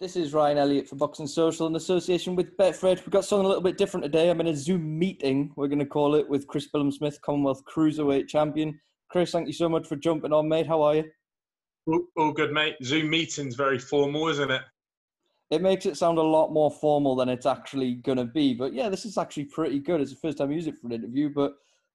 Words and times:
This 0.00 0.14
is 0.14 0.32
Ryan 0.32 0.58
Elliott 0.58 0.88
for 0.88 0.94
Boxing 0.94 1.26
Social 1.26 1.66
in 1.66 1.74
association 1.74 2.36
with 2.36 2.56
Betfred. 2.56 2.98
We've 2.98 3.10
got 3.10 3.24
something 3.24 3.44
a 3.44 3.48
little 3.48 3.64
bit 3.64 3.76
different 3.76 4.04
today. 4.04 4.30
I'm 4.30 4.40
in 4.40 4.46
a 4.46 4.54
Zoom 4.54 4.96
meeting, 4.96 5.52
we're 5.56 5.66
going 5.66 5.80
to 5.80 5.86
call 5.86 6.14
it, 6.14 6.28
with 6.28 6.46
Chris 6.46 6.68
Billam-Smith, 6.72 7.20
Commonwealth 7.22 7.62
Cruiserweight 7.64 8.28
Champion. 8.28 8.78
Chris, 9.10 9.32
thank 9.32 9.48
you 9.48 9.52
so 9.52 9.68
much 9.68 9.88
for 9.88 9.96
jumping 9.96 10.32
on, 10.32 10.48
mate. 10.48 10.68
How 10.68 10.82
are 10.82 10.94
you? 10.94 11.04
All, 11.88 12.04
all 12.16 12.32
good, 12.32 12.52
mate. 12.52 12.76
Zoom 12.84 13.10
meeting's 13.10 13.56
very 13.56 13.80
formal, 13.80 14.28
isn't 14.28 14.52
it? 14.52 14.62
It 15.50 15.62
makes 15.62 15.84
it 15.84 15.96
sound 15.96 16.18
a 16.18 16.22
lot 16.22 16.52
more 16.52 16.70
formal 16.70 17.16
than 17.16 17.28
it's 17.28 17.46
actually 17.46 17.94
going 17.94 18.18
to 18.18 18.24
be. 18.24 18.54
But 18.54 18.74
yeah, 18.74 18.88
this 18.88 19.04
is 19.04 19.18
actually 19.18 19.46
pretty 19.46 19.80
good. 19.80 20.00
It's 20.00 20.12
the 20.12 20.20
first 20.20 20.38
time 20.38 20.50
I 20.50 20.54
use 20.54 20.68
it 20.68 20.78
for 20.78 20.86
an 20.86 20.92
interview. 20.92 21.28
But 21.28 21.54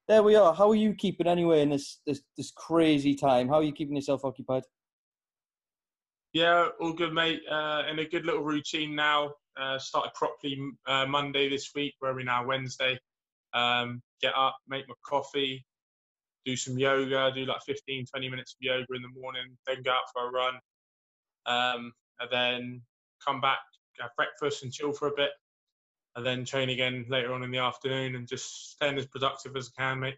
there 0.10 0.24
we 0.24 0.36
are. 0.36 0.54
How 0.54 0.70
are 0.70 0.76
you 0.76 0.94
keeping 0.94 1.28
anyway 1.28 1.62
in 1.62 1.70
this, 1.70 2.02
this, 2.06 2.20
this 2.36 2.52
crazy 2.52 3.16
time? 3.16 3.48
How 3.48 3.60
are 3.60 3.64
you 3.64 3.72
keeping 3.72 3.96
yourself 3.96 4.26
occupied? 4.26 4.64
Yeah, 6.34 6.70
all 6.82 6.94
good, 6.94 7.14
mate. 7.14 7.42
Uh, 7.50 7.84
in 7.90 8.00
a 8.00 8.06
good 8.06 8.26
little 8.26 8.44
routine 8.44 8.96
now. 8.96 9.34
Uh, 9.56 9.78
started 9.78 10.12
properly 10.16 10.58
uh, 10.88 11.06
Monday 11.06 11.48
this 11.48 11.70
week. 11.76 11.94
Where 12.00 12.16
we 12.16 12.24
now? 12.24 12.44
Wednesday. 12.46 13.00
Um, 13.54 14.02
get 14.20 14.34
up, 14.36 14.58
make 14.68 14.88
my 14.88 14.96
coffee, 15.06 15.64
do 16.44 16.56
some 16.56 16.78
yoga, 16.78 17.32
do 17.36 17.46
like 17.46 17.62
15, 17.68 18.08
20 18.08 18.30
minutes 18.30 18.54
of 18.54 18.58
yoga 18.62 18.88
in 18.96 19.04
the 19.04 19.22
morning, 19.22 19.56
then 19.68 19.84
go 19.84 19.92
out 19.92 20.10
for 20.12 20.28
a 20.28 20.32
run, 20.32 20.56
um, 21.46 21.94
and 22.20 22.30
then 22.32 22.82
come 23.24 23.42
back, 23.42 23.60
have 24.00 24.10
breakfast 24.18 24.64
and 24.64 24.74
chill 24.74 24.92
for 24.92 25.08
a 25.10 25.16
bit, 25.16 25.30
and 26.16 26.26
then 26.26 26.46
train 26.46 26.70
again 26.72 27.06
later 27.10 27.32
on 27.32 27.44
in 27.44 27.52
the 27.52 27.60
afternoon 27.60 28.16
and 28.16 28.28
just 28.28 28.72
staying 28.72 28.98
as 28.98 29.06
productive 29.06 29.56
as 29.56 29.72
I 29.78 29.82
can, 29.82 30.00
mate. 30.00 30.18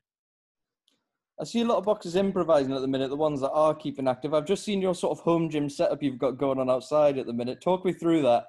I 1.39 1.44
see 1.44 1.62
a 1.62 1.66
lot 1.66 1.77
of 1.77 1.84
boxers 1.84 2.16
improvising 2.16 2.73
at 2.73 2.81
the 2.81 2.88
minute, 2.88 3.09
the 3.09 3.16
ones 3.16 3.41
that 3.41 3.52
are 3.52 3.76
keeping 3.76 4.07
active. 4.07 4.34
I've 4.34 4.46
just 4.46 4.63
seen 4.63 4.82
your 4.82 4.96
sort 4.96 5.18
of 5.18 5.23
home 5.23 5.49
gym 5.49 5.70
setup 5.70 6.01
you've 6.01 6.18
got 6.18 6.37
going 6.37 6.59
on 6.59 6.70
outside 6.70 7.18
at 7.18 7.26
the 7.26 7.34
minute. 7.34 7.62
Talk 7.62 7.84
me 7.84 7.91
through 7.91 8.21
that. 8.21 8.46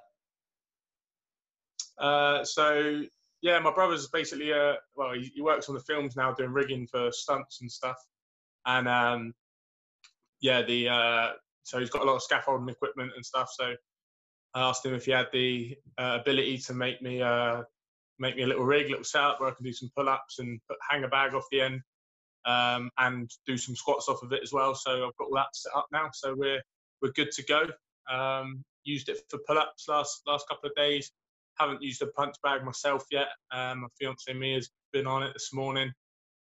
Uh, 1.99 2.45
so, 2.45 3.03
yeah, 3.43 3.59
my 3.59 3.73
brother's 3.73 4.07
basically, 4.09 4.53
uh, 4.53 4.75
well, 4.95 5.15
he, 5.15 5.33
he, 5.35 5.43
works 5.43 5.69
on 5.69 5.75
the 5.75 5.81
films 5.81 6.15
now 6.15 6.33
doing 6.33 6.53
rigging 6.53 6.87
for 6.87 7.11
stunts 7.11 7.61
and 7.61 7.73
stuff. 7.73 7.97
And 8.67 8.87
um, 8.87 9.35
yeah, 10.41 10.63
the 10.63 10.89
uh, 10.89 11.29
so 11.63 11.81
he's 11.81 11.91
got 11.91 12.03
a 12.03 12.05
lot 12.05 12.17
of 12.17 12.23
scaffolding 12.23 12.69
equipment 12.69 13.13
and 13.17 13.25
stuff. 13.25 13.51
So 13.59 13.75
I 14.55 14.61
asked 14.69 14.85
him 14.85 14.95
if 14.95 15.07
he 15.07 15.13
had 15.13 15.29
the 15.33 15.77
uh, 15.99 16.19
ability 16.21 16.59
to 16.59 16.75
make 16.75 17.03
me 17.03 17.23
uh, 17.23 17.63
make 18.19 18.37
me 18.37 18.43
a 18.43 18.47
little 18.47 18.65
rig, 18.65 18.89
little 18.91 19.05
setup 19.05 19.41
where 19.41 19.51
I 19.51 19.55
can 19.55 19.65
do 19.65 19.73
some 19.73 19.91
pull 19.97 20.09
ups 20.09 20.39
and 20.39 20.61
put, 20.69 20.77
hang 20.89 21.05
a 21.05 21.09
bag 21.09 21.35
off 21.35 21.45
the 21.51 21.63
end 21.63 21.81
um, 22.47 22.91
and 22.99 23.31
do 23.47 23.59
some 23.59 23.77
squats 23.77 24.09
off 24.09 24.23
of 24.23 24.33
it 24.33 24.43
as 24.43 24.53
well. 24.53 24.75
So 24.75 25.07
I've 25.07 25.17
got 25.17 25.27
all 25.27 25.35
that 25.35 25.55
set 25.55 25.73
up 25.75 25.87
now. 25.93 26.09
So 26.13 26.35
we're 26.37 26.63
we're 27.03 27.13
good 27.13 27.31
to 27.33 27.45
go. 27.45 27.67
Um, 28.11 28.65
used 28.85 29.09
it 29.09 29.21
for 29.29 29.41
pull-ups 29.47 29.89
last 29.89 30.23
last 30.27 30.49
couple 30.49 30.71
of 30.71 30.77
days. 30.77 31.11
Haven't 31.59 31.83
used 31.83 32.03
a 32.03 32.07
punch 32.09 32.37
bag 32.43 32.65
myself 32.65 33.05
yet. 33.11 33.29
Um, 33.51 33.83
my 33.83 33.89
fiance 33.99 34.33
Mia 34.33 34.57
has 34.57 34.71
been 34.93 35.07
on 35.07 35.23
it 35.23 35.33
this 35.33 35.53
morning. 35.53 35.91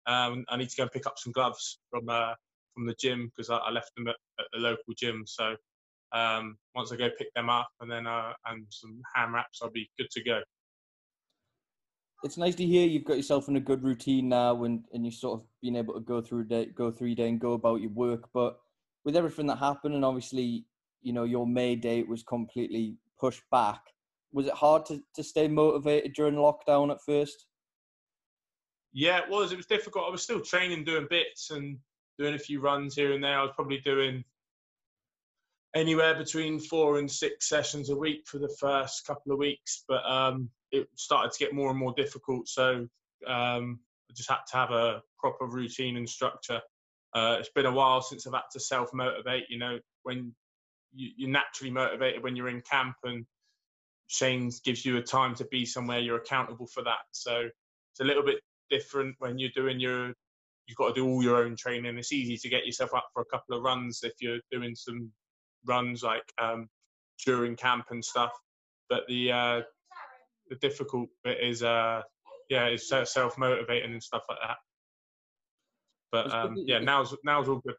Um, 0.07 0.45
I 0.49 0.57
need 0.57 0.71
to 0.71 0.77
go 0.77 0.85
and 0.85 0.93
pick 0.93 1.07
up 1.07 1.19
some 1.19 1.33
gloves 1.33 1.81
from 1.91 2.09
uh, 2.09 2.35
from 2.75 2.87
the 2.87 2.95
gym 2.95 3.31
because 3.35 3.51
I, 3.51 3.57
I, 3.57 3.71
left 3.71 3.91
them 3.97 4.07
at, 4.07 4.17
at, 4.39 4.47
the 4.53 4.61
local 4.61 4.95
gym. 4.97 5.25
So 5.27 5.57
um, 6.12 6.57
once 6.75 6.93
I 6.93 6.97
go 6.97 7.11
pick 7.19 7.33
them 7.35 7.51
up 7.51 7.69
and 7.81 7.91
then 7.91 8.07
uh, 8.07 8.33
and 8.47 8.67
some 8.71 9.01
hand 9.15 9.33
wraps, 9.33 9.61
I'll 9.62 9.71
be 9.71 9.91
good 9.99 10.11
to 10.12 10.23
go 10.23 10.41
it's 12.25 12.37
nice 12.37 12.55
to 12.57 12.67
hear 12.67 12.87
you've 12.87 13.05
got 13.05 13.17
yourself 13.17 13.49
in 13.49 13.57
a 13.57 13.61
good 13.61 13.83
routine 13.83 14.29
now 14.29 14.65
and, 14.65 14.85
and 14.93 15.05
you're 15.05 15.13
sort 15.13 15.41
of 15.41 15.47
being 15.63 15.77
able 15.77 15.95
to 15.95 16.01
go 16.01 16.21
through 16.21 16.45
day, 16.45 16.67
go 16.67 16.91
through 16.91 17.09
your 17.09 17.17
day 17.17 17.29
and 17.29 17.41
go 17.41 17.53
about 17.53 17.81
your 17.81 17.91
work. 17.91 18.29
But 18.35 18.59
with 19.05 19.17
everything 19.17 19.47
that 19.47 19.59
happened 19.59 19.95
and 19.95 20.05
obviously, 20.05 20.65
you 21.03 21.13
know, 21.13 21.25
your 21.25 21.47
May 21.47 21.77
date 21.77 22.09
was 22.09 22.23
completely 22.23 22.97
pushed 23.19 23.43
back. 23.51 23.81
Was 24.33 24.47
it 24.47 24.55
hard 24.55 24.84
to, 24.87 25.01
to 25.15 25.23
stay 25.23 25.49
motivated 25.49 26.12
during 26.12 26.34
lockdown 26.34 26.91
at 26.91 27.03
first? 27.07 27.47
Yeah, 28.93 29.19
it 29.19 29.31
was. 29.31 29.53
It 29.53 29.57
was 29.57 29.67
difficult. 29.67 30.07
I 30.09 30.11
was 30.11 30.23
still 30.23 30.41
training, 30.41 30.84
doing 30.84 31.07
bits 31.09 31.51
and 31.51 31.78
doing 32.19 32.34
a 32.34 32.39
few 32.39 32.61
runs 32.61 32.97
here 32.97 33.12
and 33.12 33.23
there. 33.23 33.39
I 33.39 33.43
was 33.43 33.53
probably 33.55 33.78
doing 33.78 34.25
anywhere 35.75 36.17
between 36.17 36.59
four 36.59 36.99
and 36.99 37.11
six 37.11 37.49
sessions 37.49 37.91
a 37.91 37.97
week 37.97 38.27
for 38.27 38.39
the 38.39 38.55
first 38.61 39.07
couple 39.07 39.33
of 39.33 39.39
weeks. 39.39 39.84
But 39.87 40.05
um, 40.05 40.51
it 40.73 40.89
started 40.97 41.33
to 41.33 41.39
get 41.39 41.55
more 41.55 41.71
and 41.71 41.79
more 41.79 41.95
difficult. 41.97 42.49
So 42.49 42.87
um, 43.27 43.81
I 44.11 44.15
just 44.15 44.29
had 44.29 44.39
to 44.51 44.56
have 44.56 44.71
a 44.71 45.03
proper 45.19 45.47
routine 45.47 45.97
and 45.97 46.09
structure. 46.09 46.61
Uh, 47.15 47.37
it's 47.41 47.51
been 47.51 47.67
a 47.67 47.73
while 47.73 48.03
since 48.03 48.27
I've 48.27 48.34
had 48.34 48.43
to 48.53 48.61
self 48.61 48.91
motivate. 48.93 49.45
You 49.49 49.59
know, 49.59 49.78
when 50.03 50.34
you, 50.95 51.27
are 51.27 51.31
naturally 51.31 51.71
motivated 51.71 52.23
when 52.23 52.37
you're 52.37 52.49
in 52.49 52.62
camp, 52.62 52.97
and 53.05 53.25
Shane 54.09 54.51
gives 54.65 54.84
you 54.84 54.99
a 54.99 55.03
time 55.03 55.34
to 55.37 55.47
be 55.47 55.65
somewhere, 55.65 56.01
you're 56.01 56.19
accountable 56.19 56.67
for 56.67 56.83
that. 56.84 56.99
So 57.12 57.49
it's 57.93 58.01
a 58.01 58.05
little 58.05 58.25
bit 58.25 58.41
different 58.71 59.17
when 59.19 59.39
you're 59.39 59.51
doing 59.55 59.81
your. 59.81 60.12
You've 60.67 60.77
got 60.77 60.89
to 60.89 60.95
do 60.95 61.07
all 61.07 61.23
your 61.23 61.43
own 61.43 61.57
training. 61.57 61.97
It's 61.97 62.12
easy 62.12 62.37
to 62.37 62.49
get 62.51 62.67
yourself 62.67 62.93
up 62.93 63.07
for 63.15 63.23
a 63.23 63.25
couple 63.25 63.57
of 63.57 63.62
runs 63.62 64.01
if 64.03 64.12
you're 64.21 64.41
doing 64.53 64.75
some 64.75 65.11
runs 65.65 66.03
like 66.03 66.31
um, 66.39 66.69
during 67.25 67.57
camp 67.57 67.87
and 67.91 68.05
stuff. 68.05 68.33
But 68.91 69.05
the 69.09 69.33
uh, 69.33 69.61
the 70.48 70.56
difficult 70.56 71.09
bit 71.25 71.38
is 71.42 71.62
uh 71.62 72.03
yeah 72.48 72.69
is 72.69 72.88
self 72.88 73.38
motivating 73.38 73.92
and 73.92 74.03
stuff 74.03 74.22
like 74.28 74.38
that. 74.42 74.56
But 76.10 76.32
um, 76.32 76.54
yeah, 76.56 76.78
now's 76.78 77.14
now's 77.25 77.48
all 77.48 77.60
good. 77.66 77.75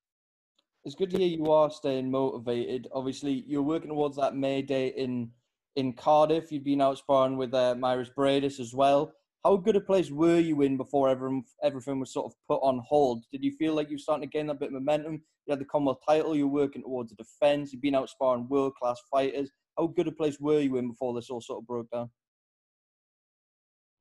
It's 0.85 0.95
good 0.95 1.09
to 1.11 1.17
hear 1.17 1.27
you 1.27 1.51
are 1.51 1.71
staying 1.71 2.09
motivated. 2.09 2.87
Obviously, 2.93 3.43
you're 3.47 3.61
working 3.61 3.89
towards 3.89 4.17
that 4.17 4.35
May 4.35 4.61
Day 4.61 4.87
in 4.89 5.31
in 5.75 5.93
Cardiff. 5.93 6.51
You've 6.51 6.63
been 6.63 6.81
out 6.81 6.97
sparring 6.97 7.37
with 7.37 7.53
uh, 7.53 7.75
Mairis 7.75 8.13
Briedis 8.13 8.59
as 8.59 8.73
well. 8.73 9.13
How 9.43 9.55
good 9.55 9.77
a 9.77 9.81
place 9.81 10.11
were 10.11 10.39
you 10.39 10.61
in 10.63 10.75
before 10.75 11.07
everything, 11.07 11.45
everything 11.63 11.99
was 11.99 12.11
sort 12.11 12.25
of 12.25 12.33
put 12.47 12.61
on 12.61 12.83
hold? 12.85 13.23
Did 13.31 13.43
you 13.43 13.53
feel 13.53 13.73
like 13.73 13.89
you 13.89 13.95
were 13.95 13.99
starting 13.99 14.29
to 14.29 14.37
gain 14.37 14.47
that 14.47 14.59
bit 14.59 14.67
of 14.67 14.73
momentum? 14.73 15.21
You 15.45 15.51
had 15.51 15.59
the 15.59 15.65
Commonwealth 15.65 16.01
title, 16.05 16.35
you're 16.35 16.47
working 16.47 16.83
towards 16.83 17.13
a 17.13 17.15
defence, 17.15 17.71
you've 17.71 17.81
been 17.81 17.95
out 17.95 18.09
sparring 18.09 18.49
world 18.49 18.75
class 18.75 18.99
fighters. 19.09 19.49
How 19.77 19.87
good 19.87 20.09
a 20.09 20.11
place 20.11 20.37
were 20.41 20.59
you 20.59 20.75
in 20.75 20.89
before 20.89 21.13
this 21.13 21.29
all 21.29 21.39
sort 21.39 21.61
of 21.63 21.67
broke 21.67 21.89
down? 21.89 22.09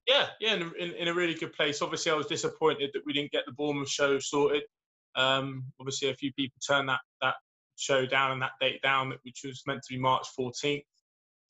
Yeah, 0.08 0.26
yeah, 0.40 0.54
in, 0.54 0.72
in, 0.78 0.92
in, 0.92 1.08
a 1.08 1.14
really 1.14 1.34
good 1.34 1.52
place. 1.52 1.82
Obviously, 1.82 2.10
I 2.10 2.14
was 2.14 2.26
disappointed 2.26 2.90
that 2.94 3.02
we 3.04 3.12
didn't 3.12 3.30
get 3.30 3.44
the 3.44 3.52
Bournemouth 3.52 3.90
show 3.90 4.18
sorted. 4.18 4.62
Um, 5.14 5.64
obviously, 5.78 6.08
a 6.08 6.14
few 6.14 6.32
people 6.32 6.58
turned 6.66 6.88
that 6.88 7.00
that 7.20 7.34
show 7.76 8.06
down 8.06 8.32
and 8.32 8.40
that 8.40 8.52
date 8.58 8.80
down, 8.80 9.12
which 9.22 9.42
was 9.44 9.62
meant 9.66 9.82
to 9.82 9.94
be 9.94 10.00
March 10.00 10.26
14th. 10.38 10.82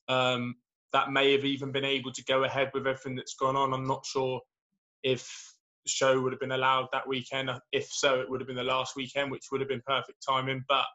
Um, 0.09 0.55
that 0.91 1.11
may 1.11 1.31
have 1.31 1.45
even 1.45 1.71
been 1.71 1.85
able 1.85 2.11
to 2.11 2.23
go 2.25 2.43
ahead 2.43 2.71
with 2.73 2.85
everything 2.85 3.15
that's 3.15 3.35
gone 3.35 3.55
on. 3.55 3.73
I'm 3.73 3.87
not 3.87 4.05
sure 4.05 4.41
if 5.03 5.53
the 5.85 5.89
show 5.89 6.19
would 6.19 6.33
have 6.33 6.39
been 6.41 6.51
allowed 6.51 6.87
that 6.91 7.07
weekend. 7.07 7.49
If 7.71 7.87
so, 7.89 8.19
it 8.19 8.29
would 8.29 8.41
have 8.41 8.47
been 8.47 8.57
the 8.57 8.63
last 8.63 8.97
weekend, 8.97 9.31
which 9.31 9.45
would 9.51 9.61
have 9.61 9.69
been 9.69 9.83
perfect 9.85 10.25
timing. 10.27 10.65
But 10.67 10.85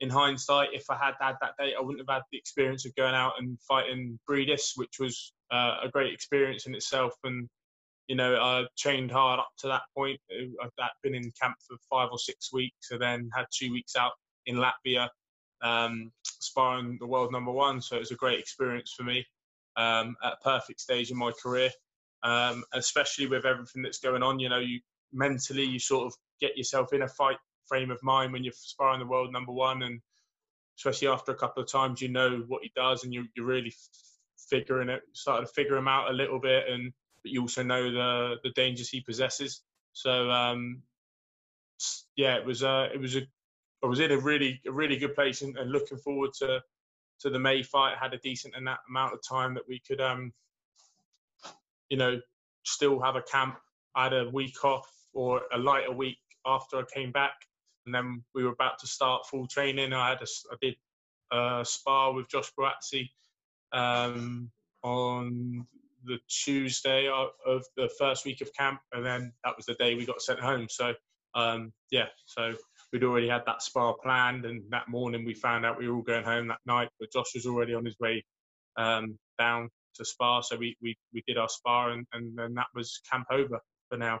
in 0.00 0.10
hindsight, 0.10 0.70
if 0.72 0.84
I 0.90 0.96
had 0.96 1.14
had 1.20 1.36
that 1.40 1.54
date, 1.58 1.74
I 1.76 1.82
wouldn't 1.82 2.06
have 2.06 2.14
had 2.14 2.22
the 2.30 2.38
experience 2.38 2.84
of 2.86 2.94
going 2.94 3.14
out 3.14 3.32
and 3.38 3.58
fighting 3.66 4.18
Briedis, 4.28 4.72
which 4.76 4.98
was 5.00 5.32
uh, 5.52 5.76
a 5.84 5.88
great 5.88 6.12
experience 6.12 6.66
in 6.66 6.74
itself. 6.74 7.12
And 7.24 7.48
you 8.08 8.16
know, 8.16 8.34
I 8.34 8.64
trained 8.76 9.10
hard 9.10 9.38
up 9.38 9.50
to 9.58 9.68
that 9.68 9.82
point. 9.96 10.18
I've 10.62 10.90
been 11.02 11.14
in 11.14 11.30
camp 11.40 11.54
for 11.66 11.76
five 11.88 12.08
or 12.10 12.18
six 12.18 12.52
weeks, 12.52 12.90
and 12.90 13.00
then 13.00 13.30
had 13.34 13.46
two 13.52 13.72
weeks 13.72 13.94
out 13.96 14.12
in 14.46 14.56
Latvia, 14.56 15.08
um, 15.62 16.10
sparring 16.24 16.96
the 17.00 17.06
world 17.06 17.30
number 17.30 17.52
one. 17.52 17.80
So 17.80 17.96
it 17.96 18.00
was 18.00 18.10
a 18.10 18.16
great 18.16 18.40
experience 18.40 18.92
for 18.96 19.04
me 19.04 19.24
um, 19.76 20.16
at 20.24 20.34
a 20.34 20.44
perfect 20.44 20.80
stage 20.80 21.10
in 21.10 21.16
my 21.16 21.32
career, 21.42 21.70
um, 22.22 22.64
especially 22.74 23.26
with 23.26 23.46
everything 23.46 23.82
that's 23.82 24.00
going 24.00 24.22
on. 24.22 24.40
You 24.40 24.48
know, 24.48 24.58
you 24.58 24.80
mentally 25.12 25.64
you 25.64 25.78
sort 25.78 26.06
of 26.06 26.14
get 26.40 26.56
yourself 26.56 26.92
in 26.92 27.02
a 27.02 27.08
fight 27.08 27.36
frame 27.66 27.90
of 27.90 28.02
mind 28.02 28.32
when 28.32 28.42
you're 28.42 28.52
sparring 28.56 29.00
the 29.00 29.06
world 29.06 29.32
number 29.32 29.52
one, 29.52 29.82
and 29.82 30.00
especially 30.78 31.08
after 31.08 31.32
a 31.32 31.36
couple 31.36 31.62
of 31.62 31.70
times, 31.70 32.00
you 32.00 32.08
know 32.08 32.44
what 32.48 32.62
he 32.62 32.72
does, 32.74 33.04
and 33.04 33.14
you, 33.14 33.24
you're 33.36 33.46
really 33.46 33.72
figuring 34.52 34.90
it, 34.90 35.02
started 35.14 35.46
to 35.46 35.52
figure 35.52 35.76
him 35.76 35.88
out 35.88 36.10
a 36.10 36.12
little 36.12 36.38
bit, 36.38 36.68
and 36.68 36.92
but 37.22 37.32
you 37.32 37.40
also 37.40 37.62
know 37.62 37.90
the 37.90 38.36
the 38.44 38.50
dangers 38.50 38.90
he 38.90 39.00
possesses. 39.00 39.62
So 39.94 40.30
um, 40.30 40.82
yeah, 42.16 42.36
it 42.36 42.44
was 42.44 42.62
uh, 42.62 42.88
it 42.94 43.00
was 43.00 43.16
a 43.16 43.22
I 43.82 43.86
was 43.86 44.00
in 44.00 44.12
a 44.12 44.18
really 44.18 44.60
a 44.66 44.72
really 44.72 44.98
good 44.98 45.14
place 45.14 45.40
and, 45.40 45.56
and 45.56 45.72
looking 45.72 45.98
forward 45.98 46.32
to 46.40 46.60
to 47.20 47.30
the 47.30 47.38
May 47.38 47.62
fight. 47.62 47.96
Had 47.98 48.12
a 48.12 48.18
decent 48.18 48.54
amount 48.54 49.14
of 49.14 49.20
time 49.26 49.54
that 49.54 49.66
we 49.66 49.80
could 49.86 50.00
um, 50.00 50.32
you 51.88 51.96
know 51.96 52.20
still 52.64 53.00
have 53.00 53.16
a 53.16 53.22
camp. 53.22 53.56
I 53.94 54.04
had 54.04 54.12
a 54.12 54.28
week 54.30 54.64
off 54.64 54.90
or 55.14 55.42
a 55.52 55.58
lighter 55.58 55.92
week 55.92 56.18
after 56.44 56.78
I 56.78 56.82
came 56.94 57.12
back 57.12 57.34
and 57.86 57.94
then 57.94 58.22
we 58.34 58.44
were 58.44 58.52
about 58.52 58.78
to 58.80 58.86
start 58.86 59.26
full 59.26 59.46
training. 59.46 59.92
I 59.92 60.10
had 60.10 60.22
a, 60.22 60.26
I 60.50 60.56
did 60.60 60.76
a 61.32 61.64
spar 61.64 62.12
with 62.12 62.28
Josh 62.28 62.50
Buatsi 62.58 63.10
um, 63.72 64.50
on 64.82 65.66
the 66.04 66.18
Tuesday 66.28 67.08
of 67.08 67.62
the 67.76 67.88
first 67.98 68.24
week 68.24 68.40
of 68.40 68.52
camp, 68.54 68.80
and 68.92 69.04
then 69.04 69.32
that 69.44 69.56
was 69.56 69.66
the 69.66 69.74
day 69.74 69.94
we 69.94 70.04
got 70.04 70.20
sent 70.20 70.40
home. 70.40 70.66
So 70.68 70.94
um, 71.34 71.72
yeah, 71.90 72.06
so 72.26 72.54
we'd 72.92 73.04
already 73.04 73.28
had 73.28 73.42
that 73.46 73.62
spar 73.62 73.94
planned, 74.02 74.44
and 74.44 74.62
that 74.70 74.88
morning 74.88 75.24
we 75.24 75.34
found 75.34 75.64
out 75.64 75.78
we 75.78 75.88
were 75.88 75.96
all 75.96 76.02
going 76.02 76.24
home 76.24 76.48
that 76.48 76.60
night. 76.66 76.88
But 77.00 77.12
Josh 77.12 77.34
was 77.34 77.46
already 77.46 77.74
on 77.74 77.84
his 77.84 77.98
way 77.98 78.24
um, 78.76 79.18
down 79.38 79.70
to 79.94 80.04
spar, 80.04 80.42
so 80.42 80.56
we, 80.56 80.76
we, 80.82 80.96
we 81.12 81.22
did 81.26 81.38
our 81.38 81.48
spar, 81.48 81.90
and, 81.90 82.06
and 82.12 82.36
then 82.36 82.54
that 82.54 82.66
was 82.74 83.00
camp 83.10 83.26
over 83.30 83.58
for 83.88 83.96
now. 83.96 84.20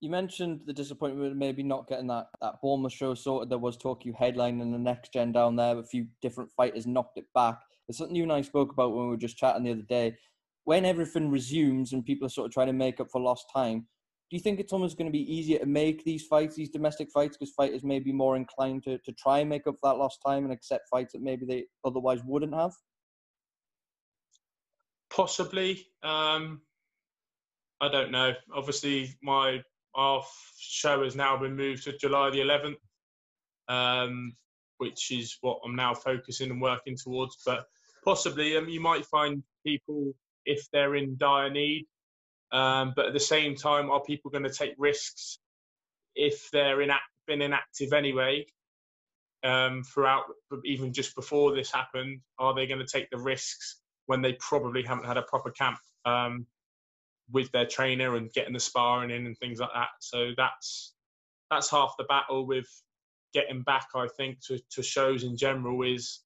You 0.00 0.10
mentioned 0.10 0.60
the 0.66 0.72
disappointment 0.72 1.32
of 1.32 1.36
maybe 1.36 1.62
not 1.62 1.88
getting 1.88 2.08
that, 2.08 2.26
that 2.42 2.60
Bournemouth 2.60 2.92
show 2.92 3.14
sorted. 3.14 3.48
There 3.48 3.58
was 3.58 3.76
talk 3.76 4.04
you 4.04 4.12
headlining 4.12 4.70
the 4.70 4.78
next 4.78 5.12
gen 5.12 5.32
down 5.32 5.56
there. 5.56 5.78
A 5.78 5.82
few 5.84 6.08
different 6.20 6.50
fighters 6.52 6.86
knocked 6.86 7.16
it 7.16 7.24
back. 7.34 7.60
It's 7.88 7.98
something 7.98 8.16
you 8.16 8.22
and 8.22 8.32
I 8.32 8.42
spoke 8.42 8.72
about 8.72 8.94
when 8.94 9.04
we 9.04 9.10
were 9.10 9.16
just 9.16 9.36
chatting 9.36 9.64
the 9.64 9.72
other 9.72 9.82
day. 9.82 10.16
When 10.64 10.84
everything 10.84 11.30
resumes 11.30 11.92
and 11.92 12.04
people 12.04 12.26
are 12.26 12.30
sort 12.30 12.46
of 12.46 12.52
trying 12.52 12.68
to 12.68 12.72
make 12.72 13.00
up 13.00 13.10
for 13.10 13.20
lost 13.20 13.46
time, 13.54 13.86
do 14.30 14.36
you 14.36 14.40
think 14.40 14.58
it's 14.58 14.72
almost 14.72 14.96
going 14.96 15.06
to 15.06 15.12
be 15.12 15.32
easier 15.32 15.58
to 15.58 15.66
make 15.66 16.02
these 16.04 16.24
fights, 16.24 16.56
these 16.56 16.70
domestic 16.70 17.10
fights, 17.10 17.36
because 17.36 17.52
fighters 17.54 17.84
may 17.84 17.98
be 17.98 18.12
more 18.12 18.36
inclined 18.36 18.82
to, 18.84 18.96
to 18.98 19.12
try 19.12 19.40
and 19.40 19.50
make 19.50 19.66
up 19.66 19.74
for 19.74 19.90
that 19.90 19.98
lost 19.98 20.20
time 20.26 20.44
and 20.44 20.52
accept 20.52 20.88
fights 20.88 21.12
that 21.12 21.22
maybe 21.22 21.44
they 21.44 21.64
otherwise 21.84 22.20
wouldn't 22.24 22.54
have? 22.54 22.72
Possibly. 25.10 25.86
Um, 26.02 26.62
I 27.80 27.88
don't 27.88 28.10
know. 28.10 28.32
Obviously, 28.54 29.14
my 29.22 29.62
our 29.94 30.24
show 30.58 31.04
has 31.04 31.14
now 31.14 31.36
been 31.36 31.54
moved 31.54 31.84
to 31.84 31.96
July 31.96 32.30
the 32.30 32.40
11th, 32.40 32.74
um, 33.68 34.34
which 34.78 35.12
is 35.12 35.36
what 35.40 35.60
I'm 35.64 35.76
now 35.76 35.94
focusing 35.94 36.50
and 36.50 36.60
working 36.60 36.96
towards. 36.96 37.36
But 37.46 37.66
possibly, 38.04 38.56
um, 38.56 38.68
you 38.68 38.80
might 38.80 39.06
find 39.06 39.42
people 39.66 40.12
if 40.46 40.68
they're 40.72 40.96
in 40.96 41.16
dire 41.18 41.50
need 41.50 41.86
um, 42.54 42.92
but 42.94 43.06
at 43.06 43.12
the 43.12 43.20
same 43.20 43.56
time, 43.56 43.90
are 43.90 44.00
people 44.00 44.30
going 44.30 44.44
to 44.44 44.50
take 44.50 44.74
risks 44.78 45.40
if 46.14 46.48
they're 46.52 46.78
inact- 46.78 47.00
been 47.26 47.42
inactive 47.42 47.92
anyway 47.92 48.46
um, 49.42 49.82
throughout, 49.82 50.22
even 50.64 50.92
just 50.92 51.16
before 51.16 51.52
this 51.52 51.72
happened? 51.72 52.20
Are 52.38 52.54
they 52.54 52.68
going 52.68 52.78
to 52.78 52.86
take 52.86 53.10
the 53.10 53.18
risks 53.18 53.80
when 54.06 54.22
they 54.22 54.34
probably 54.34 54.84
haven't 54.84 55.06
had 55.06 55.16
a 55.16 55.22
proper 55.22 55.50
camp 55.50 55.78
um, 56.04 56.46
with 57.32 57.50
their 57.50 57.66
trainer 57.66 58.14
and 58.14 58.32
getting 58.32 58.52
the 58.52 58.60
sparring 58.60 59.10
in 59.10 59.26
and 59.26 59.36
things 59.38 59.58
like 59.58 59.72
that? 59.74 59.88
So 59.98 60.30
that's 60.36 60.94
that's 61.50 61.68
half 61.68 61.94
the 61.98 62.04
battle 62.04 62.46
with 62.46 62.68
getting 63.32 63.62
back. 63.62 63.88
I 63.96 64.06
think 64.16 64.38
to, 64.46 64.60
to 64.70 64.82
shows 64.82 65.24
in 65.24 65.36
general 65.36 65.82
is 65.82 66.20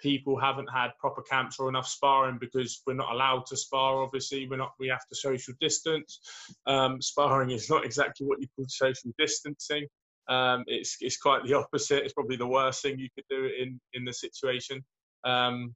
people 0.00 0.38
haven't 0.38 0.68
had 0.68 0.90
proper 0.98 1.22
camps 1.22 1.58
or 1.58 1.68
enough 1.68 1.86
sparring 1.86 2.38
because 2.40 2.82
we're 2.86 2.94
not 2.94 3.12
allowed 3.12 3.46
to 3.46 3.56
spar. 3.56 4.02
Obviously, 4.02 4.48
we're 4.48 4.56
not. 4.56 4.72
We 4.78 4.88
have 4.88 5.06
to 5.08 5.16
social 5.16 5.54
distance. 5.60 6.20
Um, 6.66 7.00
sparring 7.00 7.50
is 7.50 7.70
not 7.70 7.84
exactly 7.84 8.26
what 8.26 8.40
you 8.40 8.48
call 8.56 8.66
social 8.68 9.12
distancing. 9.18 9.86
Um, 10.28 10.64
it's 10.66 10.96
it's 11.00 11.16
quite 11.16 11.44
the 11.44 11.54
opposite. 11.54 12.04
It's 12.04 12.14
probably 12.14 12.36
the 12.36 12.46
worst 12.46 12.82
thing 12.82 12.98
you 12.98 13.08
could 13.14 13.24
do 13.28 13.50
in 13.58 13.80
in 13.94 14.04
the 14.04 14.12
situation. 14.12 14.84
Um, 15.24 15.74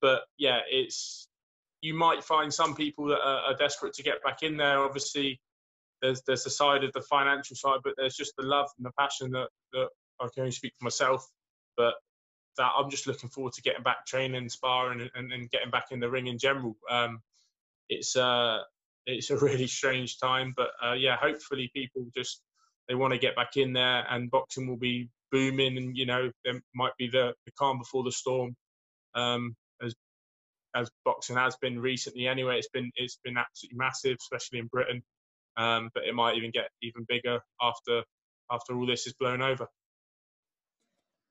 but 0.00 0.22
yeah, 0.38 0.60
it's 0.70 1.28
you 1.80 1.94
might 1.94 2.22
find 2.22 2.52
some 2.52 2.74
people 2.74 3.06
that 3.06 3.20
are, 3.20 3.40
are 3.40 3.56
desperate 3.56 3.94
to 3.94 4.02
get 4.02 4.22
back 4.22 4.42
in 4.42 4.56
there. 4.56 4.80
Obviously, 4.80 5.40
there's 6.02 6.22
there's 6.26 6.44
the 6.44 6.50
side 6.50 6.84
of 6.84 6.92
the 6.92 7.02
financial 7.02 7.56
side, 7.56 7.80
but 7.84 7.94
there's 7.96 8.16
just 8.16 8.34
the 8.36 8.44
love 8.44 8.68
and 8.78 8.86
the 8.86 8.92
passion 8.98 9.30
that 9.32 9.48
that 9.72 9.88
I 10.20 10.28
can 10.34 10.42
only 10.42 10.52
speak 10.52 10.72
for 10.78 10.84
myself. 10.84 11.26
But 11.76 11.94
that 12.56 12.70
I'm 12.76 12.90
just 12.90 13.06
looking 13.06 13.30
forward 13.30 13.52
to 13.54 13.62
getting 13.62 13.82
back 13.82 14.06
training, 14.06 14.48
sparring, 14.48 15.08
and, 15.14 15.32
and 15.32 15.50
getting 15.50 15.70
back 15.70 15.86
in 15.90 16.00
the 16.00 16.10
ring 16.10 16.26
in 16.26 16.38
general. 16.38 16.76
Um, 16.90 17.20
it's 17.88 18.16
uh, 18.16 18.58
it's 19.06 19.30
a 19.30 19.36
really 19.44 19.66
strange 19.66 20.18
time, 20.18 20.54
but 20.56 20.70
uh, 20.84 20.94
yeah, 20.94 21.16
hopefully 21.16 21.70
people 21.74 22.06
just 22.16 22.42
they 22.88 22.94
want 22.94 23.12
to 23.12 23.18
get 23.18 23.36
back 23.36 23.56
in 23.56 23.72
there, 23.72 24.04
and 24.10 24.30
boxing 24.30 24.66
will 24.66 24.76
be 24.76 25.08
booming, 25.30 25.76
and 25.76 25.96
you 25.96 26.06
know 26.06 26.30
there 26.44 26.60
might 26.74 26.96
be 26.98 27.08
the, 27.08 27.34
the 27.46 27.52
calm 27.58 27.78
before 27.78 28.02
the 28.02 28.12
storm, 28.12 28.56
um, 29.14 29.56
as 29.82 29.94
as 30.74 30.90
boxing 31.04 31.36
has 31.36 31.56
been 31.56 31.80
recently. 31.80 32.26
Anyway, 32.26 32.58
it's 32.58 32.68
been 32.68 32.90
it's 32.96 33.18
been 33.24 33.36
absolutely 33.36 33.78
massive, 33.78 34.16
especially 34.20 34.58
in 34.58 34.66
Britain, 34.66 35.02
um, 35.56 35.90
but 35.94 36.04
it 36.04 36.14
might 36.14 36.36
even 36.36 36.50
get 36.50 36.70
even 36.82 37.04
bigger 37.08 37.40
after 37.60 38.02
after 38.50 38.76
all 38.76 38.86
this 38.86 39.06
is 39.06 39.14
blown 39.14 39.42
over. 39.42 39.66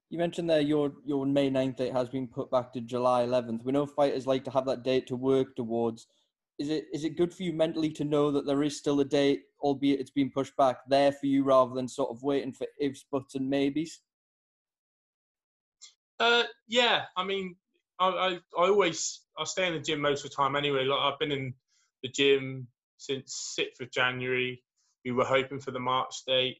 You 0.09 0.17
mentioned 0.17 0.49
there 0.49 0.59
your 0.59 0.93
your 1.05 1.25
May 1.25 1.51
9th 1.51 1.77
date 1.77 1.93
has 1.93 2.09
been 2.09 2.27
put 2.27 2.49
back 2.49 2.73
to 2.73 2.81
July 2.81 3.25
11th. 3.25 3.63
We 3.63 3.71
know 3.71 3.85
fighters 3.85 4.25
like 4.25 4.43
to 4.45 4.51
have 4.51 4.65
that 4.65 4.83
date 4.83 5.05
to 5.07 5.15
work 5.15 5.55
towards. 5.55 6.07
Is 6.57 6.69
it 6.69 6.85
is 6.91 7.03
it 7.03 7.15
good 7.15 7.33
for 7.33 7.43
you 7.43 7.53
mentally 7.53 7.91
to 7.91 8.03
know 8.03 8.31
that 8.31 8.45
there 8.45 8.63
is 8.63 8.75
still 8.75 8.99
a 8.99 9.05
date, 9.05 9.43
albeit 9.61 9.99
it's 9.99 10.09
been 10.09 10.31
pushed 10.31 10.57
back, 10.57 10.77
there 10.87 11.11
for 11.11 11.27
you 11.27 11.43
rather 11.43 11.75
than 11.75 11.87
sort 11.87 12.09
of 12.09 12.23
waiting 12.23 12.51
for 12.51 12.65
ifs, 12.79 13.05
buts, 13.11 13.35
and 13.35 13.49
maybes? 13.49 14.01
Uh, 16.19 16.43
yeah, 16.67 17.05
I 17.15 17.23
mean, 17.23 17.55
I, 17.99 18.07
I, 18.09 18.29
I 18.33 18.67
always 18.67 19.21
I 19.37 19.43
stay 19.43 19.67
in 19.67 19.73
the 19.73 19.79
gym 19.79 20.01
most 20.01 20.25
of 20.25 20.31
the 20.31 20.35
time 20.35 20.55
anyway. 20.55 20.85
Like 20.85 20.99
I've 20.99 21.19
been 21.19 21.31
in 21.31 21.53
the 22.01 22.09
gym 22.09 22.67
since 22.97 23.55
6th 23.57 23.81
of 23.81 23.91
January. 23.91 24.63
We 25.05 25.11
were 25.11 25.23
hoping 25.23 25.59
for 25.59 25.71
the 25.71 25.79
March 25.79 26.23
date. 26.27 26.57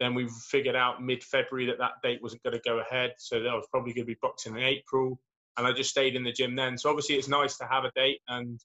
Then 0.00 0.14
we 0.14 0.28
figured 0.48 0.76
out 0.76 1.02
mid-February 1.02 1.66
that 1.66 1.78
that 1.78 2.02
date 2.02 2.22
wasn't 2.22 2.42
going 2.42 2.56
to 2.56 2.62
go 2.64 2.80
ahead, 2.80 3.12
so 3.18 3.42
that 3.42 3.52
was 3.52 3.68
probably 3.70 3.92
going 3.92 4.06
to 4.06 4.12
be 4.12 4.18
boxing 4.20 4.56
in 4.56 4.62
April. 4.62 5.20
And 5.56 5.66
I 5.66 5.72
just 5.72 5.90
stayed 5.90 6.16
in 6.16 6.24
the 6.24 6.32
gym 6.32 6.56
then. 6.56 6.78
So 6.78 6.88
obviously 6.88 7.16
it's 7.16 7.28
nice 7.28 7.58
to 7.58 7.66
have 7.66 7.84
a 7.84 7.92
date, 7.94 8.20
and 8.28 8.58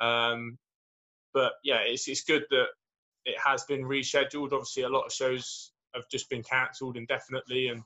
um, 0.00 0.58
but 1.32 1.52
yeah, 1.62 1.78
it's 1.78 2.08
it's 2.08 2.24
good 2.24 2.44
that 2.50 2.66
it 3.24 3.36
has 3.38 3.64
been 3.64 3.82
rescheduled. 3.82 4.52
Obviously, 4.52 4.82
a 4.82 4.88
lot 4.88 5.06
of 5.06 5.12
shows 5.12 5.72
have 5.94 6.04
just 6.10 6.28
been 6.28 6.42
cancelled 6.42 6.96
indefinitely, 6.96 7.68
and 7.68 7.82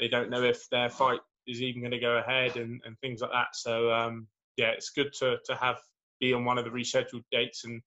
they 0.00 0.08
don't 0.08 0.30
know 0.30 0.42
if 0.42 0.68
their 0.70 0.88
fight 0.88 1.20
is 1.46 1.60
even 1.60 1.82
going 1.82 1.92
to 1.92 1.98
go 1.98 2.16
ahead 2.16 2.56
and, 2.56 2.80
and 2.86 2.98
things 3.00 3.20
like 3.20 3.32
that. 3.32 3.54
So 3.54 3.92
um, 3.92 4.26
yeah, 4.56 4.70
it's 4.70 4.90
good 4.90 5.12
to 5.18 5.38
to 5.44 5.54
have 5.56 5.78
be 6.20 6.32
on 6.32 6.44
one 6.44 6.58
of 6.58 6.64
the 6.64 6.70
rescheduled 6.70 7.24
dates 7.30 7.64
and 7.64 7.82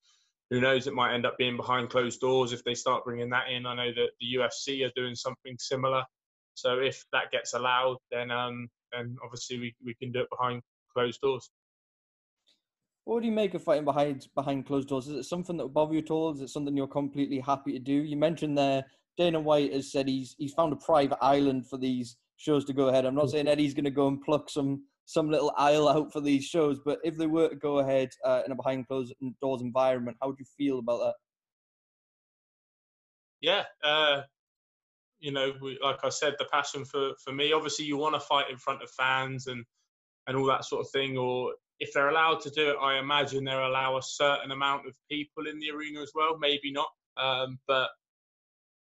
who 0.50 0.62
knows? 0.62 0.88
It 0.88 0.94
might 0.94 1.14
end 1.14 1.26
up 1.26 1.38
being 1.38 1.58
behind 1.58 1.90
closed 1.90 2.22
doors 2.22 2.54
if 2.54 2.64
they 2.64 2.74
start 2.74 3.04
bringing 3.04 3.30
that 3.32 3.50
in. 3.50 3.66
I 3.66 3.76
know 3.76 3.92
that 3.94 4.10
the 4.20 4.36
UFC 4.36 4.86
are 4.86 4.92
doing 4.96 5.16
something 5.16 5.56
similar. 5.60 6.04
So 6.54 6.80
if 6.80 7.04
that 7.12 7.32
gets 7.32 7.54
allowed, 7.54 7.98
then 8.12 8.32
um, 8.32 8.68
then 8.92 9.16
obviously 9.24 9.60
we, 9.60 9.76
we 9.86 9.94
can 9.96 10.12
do 10.12 10.22
it 10.22 10.30
behind 10.30 10.62
closed 10.94 11.22
doors. 11.22 11.50
What 13.04 13.22
do 13.22 13.28
you 13.28 13.34
make 13.34 13.54
of 13.54 13.64
fighting 13.64 13.86
behind 13.86 14.28
behind 14.36 14.66
closed 14.66 14.90
doors? 14.90 15.08
Is 15.08 15.16
it 15.16 15.24
something 15.24 15.58
that 15.58 15.66
would 15.66 15.74
bother 15.74 15.94
you 15.94 16.00
at 16.00 16.12
all? 16.12 16.34
Is 16.34 16.42
it 16.42 16.50
something 16.50 16.76
you're 16.76 16.88
completely 16.88 17.40
happy 17.40 17.74
to 17.74 17.80
do? 17.80 17.94
You 17.94 18.18
mentioned 18.18 18.58
there 18.58 18.86
Dana 19.18 19.40
White 19.40 19.74
has 19.74 19.92
said 19.92 20.08
he's 20.08 20.36
he's 20.38 20.54
found 20.54 20.74
a 20.74 20.78
private 20.78 21.18
island 21.22 21.68
for 21.68 21.78
these 21.78 22.18
shows 22.38 22.64
to 22.66 22.74
go 22.74 22.88
ahead. 22.88 23.06
I'm 23.06 23.16
not 23.16 23.30
saying 23.30 23.48
Eddie's 23.48 23.74
going 23.74 23.86
to 23.86 23.92
go 23.92 24.08
and 24.08 24.22
pluck 24.22 24.50
some 24.50 24.84
some 25.08 25.30
little 25.32 25.54
aisle 25.58 25.88
out 25.88 26.12
for 26.12 26.20
these 26.20 26.44
shows. 26.44 26.80
But 26.84 27.00
if 27.02 27.16
they 27.16 27.28
were 27.28 27.48
to 27.48 27.56
go 27.56 27.80
ahead 27.80 28.10
uh, 28.26 28.44
in 28.46 28.52
a 28.52 28.56
behind 28.56 28.88
closed 28.88 29.14
doors 29.42 29.62
environment, 29.62 30.18
how 30.22 30.28
would 30.28 30.40
you 30.40 30.46
feel 30.58 30.80
about 30.80 31.00
that? 31.00 31.14
Yeah, 33.40 33.64
uh, 33.84 34.24
you 35.20 35.32
know, 35.32 35.54
we, 35.62 35.80
like 35.82 36.04
I 36.04 36.10
said, 36.10 36.36
the 36.38 36.46
passion 36.52 36.84
for 36.84 37.12
for 37.24 37.32
me. 37.32 37.54
Obviously, 37.54 37.86
you 37.86 37.96
want 37.98 38.16
to 38.16 38.20
fight 38.20 38.50
in 38.52 38.58
front 38.58 38.84
of 38.84 38.92
fans 38.92 39.48
and 39.48 39.64
and 40.28 40.36
all 40.36 40.46
that 40.48 40.66
sort 40.66 40.86
of 40.86 40.92
thing. 40.92 41.18
Or 41.18 41.54
if 41.80 41.94
they're 41.94 42.10
allowed 42.10 42.42
to 42.42 42.50
do 42.50 42.72
it, 42.72 42.78
I 42.82 43.00
imagine 43.00 43.46
they'll 43.46 43.66
allow 43.66 43.98
a 43.98 44.04
certain 44.04 44.52
amount 44.52 44.88
of 44.88 44.96
people 45.10 45.48
in 45.48 45.58
the 45.60 45.72
arena 45.72 46.02
as 46.02 46.12
well. 46.14 46.38
Maybe 46.38 46.70
not, 46.72 46.90
um, 47.16 47.60
but 47.66 47.90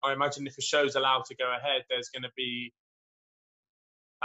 I 0.03 0.13
imagine 0.13 0.47
if 0.49 0.59
a 0.59 0.63
show's 0.63 0.97
allowed 0.97 1.25
to 1.27 1.37
go 1.37 1.55
ahead, 1.57 1.85
there's 1.89 2.09
going 2.09 2.25
to 2.25 2.33
be 2.37 2.73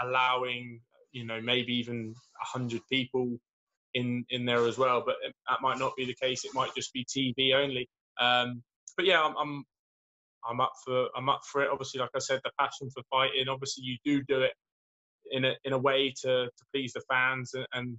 allowing 0.01 0.81
you 1.15 1.25
know 1.25 1.41
maybe 1.41 1.73
even 1.73 2.13
hundred 2.39 2.81
people 2.91 3.39
in 3.93 4.25
in 4.29 4.45
there 4.45 4.67
as 4.67 4.77
well. 4.77 5.01
But 5.03 5.15
that 5.49 5.61
might 5.61 5.79
not 5.79 5.95
be 5.95 6.05
the 6.05 6.15
case. 6.21 6.43
It 6.43 6.53
might 6.53 6.75
just 6.75 6.93
be 6.93 7.05
TV 7.05 7.55
only. 7.55 7.87
Um, 8.19 8.61
but 8.97 9.05
yeah, 9.05 9.23
I'm, 9.23 9.35
I'm 9.37 9.63
I'm 10.47 10.61
up 10.61 10.73
for 10.83 11.07
I'm 11.15 11.29
up 11.29 11.41
for 11.49 11.63
it. 11.63 11.69
Obviously, 11.71 12.01
like 12.01 12.11
I 12.15 12.19
said, 12.19 12.41
the 12.43 12.51
passion 12.59 12.89
for 12.93 13.01
fighting. 13.09 13.47
Obviously, 13.47 13.85
you 13.85 13.97
do 14.03 14.23
do 14.27 14.41
it 14.41 14.51
in 15.31 15.45
a 15.45 15.53
in 15.63 15.71
a 15.73 15.77
way 15.77 16.13
to 16.23 16.45
to 16.45 16.65
please 16.73 16.91
the 16.93 17.01
fans 17.09 17.53
and 17.53 17.65
and, 17.73 17.97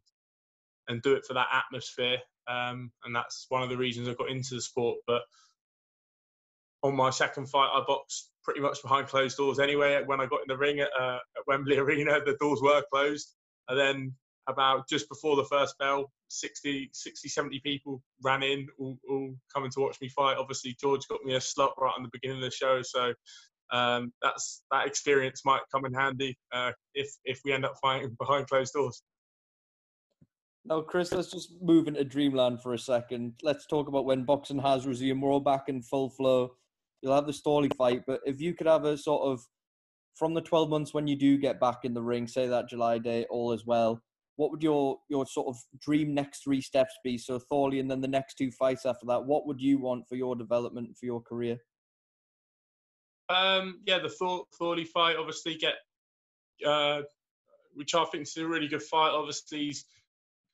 and 0.88 1.02
do 1.02 1.14
it 1.14 1.24
for 1.26 1.34
that 1.34 1.48
atmosphere. 1.52 2.18
Um, 2.48 2.92
and 3.04 3.16
that's 3.16 3.46
one 3.48 3.62
of 3.62 3.70
the 3.70 3.78
reasons 3.78 4.08
I 4.08 4.14
got 4.14 4.30
into 4.30 4.54
the 4.54 4.60
sport. 4.60 4.98
But 5.06 5.22
on 6.82 6.94
my 6.94 7.10
second 7.10 7.46
fight, 7.46 7.70
I 7.74 7.82
boxed 7.86 8.30
pretty 8.46 8.60
much 8.60 8.80
behind 8.80 9.08
closed 9.08 9.36
doors 9.36 9.58
anyway. 9.58 10.00
When 10.06 10.20
I 10.20 10.26
got 10.26 10.40
in 10.40 10.46
the 10.46 10.56
ring 10.56 10.78
at, 10.78 10.88
uh, 10.98 11.18
at 11.36 11.46
Wembley 11.48 11.78
Arena, 11.84 12.20
the 12.24 12.36
doors 12.40 12.60
were 12.62 12.82
closed. 12.92 13.34
And 13.68 13.78
then 13.78 14.14
about 14.48 14.88
just 14.88 15.08
before 15.08 15.34
the 15.34 15.44
first 15.44 15.76
bell, 15.78 16.12
60, 16.28 16.88
60 16.92 17.28
70 17.28 17.60
people 17.60 18.00
ran 18.22 18.44
in, 18.44 18.68
all, 18.78 18.96
all, 19.10 19.34
coming 19.52 19.70
to 19.72 19.80
watch 19.80 19.96
me 20.00 20.08
fight. 20.08 20.36
Obviously, 20.38 20.76
George 20.80 21.08
got 21.08 21.24
me 21.24 21.34
a 21.34 21.40
slot 21.40 21.74
right 21.76 21.92
on 21.96 22.04
the 22.04 22.08
beginning 22.12 22.36
of 22.36 22.44
the 22.44 22.50
show. 22.52 22.82
So 22.82 23.12
um, 23.72 24.12
that's 24.22 24.62
that 24.70 24.86
experience 24.86 25.42
might 25.44 25.62
come 25.72 25.84
in 25.84 25.92
handy 25.92 26.38
uh, 26.52 26.70
if, 26.94 27.10
if 27.24 27.40
we 27.44 27.52
end 27.52 27.64
up 27.64 27.74
fighting 27.82 28.16
behind 28.20 28.46
closed 28.46 28.74
doors. 28.74 29.02
Now, 30.64 30.80
Chris, 30.82 31.12
let's 31.12 31.30
just 31.30 31.50
move 31.60 31.88
into 31.88 32.04
dreamland 32.04 32.62
for 32.62 32.74
a 32.74 32.78
second. 32.78 33.34
Let's 33.42 33.66
talk 33.66 33.88
about 33.88 34.04
when 34.04 34.24
boxing 34.24 34.60
has 34.60 34.86
resumed. 34.86 35.22
We're 35.22 35.32
all 35.32 35.40
back 35.40 35.68
in 35.68 35.82
full 35.82 36.10
flow 36.10 36.52
you'll 37.06 37.14
have 37.14 37.26
the 37.26 37.32
Thorley 37.32 37.70
fight, 37.78 38.02
but 38.04 38.20
if 38.26 38.40
you 38.40 38.52
could 38.52 38.66
have 38.66 38.84
a 38.84 38.98
sort 38.98 39.22
of 39.22 39.40
from 40.16 40.34
the 40.34 40.40
12 40.40 40.68
months 40.68 40.92
when 40.92 41.06
you 41.06 41.14
do 41.14 41.38
get 41.38 41.60
back 41.60 41.84
in 41.84 41.94
the 41.94 42.02
ring, 42.02 42.26
say 42.26 42.48
that 42.48 42.68
July 42.68 42.98
day, 42.98 43.26
all 43.30 43.52
as 43.52 43.64
well, 43.64 44.02
what 44.34 44.50
would 44.50 44.62
your 44.62 44.98
your 45.08 45.24
sort 45.24 45.46
of 45.46 45.56
dream 45.80 46.12
next 46.12 46.42
three 46.42 46.60
steps 46.60 46.92
be? 47.04 47.16
So 47.16 47.38
Thorley 47.38 47.78
and 47.78 47.88
then 47.88 48.00
the 48.00 48.08
next 48.08 48.34
two 48.34 48.50
fights 48.50 48.84
after 48.84 49.06
that, 49.06 49.24
what 49.24 49.46
would 49.46 49.60
you 49.60 49.78
want 49.78 50.08
for 50.08 50.16
your 50.16 50.34
development 50.34 50.96
for 50.98 51.06
your 51.06 51.22
career? 51.22 51.58
Um, 53.28 53.80
yeah, 53.86 53.98
the 54.00 54.08
Thor- 54.08 54.46
Thorley 54.58 54.84
fight, 54.84 55.16
obviously 55.16 55.56
get, 55.56 55.74
uh, 56.66 57.02
which 57.74 57.94
I 57.94 58.04
think 58.06 58.24
is 58.24 58.36
a 58.36 58.46
really 58.46 58.68
good 58.68 58.82
fight. 58.82 59.10
Obviously, 59.10 59.66
he's 59.66 59.84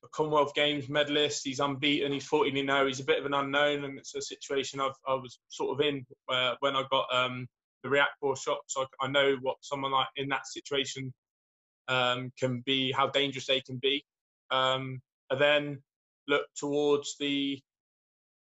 a 0.03 0.07
Commonwealth 0.09 0.53
Games 0.53 0.89
medalist. 0.89 1.41
He's 1.43 1.59
unbeaten. 1.59 2.11
He's 2.11 2.25
14 2.25 2.53
0. 2.53 2.87
He's 2.87 2.99
a 2.99 3.05
bit 3.05 3.19
of 3.19 3.25
an 3.25 3.33
unknown, 3.33 3.85
and 3.85 3.97
it's 3.97 4.15
a 4.15 4.21
situation 4.21 4.81
I've, 4.81 4.91
I 5.07 5.13
was 5.13 5.39
sort 5.49 5.79
of 5.79 5.85
in 5.85 6.05
uh, 6.29 6.55
when 6.59 6.75
I 6.75 6.83
got 6.91 7.13
um, 7.13 7.47
the 7.83 7.89
Riakporhe 7.89 8.37
shot. 8.37 8.59
So 8.67 8.81
I, 8.81 9.05
I, 9.05 9.07
know 9.07 9.37
what 9.41 9.57
someone 9.61 9.91
like 9.91 10.07
in 10.15 10.29
that 10.29 10.47
situation 10.47 11.13
um, 11.87 12.31
can 12.39 12.61
be, 12.65 12.91
how 12.91 13.07
dangerous 13.07 13.47
they 13.47 13.61
can 13.61 13.77
be. 13.81 14.03
Um, 14.51 15.01
and 15.29 15.41
then 15.41 15.81
look 16.27 16.45
towards 16.55 17.15
the 17.19 17.59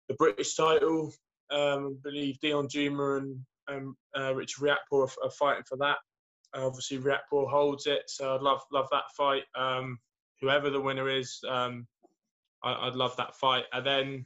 the 0.09 0.15
British 0.15 0.55
title. 0.55 1.13
Um, 1.51 1.99
I 1.99 2.09
believe 2.09 2.39
Deion 2.43 2.69
Jumah 2.69 3.19
and 3.19 3.41
um, 3.69 3.97
uh, 4.17 4.35
Richard 4.35 4.63
Riakporhe 4.63 5.09
are, 5.09 5.25
are, 5.25 5.31
fighting 5.31 5.65
for 5.69 5.77
that. 5.79 5.97
Uh, 6.57 6.67
obviously, 6.67 6.99
Riakporhe 6.99 7.51
holds 7.51 7.87
it, 7.87 8.03
so 8.09 8.35
I'd 8.35 8.43
love 8.43 8.61
love 8.73 8.89
that 8.91 9.05
fight. 9.17 9.45
Um, 9.57 9.99
whoever 10.41 10.71
the 10.71 10.81
winner 10.81 11.09
is, 11.09 11.41
um, 11.49 11.87
I, 12.63 12.87
would 12.87 12.97
love 12.97 13.17
that 13.17 13.37
fight. 13.37 13.65
And 13.73 13.87
then, 13.87 14.25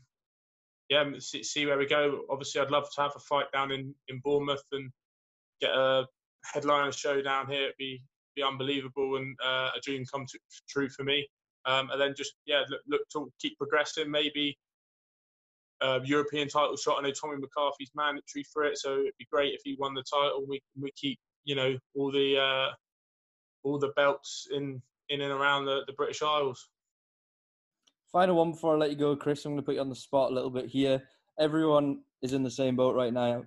yeah, 0.89 1.05
see, 1.19 1.43
see, 1.43 1.67
where 1.67 1.79
we 1.79 1.87
go. 1.87 2.23
Obviously, 2.31 2.61
I'd 2.61 2.71
love 2.71 2.89
to 2.95 3.03
have 3.03 3.13
a 3.17 3.21
fight 3.21 3.47
down 3.53 3.71
in, 3.71 3.95
in 4.09 4.21
Bournemouth 4.23 4.65
and 4.73 4.91
get 5.61 5.71
a 5.71 6.07
headliner 6.45 6.93
show 6.93 7.23
down 7.23 7.49
here. 7.49 7.65
It'd 7.65 7.77
be 7.79 8.03
be 8.35 8.43
unbelievable 8.43 9.17
and 9.17 9.37
uh, 9.45 9.71
a 9.77 9.81
dream 9.81 10.05
come 10.11 10.27
to, 10.27 10.39
true 10.69 10.89
for 10.89 11.05
me. 11.05 11.25
Um, 11.67 11.89
and 11.91 12.01
then 12.01 12.15
just 12.17 12.35
yeah, 12.47 12.63
look, 12.69 12.81
look 12.89 13.03
to 13.13 13.33
keep 13.41 13.57
progressing. 13.57 14.11
Maybe 14.11 14.59
uh, 15.81 16.01
European 16.05 16.49
title 16.49 16.77
shot. 16.77 16.99
I 16.99 17.03
know 17.03 17.13
Tommy 17.13 17.37
McCarthy's 17.39 17.91
mandatory 17.95 18.45
for 18.53 18.65
it, 18.65 18.79
so 18.79 19.01
it'd 19.01 19.19
be 19.19 19.27
great 19.31 19.55
if 19.55 19.61
he 19.65 19.77
won 19.79 19.95
the 19.95 20.03
title. 20.03 20.45
We 20.47 20.61
we 20.79 20.91
keep 20.93 21.19
you 21.45 21.55
know 21.55 21.79
all 21.95 22.13
the 22.13 22.39
uh, 22.39 22.73
all 23.63 23.79
the 23.79 23.93
belts 23.97 24.49
in 24.53 24.83
in 25.09 25.21
and 25.21 25.33
around 25.33 25.67
the, 25.67 25.83
the 25.87 25.93
British 25.93 26.23
Isles. 26.23 26.69
Final 28.13 28.37
one 28.37 28.53
before 28.53 28.75
I 28.75 28.79
let 28.79 28.91
you 28.91 28.97
go, 28.97 29.17
Chris. 29.17 29.45
I'm 29.45 29.53
going 29.53 29.63
to 29.63 29.67
put 29.67 29.75
you 29.75 29.81
on 29.81 29.89
the 29.89 29.97
spot 29.97 30.31
a 30.31 30.35
little 30.35 30.51
bit 30.51 30.67
here. 30.67 31.03
Everyone 31.39 32.03
is 32.23 32.33
in 32.33 32.43
the 32.43 32.51
same 32.51 32.77
boat 32.77 32.95
right 32.95 33.13
now. 33.13 33.45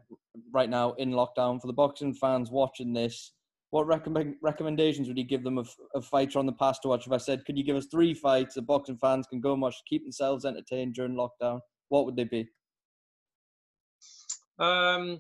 Right 0.51 0.69
now, 0.69 0.93
in 0.93 1.11
lockdown. 1.11 1.61
For 1.61 1.67
the 1.67 1.73
boxing 1.73 2.13
fans 2.13 2.51
watching 2.51 2.93
this, 2.93 3.31
what 3.69 3.87
recommend, 3.87 4.35
recommendations 4.41 5.07
would 5.07 5.17
you 5.17 5.23
give 5.23 5.43
them 5.43 5.57
of, 5.57 5.73
of 5.93 6.05
fighter 6.05 6.39
on 6.39 6.45
the 6.45 6.53
past 6.53 6.81
to 6.81 6.89
watch? 6.89 7.07
If 7.07 7.13
I 7.13 7.17
said, 7.17 7.45
could 7.45 7.57
you 7.57 7.63
give 7.63 7.75
us 7.75 7.87
three 7.89 8.13
fights 8.13 8.55
that 8.55 8.63
boxing 8.63 8.97
fans 8.97 9.27
can 9.27 9.41
go 9.41 9.53
and 9.53 9.61
watch 9.61 9.77
to 9.77 9.83
keep 9.87 10.03
themselves 10.03 10.45
entertained 10.45 10.95
during 10.95 11.15
lockdown? 11.15 11.61
What 11.89 12.05
would 12.05 12.15
they 12.15 12.25
be? 12.25 12.49
Um, 14.59 15.19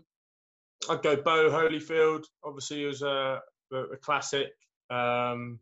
I'd 0.89 1.03
go 1.03 1.15
Bowe 1.17 1.49
Holyfield. 1.49 2.25
Obviously, 2.43 2.77
he 2.77 2.85
was 2.85 3.01
a, 3.01 3.39
a 3.71 3.97
classic. 4.01 4.47
Um, 4.89 5.59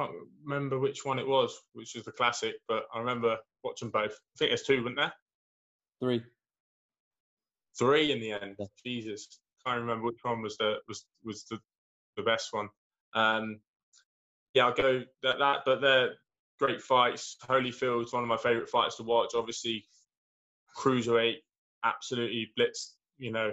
can't 0.00 0.12
remember 0.44 0.78
which 0.78 1.04
one 1.04 1.18
it 1.18 1.26
was, 1.26 1.58
which 1.72 1.94
was 1.94 2.04
the 2.04 2.12
classic, 2.12 2.54
but 2.68 2.84
I 2.94 2.98
remember 2.98 3.36
watching 3.62 3.90
both. 3.90 4.12
I 4.12 4.36
think 4.38 4.50
there's 4.50 4.62
two, 4.62 4.82
weren't 4.82 4.96
there? 4.96 5.12
Three. 6.00 6.22
Three 7.78 8.12
in 8.12 8.20
the 8.20 8.32
end. 8.32 8.56
Yeah. 8.58 8.66
Jesus, 8.84 9.40
can't 9.66 9.80
remember 9.80 10.06
which 10.06 10.20
one 10.22 10.42
was 10.42 10.56
the 10.56 10.76
was 10.88 11.04
was 11.24 11.44
the 11.50 11.58
the 12.16 12.22
best 12.22 12.52
one. 12.52 12.68
Um, 13.14 13.60
yeah, 14.54 14.66
I'll 14.66 14.74
go 14.74 15.02
that 15.22 15.38
that, 15.38 15.58
but 15.64 15.80
they're 15.80 16.14
great 16.58 16.80
fights. 16.80 17.36
Holyfield's 17.48 18.12
one 18.12 18.22
of 18.22 18.28
my 18.28 18.36
favourite 18.36 18.68
fights 18.68 18.96
to 18.96 19.02
watch. 19.02 19.32
Obviously, 19.34 19.84
cruiserweight 20.76 21.36
absolutely 21.84 22.50
blitzed. 22.58 22.94
You 23.18 23.32
know, 23.32 23.52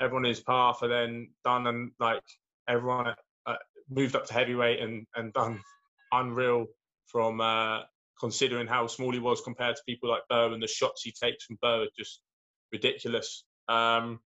everyone 0.00 0.24
in 0.24 0.30
his 0.30 0.40
path, 0.40 0.82
and 0.82 0.92
then 0.92 1.30
done 1.44 1.66
and 1.66 1.92
like 1.98 2.22
everyone 2.68 3.08
uh, 3.08 3.14
moved 3.88 4.16
up 4.16 4.26
to 4.26 4.34
heavyweight 4.34 4.80
and 4.80 5.06
and 5.14 5.32
done 5.32 5.60
unreal 6.12 6.66
from 7.06 7.40
uh, 7.40 7.80
considering 8.18 8.66
how 8.66 8.86
small 8.86 9.12
he 9.12 9.18
was 9.18 9.40
compared 9.40 9.76
to 9.76 9.82
people 9.86 10.08
like 10.08 10.22
Bowe 10.28 10.52
and 10.52 10.62
the 10.62 10.68
shots 10.68 11.02
he 11.02 11.12
takes 11.12 11.44
from 11.44 11.58
Bowe 11.60 11.82
are 11.82 11.88
just 11.98 12.20
ridiculous. 12.72 13.44
Um, 13.68 14.20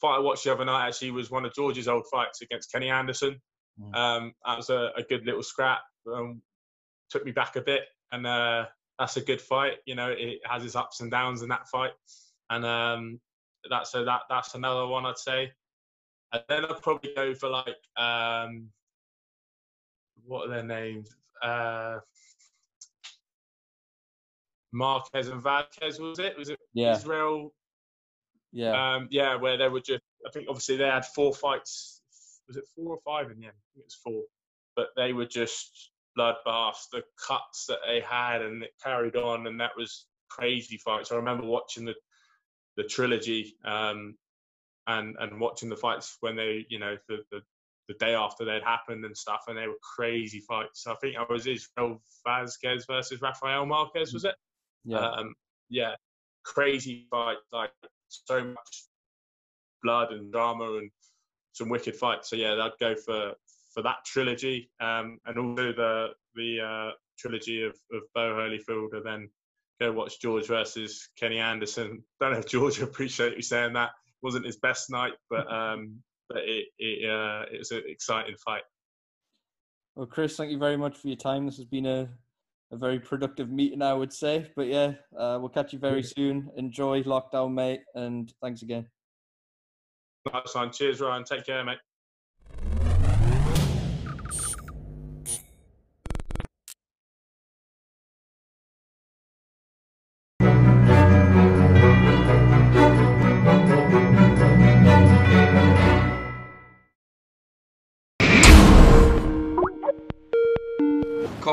fight 0.00 0.16
I 0.16 0.20
watched 0.20 0.44
the 0.44 0.52
other 0.52 0.64
night 0.64 0.88
actually 0.88 1.10
was 1.10 1.30
one 1.30 1.44
of 1.44 1.54
George's 1.54 1.88
old 1.88 2.06
fights 2.10 2.42
against 2.42 2.72
Kenny 2.72 2.90
Anderson. 2.90 3.40
Mm. 3.80 3.96
Um, 3.96 4.32
that 4.44 4.56
was 4.56 4.70
a, 4.70 4.90
a, 4.96 5.02
good 5.02 5.24
little 5.24 5.42
scrap. 5.42 5.80
Um, 6.12 6.42
took 7.10 7.24
me 7.24 7.32
back 7.32 7.56
a 7.56 7.60
bit, 7.60 7.82
and 8.12 8.26
uh, 8.26 8.66
that's 8.98 9.16
a 9.16 9.20
good 9.20 9.40
fight. 9.40 9.74
You 9.86 9.94
know, 9.94 10.10
it 10.10 10.40
has 10.44 10.64
its 10.64 10.76
ups 10.76 11.00
and 11.00 11.10
downs 11.10 11.42
in 11.42 11.48
that 11.48 11.68
fight, 11.68 11.92
and 12.50 12.64
um, 12.64 13.20
that's 13.68 13.94
a, 13.94 14.04
that 14.04 14.22
that's 14.28 14.54
another 14.54 14.86
one 14.86 15.06
I'd 15.06 15.18
say. 15.18 15.52
And 16.32 16.42
then 16.48 16.64
I'd 16.64 16.82
probably 16.82 17.12
go 17.14 17.34
for 17.34 17.48
like 17.48 17.76
um, 17.96 18.68
what 20.26 20.46
are 20.46 20.50
their 20.50 20.62
names? 20.62 21.14
Uh, 21.42 21.98
Marquez 24.72 25.28
and 25.28 25.42
Vazquez 25.42 25.98
was 25.98 26.18
it? 26.18 26.38
Was 26.38 26.50
it 26.50 26.58
yeah. 26.74 26.96
Israel? 26.96 27.52
Yeah. 28.52 28.94
Um, 28.94 29.08
yeah, 29.10 29.36
where 29.36 29.56
they 29.56 29.68
were 29.68 29.80
just. 29.80 30.02
I 30.26 30.30
think 30.30 30.46
obviously 30.48 30.76
they 30.76 30.84
had 30.86 31.06
four 31.06 31.34
fights. 31.34 32.02
Was 32.46 32.56
it 32.56 32.64
four 32.76 32.94
or 32.94 33.00
five 33.04 33.30
in 33.30 33.40
the 33.40 33.46
end? 33.46 33.54
I 33.56 33.66
think 33.74 33.84
it 33.84 33.86
was 33.86 33.98
four. 34.02 34.22
But 34.76 34.88
they 34.96 35.12
were 35.12 35.26
just 35.26 35.90
bloodbaths. 36.18 36.88
The 36.92 37.02
cuts 37.26 37.66
that 37.66 37.78
they 37.86 38.00
had, 38.00 38.42
and 38.42 38.62
it 38.62 38.72
carried 38.82 39.16
on, 39.16 39.46
and 39.46 39.60
that 39.60 39.72
was 39.76 40.06
crazy 40.28 40.76
fights. 40.78 41.12
I 41.12 41.16
remember 41.16 41.44
watching 41.44 41.84
the 41.84 41.94
the 42.76 42.84
trilogy 42.84 43.56
um, 43.64 44.16
and 44.86 45.16
and 45.18 45.40
watching 45.40 45.68
the 45.68 45.76
fights 45.76 46.16
when 46.20 46.36
they, 46.36 46.66
you 46.68 46.78
know, 46.78 46.96
the, 47.08 47.18
the 47.30 47.40
the 47.90 48.04
day 48.04 48.14
after 48.14 48.44
they'd 48.44 48.62
happened 48.62 49.04
and 49.04 49.16
stuff, 49.16 49.42
and 49.48 49.58
they 49.58 49.66
were 49.66 49.74
crazy 49.96 50.40
fights. 50.40 50.86
I 50.86 50.94
think 51.00 51.16
I 51.16 51.24
was 51.30 51.48
Israel 51.48 52.00
Vazquez 52.26 52.86
versus 52.86 53.20
Rafael 53.20 53.66
Marquez, 53.66 54.12
was 54.12 54.24
it? 54.24 54.36
Yeah. 54.84 55.10
Um, 55.10 55.34
yeah, 55.68 55.94
crazy 56.44 57.08
fight, 57.10 57.38
like 57.52 57.72
so 58.08 58.44
much 58.44 58.84
blood 59.82 60.12
and 60.12 60.30
drama 60.32 60.76
and 60.78 60.90
some 61.52 61.68
wicked 61.68 61.96
fights. 61.96 62.30
So 62.30 62.36
yeah, 62.36 62.54
I'd 62.54 62.78
go 62.78 62.94
for 62.94 63.32
for 63.74 63.82
that 63.82 64.04
trilogy, 64.06 64.70
um, 64.80 65.18
and 65.26 65.36
also 65.36 65.72
the 65.72 66.08
the 66.36 66.60
uh, 66.60 66.90
trilogy 67.18 67.64
of, 67.64 67.74
of 67.92 68.02
Bowe 68.14 68.34
Holyfield, 68.34 68.92
and 68.92 69.04
then 69.04 69.30
go 69.80 69.90
watch 69.90 70.20
George 70.20 70.46
versus 70.46 71.08
Kenny 71.18 71.38
Anderson. 71.38 72.04
Don't 72.20 72.32
know 72.32 72.38
if 72.38 72.46
George 72.46 72.80
appreciate 72.80 73.34
you 73.34 73.42
saying 73.42 73.72
that. 73.72 73.90
It 74.06 74.22
wasn't 74.22 74.46
his 74.46 74.58
best 74.58 74.90
night, 74.90 75.14
but 75.28 75.52
um, 75.52 76.00
but 76.30 76.42
it 76.44 76.66
it, 76.78 77.10
uh, 77.10 77.44
it 77.52 77.58
was 77.58 77.70
an 77.72 77.82
exciting 77.86 78.36
fight. 78.44 78.62
Well, 79.96 80.06
Chris, 80.06 80.36
thank 80.36 80.50
you 80.50 80.58
very 80.58 80.76
much 80.76 80.96
for 80.96 81.08
your 81.08 81.16
time. 81.16 81.44
This 81.44 81.56
has 81.56 81.66
been 81.66 81.86
a 81.86 82.08
a 82.72 82.76
very 82.76 83.00
productive 83.00 83.50
meeting, 83.50 83.82
I 83.82 83.92
would 83.92 84.12
say. 84.12 84.50
But 84.54 84.68
yeah, 84.68 84.92
uh, 85.18 85.38
we'll 85.40 85.48
catch 85.48 85.72
you 85.72 85.80
very 85.80 86.04
soon. 86.04 86.48
Enjoy 86.56 87.02
lockdown, 87.02 87.52
mate, 87.52 87.80
and 87.94 88.32
thanks 88.40 88.62
again. 88.62 88.86
Nice 90.32 90.54
one. 90.54 90.70
Cheers, 90.70 91.00
Ryan. 91.00 91.24
Take 91.24 91.46
care, 91.46 91.64
mate. 91.64 91.78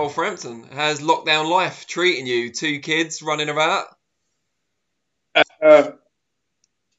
Frampton. 0.10 0.66
How's 0.72 1.00
lockdown 1.00 1.50
life 1.50 1.88
treating 1.88 2.28
you? 2.28 2.52
Two 2.52 2.80
kids 2.80 3.22
running 3.22 3.50
about? 3.50 3.88
Uh, 5.36 5.92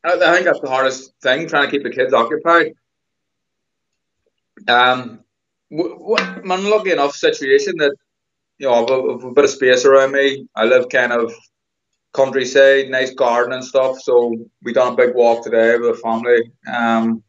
I 0.04 0.32
think 0.34 0.44
that's 0.44 0.60
the 0.60 0.68
hardest 0.68 1.12
thing, 1.20 1.48
trying 1.48 1.66
to 1.66 1.70
keep 1.70 1.82
the 1.82 1.90
kids 1.90 2.12
occupied. 2.12 2.74
Um, 4.66 5.24
I'm 5.70 6.64
lucky 6.64 6.92
enough 6.92 7.14
situation 7.14 7.76
that 7.78 7.94
you 8.58 8.68
know 8.68 8.74
I've, 8.74 9.16
I've 9.16 9.24
a 9.24 9.32
bit 9.32 9.44
of 9.44 9.50
space 9.50 9.84
around 9.84 10.12
me. 10.12 10.46
I 10.54 10.64
live 10.64 10.88
kind 10.88 11.12
of 11.12 11.32
countryside, 12.12 12.88
nice 12.88 13.12
garden 13.12 13.52
and 13.52 13.64
stuff. 13.64 14.00
So 14.00 14.34
we 14.62 14.72
done 14.72 14.94
a 14.94 14.96
big 14.96 15.14
walk 15.14 15.44
today 15.44 15.76
with 15.76 15.96
the 15.96 16.02
family. 16.02 16.52
Um, 16.66 17.22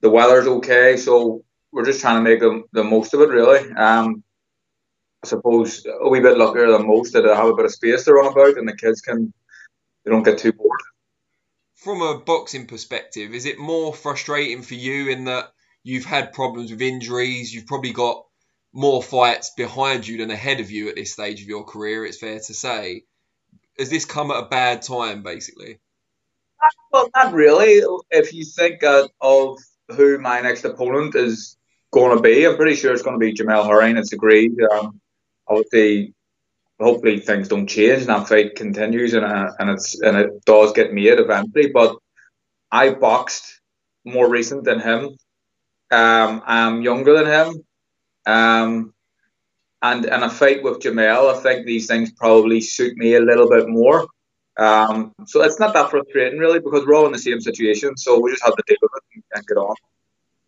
the 0.00 0.10
weather's 0.10 0.46
okay, 0.46 0.96
so 0.96 1.44
we're 1.72 1.84
just 1.84 2.00
trying 2.00 2.22
to 2.22 2.30
make 2.30 2.40
the, 2.40 2.62
the 2.72 2.84
most 2.84 3.14
of 3.14 3.20
it, 3.20 3.30
really. 3.30 3.72
Um, 3.72 4.22
I 5.24 5.26
suppose 5.26 5.86
a 5.86 6.06
wee 6.06 6.20
bit 6.20 6.36
luckier 6.36 6.70
than 6.70 6.86
most 6.86 7.14
that 7.14 7.24
I 7.26 7.34
have 7.34 7.46
a 7.46 7.54
bit 7.54 7.64
of 7.64 7.72
space 7.72 8.04
to 8.04 8.12
run 8.12 8.30
about, 8.30 8.58
and 8.58 8.68
the 8.68 8.76
kids 8.76 9.00
can 9.00 9.32
they 10.04 10.10
don't 10.10 10.22
get 10.22 10.36
too 10.36 10.52
bored. 10.52 10.80
from 11.76 12.02
a 12.02 12.18
boxing 12.18 12.66
perspective, 12.66 13.32
is 13.32 13.46
it 13.46 13.58
more 13.58 13.94
frustrating 13.94 14.60
for 14.60 14.74
you 14.74 15.08
in 15.08 15.24
that 15.24 15.50
you've 15.82 16.04
had 16.04 16.34
problems 16.34 16.70
with 16.70 16.82
injuries, 16.82 17.54
you've 17.54 17.66
probably 17.66 17.92
got 17.92 18.26
more 18.74 19.02
fights 19.02 19.52
behind 19.56 20.06
you 20.06 20.18
than 20.18 20.30
ahead 20.30 20.60
of 20.60 20.70
you 20.70 20.90
at 20.90 20.94
this 20.94 21.12
stage 21.14 21.40
of 21.40 21.48
your 21.48 21.64
career, 21.64 22.04
it's 22.04 22.18
fair 22.18 22.38
to 22.38 22.54
say. 22.54 23.04
Has 23.78 23.88
this 23.88 24.04
come 24.04 24.30
at 24.30 24.42
a 24.42 24.48
bad 24.48 24.82
time, 24.82 25.22
basically? 25.22 25.78
Well, 26.92 27.08
not 27.16 27.32
really. 27.32 27.82
If 28.10 28.34
you 28.34 28.44
think 28.44 28.82
of 28.82 29.58
who 29.88 30.18
my 30.18 30.40
next 30.40 30.64
opponent 30.64 31.14
is 31.14 31.56
going 31.92 32.14
to 32.14 32.22
be, 32.22 32.46
I'm 32.46 32.56
pretty 32.56 32.76
sure 32.76 32.92
it's 32.92 33.02
going 33.02 33.18
to 33.18 33.26
be 33.26 33.32
Jamel 33.32 33.66
Herring. 33.66 33.96
It's 33.96 34.12
agreed. 34.12 34.52
Um, 34.72 35.00
obviously, 35.46 36.14
hopefully 36.80 37.20
things 37.20 37.48
don't 37.48 37.66
change 37.66 38.00
and 38.00 38.08
that 38.08 38.28
fight 38.28 38.56
continues 38.56 39.14
and 39.14 39.24
uh, 39.24 39.52
and 39.58 39.70
it's 39.70 40.00
and 40.00 40.16
it 40.16 40.44
does 40.44 40.72
get 40.72 40.92
made 40.92 41.18
eventually. 41.18 41.70
But 41.72 41.96
I 42.70 42.90
boxed 42.90 43.60
more 44.04 44.28
recent 44.28 44.64
than 44.64 44.80
him. 44.80 45.16
Um, 45.90 46.42
I'm 46.46 46.82
younger 46.82 47.14
than 47.14 47.26
him. 47.26 47.64
Um, 48.26 48.94
and 49.82 50.06
and 50.06 50.24
a 50.24 50.30
fight 50.30 50.62
with 50.62 50.80
Jamel, 50.80 51.34
I 51.34 51.40
think 51.40 51.66
these 51.66 51.86
things 51.86 52.10
probably 52.12 52.60
suit 52.60 52.96
me 52.96 53.14
a 53.14 53.20
little 53.20 53.48
bit 53.48 53.68
more. 53.68 54.06
Um, 54.56 55.12
so 55.26 55.42
it's 55.42 55.58
not 55.58 55.74
that 55.74 55.90
frustrating 55.90 56.38
really 56.38 56.60
because 56.60 56.86
we're 56.86 56.94
all 56.94 57.06
in 57.06 57.12
the 57.12 57.18
same 57.18 57.40
situation. 57.40 57.96
So 57.96 58.18
we 58.18 58.30
just 58.30 58.44
have 58.44 58.56
to 58.56 58.62
deal 58.66 58.78
with 58.80 58.92
it 58.94 59.02
and, 59.14 59.24
and 59.34 59.46
get 59.46 59.56
on. 59.56 59.74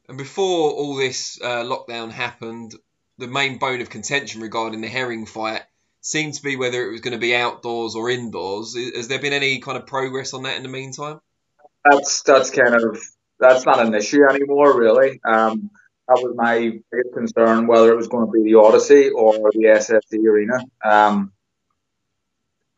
And 0.08 0.16
before 0.16 0.70
all 0.70 0.94
this 0.94 1.38
uh, 1.42 1.64
lockdown 1.64 2.10
happened, 2.10 2.74
the 3.18 3.26
main 3.26 3.58
bone 3.58 3.80
of 3.80 3.90
contention 3.90 4.40
regarding 4.40 4.80
the 4.80 4.88
Herring 4.88 5.26
fight 5.26 5.62
seemed 6.00 6.34
to 6.34 6.42
be 6.42 6.56
whether 6.56 6.86
it 6.86 6.92
was 6.92 7.00
going 7.00 7.12
to 7.12 7.18
be 7.18 7.34
outdoors 7.34 7.94
or 7.94 8.10
indoors. 8.10 8.76
Has 8.94 9.08
there 9.08 9.18
been 9.18 9.32
any 9.32 9.60
kind 9.60 9.76
of 9.76 9.86
progress 9.86 10.34
on 10.34 10.44
that 10.44 10.56
in 10.56 10.62
the 10.62 10.68
meantime? 10.68 11.20
That's 11.84 12.22
that's 12.22 12.50
kind 12.50 12.74
of 12.74 13.00
that's 13.38 13.64
not 13.64 13.84
an 13.84 13.94
issue 13.94 14.24
anymore, 14.28 14.78
really. 14.78 15.20
Um, 15.24 15.70
that 16.08 16.22
was 16.22 16.34
my 16.36 16.78
biggest 16.92 17.14
concern 17.14 17.66
whether 17.66 17.92
it 17.92 17.96
was 17.96 18.08
going 18.08 18.26
to 18.26 18.32
be 18.32 18.44
the 18.44 18.58
Odyssey 18.58 19.10
or 19.10 19.50
the 19.52 19.64
SSE 19.64 20.24
Arena. 20.24 20.58
Um, 20.84 21.32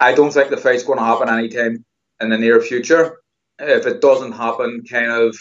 I 0.00 0.14
don't 0.14 0.32
think 0.32 0.50
the 0.50 0.56
fight's 0.56 0.84
going 0.84 0.98
to 0.98 1.04
happen 1.04 1.28
anytime 1.28 1.84
in 2.20 2.30
the 2.30 2.38
near 2.38 2.60
future. 2.60 3.20
If 3.58 3.86
it 3.86 4.00
doesn't 4.00 4.32
happen, 4.32 4.84
kind 4.88 5.10
of, 5.10 5.36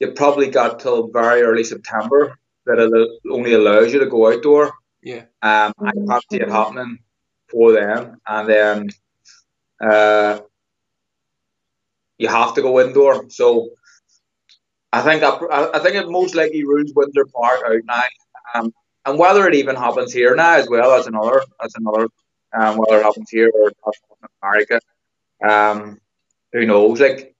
you 0.00 0.10
probably 0.12 0.48
got 0.48 0.80
till 0.80 1.08
very 1.08 1.42
early 1.42 1.62
September 1.62 2.38
that 2.66 3.18
only 3.30 3.54
allows 3.54 3.92
you 3.92 4.00
to 4.00 4.06
go 4.06 4.32
outdoor. 4.32 4.72
Yeah. 5.02 5.24
Um, 5.42 5.72
I 5.78 5.92
can't 5.92 6.24
see 6.30 6.40
it 6.40 6.48
happening 6.48 6.98
for 7.48 7.72
them, 7.72 8.16
and 8.26 8.48
then 8.48 8.90
uh, 9.80 10.40
you 12.18 12.28
have 12.28 12.54
to 12.54 12.62
go 12.62 12.80
indoor. 12.80 13.28
So 13.30 13.70
I 14.92 15.02
think 15.02 15.22
I, 15.22 15.70
I 15.74 15.78
think 15.80 15.96
it 15.96 16.08
most 16.08 16.34
likely 16.34 16.64
rules 16.64 16.92
Windsor 16.94 17.26
Park 17.26 17.60
out 17.66 17.84
now, 17.84 18.02
um, 18.54 18.72
and 19.04 19.18
whether 19.18 19.46
it 19.46 19.54
even 19.54 19.76
happens 19.76 20.12
here 20.12 20.34
now 20.34 20.54
as 20.54 20.68
well 20.68 20.92
as 20.92 21.06
another 21.06 21.42
as 21.62 21.74
another 21.76 22.08
um, 22.54 22.76
whether 22.76 23.00
it 23.00 23.02
happens 23.02 23.30
here 23.30 23.50
or 23.52 23.68
in 23.68 24.28
America, 24.42 24.80
um, 25.46 25.98
who 26.52 26.66
knows? 26.66 27.00
Like 27.00 27.34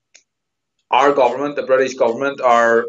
our 0.91 1.13
government, 1.13 1.57
the 1.57 1.63
British 1.63 1.95
government, 1.95 2.41
are 2.41 2.87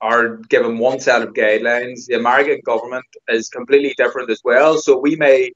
are 0.00 0.36
given 0.36 0.78
one 0.78 1.00
set 1.00 1.22
of 1.22 1.34
guidelines. 1.34 2.06
The 2.06 2.14
American 2.14 2.60
government 2.64 3.04
is 3.28 3.48
completely 3.48 3.94
different 3.96 4.30
as 4.30 4.40
well. 4.44 4.78
So 4.78 4.98
we 4.98 5.16
may 5.16 5.52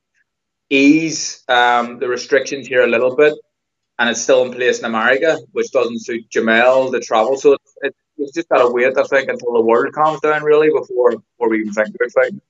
ease 0.71 1.43
um, 1.49 1.99
the 1.99 2.09
restrictions 2.09 2.67
here 2.67 2.83
a 2.83 2.87
little 2.87 3.15
bit, 3.15 3.35
and 3.99 4.09
it's 4.09 4.23
still 4.23 4.45
in 4.45 4.53
place 4.53 4.79
in 4.79 4.85
America, 4.85 5.39
which 5.53 5.71
doesn't 5.71 6.03
suit 6.03 6.31
Jamel 6.31 6.93
to 6.93 7.01
travel. 7.01 7.37
So 7.37 7.57
it, 7.83 7.95
it's 8.17 8.33
just 8.33 8.49
got 8.49 8.63
to 8.63 8.73
wait, 8.73 8.97
I 8.97 9.03
think, 9.05 9.29
until 9.29 9.53
the 9.53 9.61
world 9.61 9.93
calms 9.93 10.21
down 10.21 10.43
really 10.43 10.71
before 10.71 11.13
before 11.13 11.49
we 11.51 11.61
even 11.61 11.73
think 11.73 11.95
about 11.95 12.13
fighting. 12.13 12.41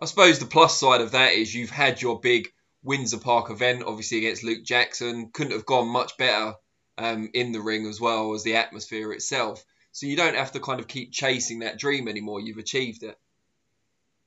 I 0.00 0.06
suppose 0.06 0.38
the 0.38 0.46
plus 0.46 0.78
side 0.78 1.00
of 1.00 1.12
that 1.12 1.32
is 1.32 1.54
you've 1.54 1.70
had 1.70 2.00
your 2.00 2.20
big 2.20 2.48
Windsor 2.84 3.18
Park 3.18 3.50
event, 3.50 3.82
obviously 3.84 4.18
against 4.18 4.44
Luke 4.44 4.64
Jackson. 4.64 5.30
Couldn't 5.32 5.52
have 5.52 5.66
gone 5.66 5.88
much 5.88 6.16
better 6.16 6.54
um, 6.96 7.30
in 7.34 7.52
the 7.52 7.60
ring 7.60 7.86
as 7.86 8.00
well 8.00 8.34
as 8.34 8.44
the 8.44 8.56
atmosphere 8.56 9.12
itself. 9.12 9.64
So 9.92 10.06
you 10.06 10.16
don't 10.16 10.36
have 10.36 10.52
to 10.52 10.60
kind 10.60 10.80
of 10.80 10.88
keep 10.88 11.12
chasing 11.12 11.60
that 11.60 11.78
dream 11.78 12.08
anymore. 12.08 12.40
You've 12.40 12.58
achieved 12.58 13.02
it. 13.02 13.16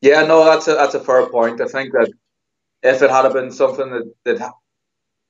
Yeah, 0.01 0.25
no, 0.25 0.43
that's 0.45 0.67
a 0.67 0.73
that's 0.73 0.95
a 0.95 0.99
fair 0.99 1.27
point. 1.29 1.61
I 1.61 1.65
think 1.67 1.93
that 1.93 2.11
if 2.81 3.01
it 3.01 3.09
had 3.09 3.31
been 3.33 3.51
something 3.51 3.89
that, 3.91 4.13
that 4.25 4.51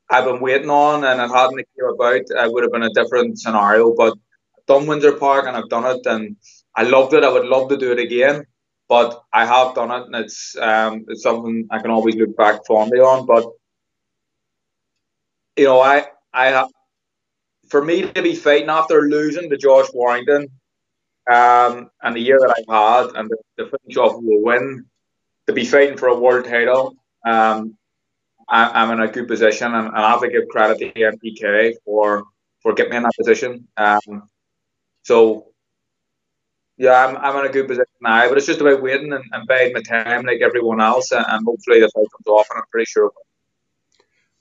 I've 0.10 0.26
been 0.26 0.40
waiting 0.40 0.70
on 0.70 1.04
and 1.04 1.20
it 1.20 1.36
hadn't 1.36 1.58
came 1.58 1.90
about, 1.94 2.16
it 2.16 2.54
would 2.54 2.64
have 2.64 2.72
been 2.72 2.84
a 2.84 2.94
different 2.94 3.40
scenario. 3.40 3.94
But 3.94 4.14
I've 4.58 4.66
done 4.66 4.88
Windsor 4.88 5.14
Park 5.14 5.46
and 5.48 5.58
I've 5.58 5.70
done 5.70 5.86
it 5.86 6.06
and 6.06 6.38
I 6.76 6.84
loved 6.84 7.14
it. 7.14 7.24
I 7.24 7.32
would 7.32 7.46
love 7.46 7.70
to 7.70 7.78
do 7.78 7.92
it 7.92 8.00
again, 8.00 8.46
but 8.88 9.24
I 9.34 9.46
have 9.46 9.76
done 9.76 9.92
it 9.92 10.06
and 10.06 10.16
it's 10.16 10.56
um, 10.58 11.06
it's 11.10 11.24
something 11.24 11.68
I 11.70 11.80
can 11.80 11.92
always 11.92 12.16
look 12.16 12.36
back 12.38 12.66
fondly 12.66 13.00
on. 13.00 13.26
But 13.26 13.46
you 15.58 15.66
know, 15.66 15.82
I 15.82 16.08
I 16.34 16.48
have 16.48 16.70
for 17.72 17.84
me 17.84 18.02
to 18.02 18.22
be 18.22 18.36
fighting 18.36 18.70
after 18.70 19.04
losing 19.04 19.50
to 19.50 19.58
Josh 19.58 19.88
Warrington 19.94 20.50
um, 21.32 21.90
and 22.04 22.14
the 22.14 22.20
year 22.20 22.38
that 22.38 22.54
I've 22.58 22.68
had 22.68 23.16
and 23.16 23.30
the, 23.30 23.38
the 23.58 23.66
finish 23.66 23.96
off 23.96 24.22
will 24.22 24.44
win, 24.44 24.86
to 25.48 25.54
be 25.54 25.64
fighting 25.64 25.98
for 25.98 26.10
a 26.10 26.20
world 26.20 26.46
title, 26.46 26.96
um, 27.26 27.78
I, 28.50 28.84
am 28.84 28.92
in 28.92 29.00
a 29.00 29.08
good 29.08 29.30
position 29.30 29.74
and, 29.74 29.88
and, 29.88 29.96
I 29.96 30.10
have 30.12 30.20
to 30.20 30.30
give 30.30 30.50
credit 30.50 30.80
to 30.80 30.92
MTK 30.92 31.76
for 31.86 32.26
for 32.62 32.74
getting 32.74 32.92
me 32.92 32.98
in 32.98 33.04
that 33.04 33.14
position. 33.18 33.68
Um, 33.78 34.24
so 35.04 35.48
yeah, 36.78 37.06
I'm, 37.06 37.16
I'm 37.18 37.40
in 37.40 37.50
a 37.50 37.54
good 37.54 37.68
position 37.68 37.86
now, 38.02 38.28
but 38.28 38.38
it's 38.38 38.48
just 38.48 38.60
about 38.60 38.82
waiting 38.82 39.14
and, 39.14 39.24
and 39.32 39.48
biding 39.48 39.74
my 39.74 39.82
time 39.82 40.26
like 40.26 40.42
everyone 40.42 40.82
else, 40.82 41.12
and, 41.12 41.26
and 41.26 41.46
hopefully 41.46 41.80
the 41.80 41.90
fight 41.90 42.08
comes 42.12 42.28
off, 42.28 42.48
and 42.50 42.60
I'm 42.60 42.70
pretty 42.70 42.90
sure 42.90 43.12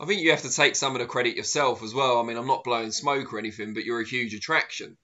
I 0.00 0.06
think 0.06 0.22
you 0.22 0.30
have 0.30 0.42
to 0.42 0.50
take 0.50 0.76
some 0.76 0.94
of 0.94 1.00
the 1.00 1.06
credit 1.06 1.36
yourself 1.36 1.82
as 1.82 1.92
well. 1.92 2.18
I 2.18 2.22
mean, 2.22 2.38
I'm 2.38 2.46
not 2.46 2.64
blowing 2.64 2.90
smoke 2.90 3.34
or 3.34 3.38
anything, 3.38 3.74
but 3.74 3.84
you're 3.84 4.00
a 4.00 4.08
huge 4.08 4.32
attraction. 4.32 4.96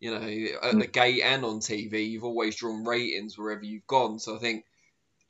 You 0.00 0.12
know, 0.12 0.16
at 0.16 0.74
mm. 0.74 0.80
the 0.80 0.86
gate 0.86 1.20
and 1.22 1.44
on 1.44 1.60
TV, 1.60 2.08
you've 2.08 2.24
always 2.24 2.56
drawn 2.56 2.84
ratings 2.84 3.36
wherever 3.36 3.62
you've 3.62 3.86
gone. 3.86 4.18
So 4.18 4.34
I 4.34 4.38
think 4.38 4.64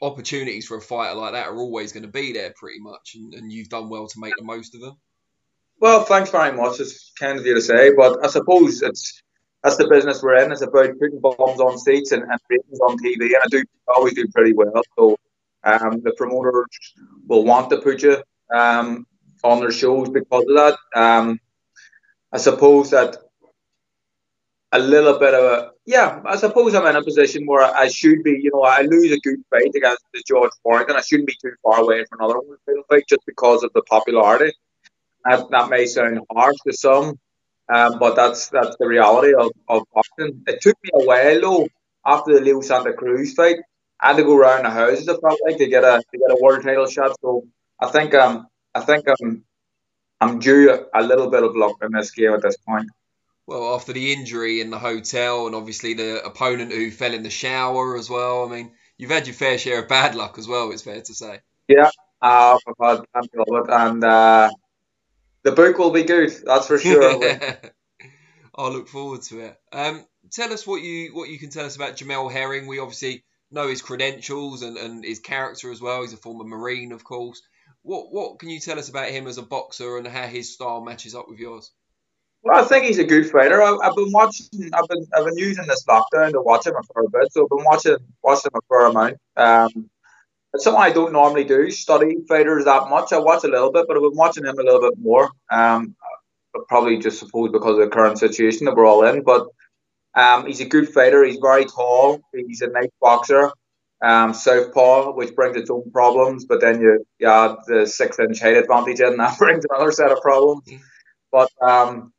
opportunities 0.00 0.66
for 0.66 0.76
a 0.76 0.80
fighter 0.80 1.16
like 1.16 1.32
that 1.32 1.48
are 1.48 1.56
always 1.56 1.92
going 1.92 2.04
to 2.04 2.12
be 2.12 2.32
there 2.32 2.54
pretty 2.54 2.78
much, 2.78 3.16
and, 3.16 3.34
and 3.34 3.52
you've 3.52 3.70
done 3.70 3.88
well 3.88 4.06
to 4.06 4.20
make 4.20 4.34
the 4.38 4.44
most 4.44 4.76
of 4.76 4.82
them. 4.82 4.96
Well, 5.80 6.04
thanks 6.04 6.30
very 6.30 6.56
much. 6.56 6.78
It's 6.78 7.12
kind 7.18 7.40
of 7.40 7.46
you 7.46 7.54
to 7.54 7.60
say, 7.60 7.92
but 7.96 8.24
I 8.24 8.28
suppose 8.28 8.82
it's 8.82 9.20
that's 9.64 9.76
the 9.76 9.88
business 9.88 10.22
we're 10.22 10.36
in. 10.36 10.52
It's 10.52 10.62
about 10.62 10.96
putting 11.00 11.18
bombs 11.20 11.60
on 11.60 11.76
seats 11.78 12.12
and, 12.12 12.22
and 12.22 12.40
ratings 12.48 12.78
on 12.80 12.96
TV, 12.98 13.22
and 13.22 13.42
I 13.42 13.46
do 13.50 13.64
always 13.88 14.14
do 14.14 14.28
pretty 14.28 14.52
well. 14.52 14.82
So 14.96 15.16
um, 15.64 16.02
the 16.04 16.14
promoters 16.16 16.66
will 17.26 17.44
want 17.44 17.70
to 17.70 17.78
put 17.78 18.02
you 18.02 18.22
um, 18.54 19.06
on 19.44 19.60
their 19.60 19.70
shows 19.70 20.08
because 20.08 20.44
of 20.48 20.56
that. 20.56 20.78
Um, 20.94 21.40
I 22.32 22.38
suppose 22.38 22.90
that 22.90 23.16
a 24.72 24.78
little 24.78 25.18
bit 25.18 25.34
of 25.34 25.44
a 25.44 25.70
yeah. 25.86 26.20
I 26.26 26.36
suppose 26.36 26.74
I'm 26.74 26.86
in 26.86 26.96
a 26.96 27.02
position 27.02 27.46
where 27.46 27.62
I 27.62 27.88
should 27.88 28.22
be. 28.22 28.38
You 28.42 28.50
know, 28.52 28.62
I 28.62 28.82
lose 28.82 29.12
a 29.12 29.20
good 29.20 29.42
fight 29.50 29.74
against 29.74 30.04
the 30.12 30.22
George 30.26 30.50
Warrington. 30.64 30.96
I 30.96 31.00
shouldn't 31.00 31.28
be 31.28 31.36
too 31.40 31.52
far 31.62 31.80
away 31.80 32.04
from 32.04 32.20
another 32.20 32.40
one 32.40 32.58
fight 32.90 33.04
just 33.08 33.24
because 33.26 33.62
of 33.62 33.72
the 33.74 33.82
popularity. 33.82 34.52
That, 35.24 35.50
that 35.50 35.70
may 35.70 35.86
sound 35.86 36.20
harsh 36.32 36.56
to 36.66 36.72
some, 36.72 37.18
um, 37.72 37.98
but 37.98 38.14
that's 38.14 38.48
that's 38.48 38.76
the 38.78 38.86
reality 38.86 39.34
of, 39.34 39.50
of 39.68 39.82
boxing. 39.94 40.42
It 40.46 40.60
took 40.60 40.76
me 40.84 40.90
a 40.94 41.04
while 41.04 41.40
though 41.40 41.68
after 42.06 42.34
the 42.34 42.40
Leo 42.40 42.60
Santa 42.60 42.92
Cruz 42.92 43.34
fight. 43.34 43.56
I 44.00 44.08
had 44.08 44.16
to 44.18 44.22
go 44.22 44.36
around 44.36 44.62
the 44.64 44.70
houses. 44.70 45.08
I 45.08 45.16
felt 45.16 45.40
like 45.44 45.58
to 45.58 45.66
get 45.66 45.82
a 45.82 46.02
to 46.10 46.18
get 46.18 46.30
a 46.30 46.38
world 46.40 46.62
title 46.62 46.86
shot. 46.86 47.16
So 47.20 47.46
I 47.80 47.86
think 47.88 48.14
um 48.14 48.46
I 48.74 48.80
think 48.80 49.06
I'm 49.08 49.44
I'm 50.20 50.38
due 50.38 50.86
a 50.94 51.02
little 51.02 51.30
bit 51.30 51.44
of 51.44 51.56
luck 51.56 51.76
in 51.82 51.92
this 51.92 52.10
game 52.10 52.32
at 52.32 52.42
this 52.42 52.56
point. 52.56 52.88
Well, 53.46 53.74
after 53.74 53.92
the 53.92 54.12
injury 54.12 54.60
in 54.60 54.70
the 54.70 54.78
hotel 54.78 55.46
and 55.46 55.54
obviously 55.54 55.94
the 55.94 56.22
opponent 56.24 56.72
who 56.72 56.90
fell 56.90 57.14
in 57.14 57.22
the 57.22 57.30
shower 57.30 57.96
as 57.96 58.10
well, 58.10 58.44
I 58.44 58.54
mean, 58.54 58.72
you've 58.98 59.10
had 59.10 59.26
your 59.26 59.34
fair 59.34 59.56
share 59.56 59.82
of 59.82 59.88
bad 59.88 60.14
luck 60.14 60.38
as 60.38 60.46
well. 60.46 60.70
It's 60.70 60.82
fair 60.82 61.00
to 61.00 61.14
say. 61.14 61.40
Yeah, 61.66 61.90
uh, 62.20 62.58
I've 62.66 62.98
had 62.98 63.04
plenty 63.12 63.38
of 63.38 63.68
it, 63.68 63.72
and 63.72 64.04
uh, 64.04 64.50
the 65.44 65.52
book 65.52 65.78
will 65.78 65.92
be 65.92 66.02
good. 66.02 66.30
That's 66.44 66.66
for 66.66 66.78
sure. 66.78 67.22
I'll 68.54 68.72
look 68.72 68.88
forward 68.88 69.22
to 69.22 69.40
it. 69.40 69.56
Um, 69.72 70.04
tell 70.30 70.52
us 70.52 70.66
what 70.66 70.82
you 70.82 71.14
what 71.14 71.28
you 71.28 71.38
can 71.38 71.50
tell 71.50 71.64
us 71.64 71.76
about 71.76 71.96
Jamel 71.96 72.30
Herring. 72.30 72.66
We 72.66 72.80
obviously 72.80 73.24
know 73.50 73.68
his 73.68 73.82
credentials 73.82 74.62
and, 74.62 74.76
and 74.76 75.04
his 75.04 75.20
character 75.20 75.70
as 75.70 75.80
well. 75.80 76.02
He's 76.02 76.12
a 76.12 76.18
former 76.18 76.44
Marine, 76.44 76.92
of 76.92 77.04
course. 77.04 77.40
What 77.88 78.12
what 78.12 78.38
can 78.38 78.50
you 78.50 78.60
tell 78.60 78.78
us 78.78 78.90
about 78.90 79.08
him 79.08 79.26
as 79.26 79.38
a 79.38 79.42
boxer 79.42 79.96
and 79.96 80.06
how 80.06 80.26
his 80.26 80.52
style 80.52 80.82
matches 80.82 81.14
up 81.14 81.26
with 81.26 81.38
yours? 81.38 81.72
Well, 82.42 82.62
I 82.62 82.68
think 82.68 82.84
he's 82.84 82.98
a 82.98 83.04
good 83.04 83.30
fighter. 83.30 83.62
I, 83.62 83.78
have 83.82 83.96
been 83.96 84.12
watching. 84.12 84.46
I've 84.74 84.86
been 84.88 85.06
I've 85.16 85.24
been 85.24 85.38
using 85.38 85.66
this 85.66 85.86
lockdown 85.86 86.32
to 86.32 86.42
watch 86.42 86.66
him 86.66 86.74
for 86.92 87.04
a 87.04 87.08
bit, 87.08 87.32
so 87.32 87.44
I've 87.44 87.48
been 87.48 87.64
watching 87.64 87.96
watching 88.22 88.50
him 88.52 88.60
a 88.60 88.66
fair 88.68 88.86
amount. 88.88 89.16
Um, 89.38 89.88
it's 90.52 90.64
something 90.64 90.82
I 90.82 90.92
don't 90.92 91.14
normally 91.14 91.44
do. 91.44 91.70
Study 91.70 92.16
fighters 92.28 92.66
that 92.66 92.90
much. 92.90 93.14
I 93.14 93.20
watch 93.20 93.44
a 93.44 93.48
little 93.48 93.72
bit, 93.72 93.86
but 93.88 93.96
I've 93.96 94.02
been 94.02 94.16
watching 94.16 94.44
him 94.44 94.58
a 94.58 94.62
little 94.62 94.82
bit 94.82 94.98
more. 94.98 95.30
Um, 95.50 95.96
probably 96.68 96.98
just 96.98 97.18
suppose 97.18 97.52
because 97.52 97.78
of 97.78 97.88
the 97.88 97.88
current 97.88 98.18
situation 98.18 98.66
that 98.66 98.76
we're 98.76 98.84
all 98.84 99.06
in. 99.06 99.22
But 99.22 99.46
um, 100.14 100.44
he's 100.44 100.60
a 100.60 100.66
good 100.66 100.90
fighter. 100.90 101.24
He's 101.24 101.38
very 101.40 101.64
tall. 101.64 102.20
He's 102.34 102.60
a 102.60 102.68
nice 102.68 102.90
boxer. 103.00 103.50
Um, 104.00 104.32
southpaw, 104.32 105.12
which 105.14 105.34
brings 105.34 105.56
its 105.56 105.70
own 105.70 105.90
problems, 105.90 106.44
but 106.44 106.60
then 106.60 106.80
you, 106.80 107.04
you 107.18 107.26
add 107.26 107.56
the 107.66 107.84
six 107.84 108.18
inch 108.20 108.40
height 108.40 108.56
advantage 108.56 109.00
in, 109.00 109.08
and 109.08 109.18
that 109.20 109.38
brings 109.40 109.64
another 109.68 109.90
set 109.90 110.12
of 110.12 110.20
problems. 110.20 110.68
Mm. 110.68 110.80
But 111.32 111.50
um, 111.60 112.12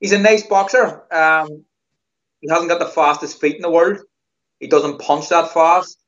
he's 0.00 0.12
a 0.12 0.18
nice 0.18 0.46
boxer. 0.46 1.02
Um, 1.10 1.64
he 2.40 2.50
hasn't 2.50 2.68
got 2.68 2.78
the 2.78 2.86
fastest 2.86 3.40
feet 3.40 3.56
in 3.56 3.62
the 3.62 3.70
world. 3.70 4.00
He 4.60 4.66
doesn't 4.66 5.00
punch 5.00 5.30
that 5.30 5.52
fast. 5.52 5.98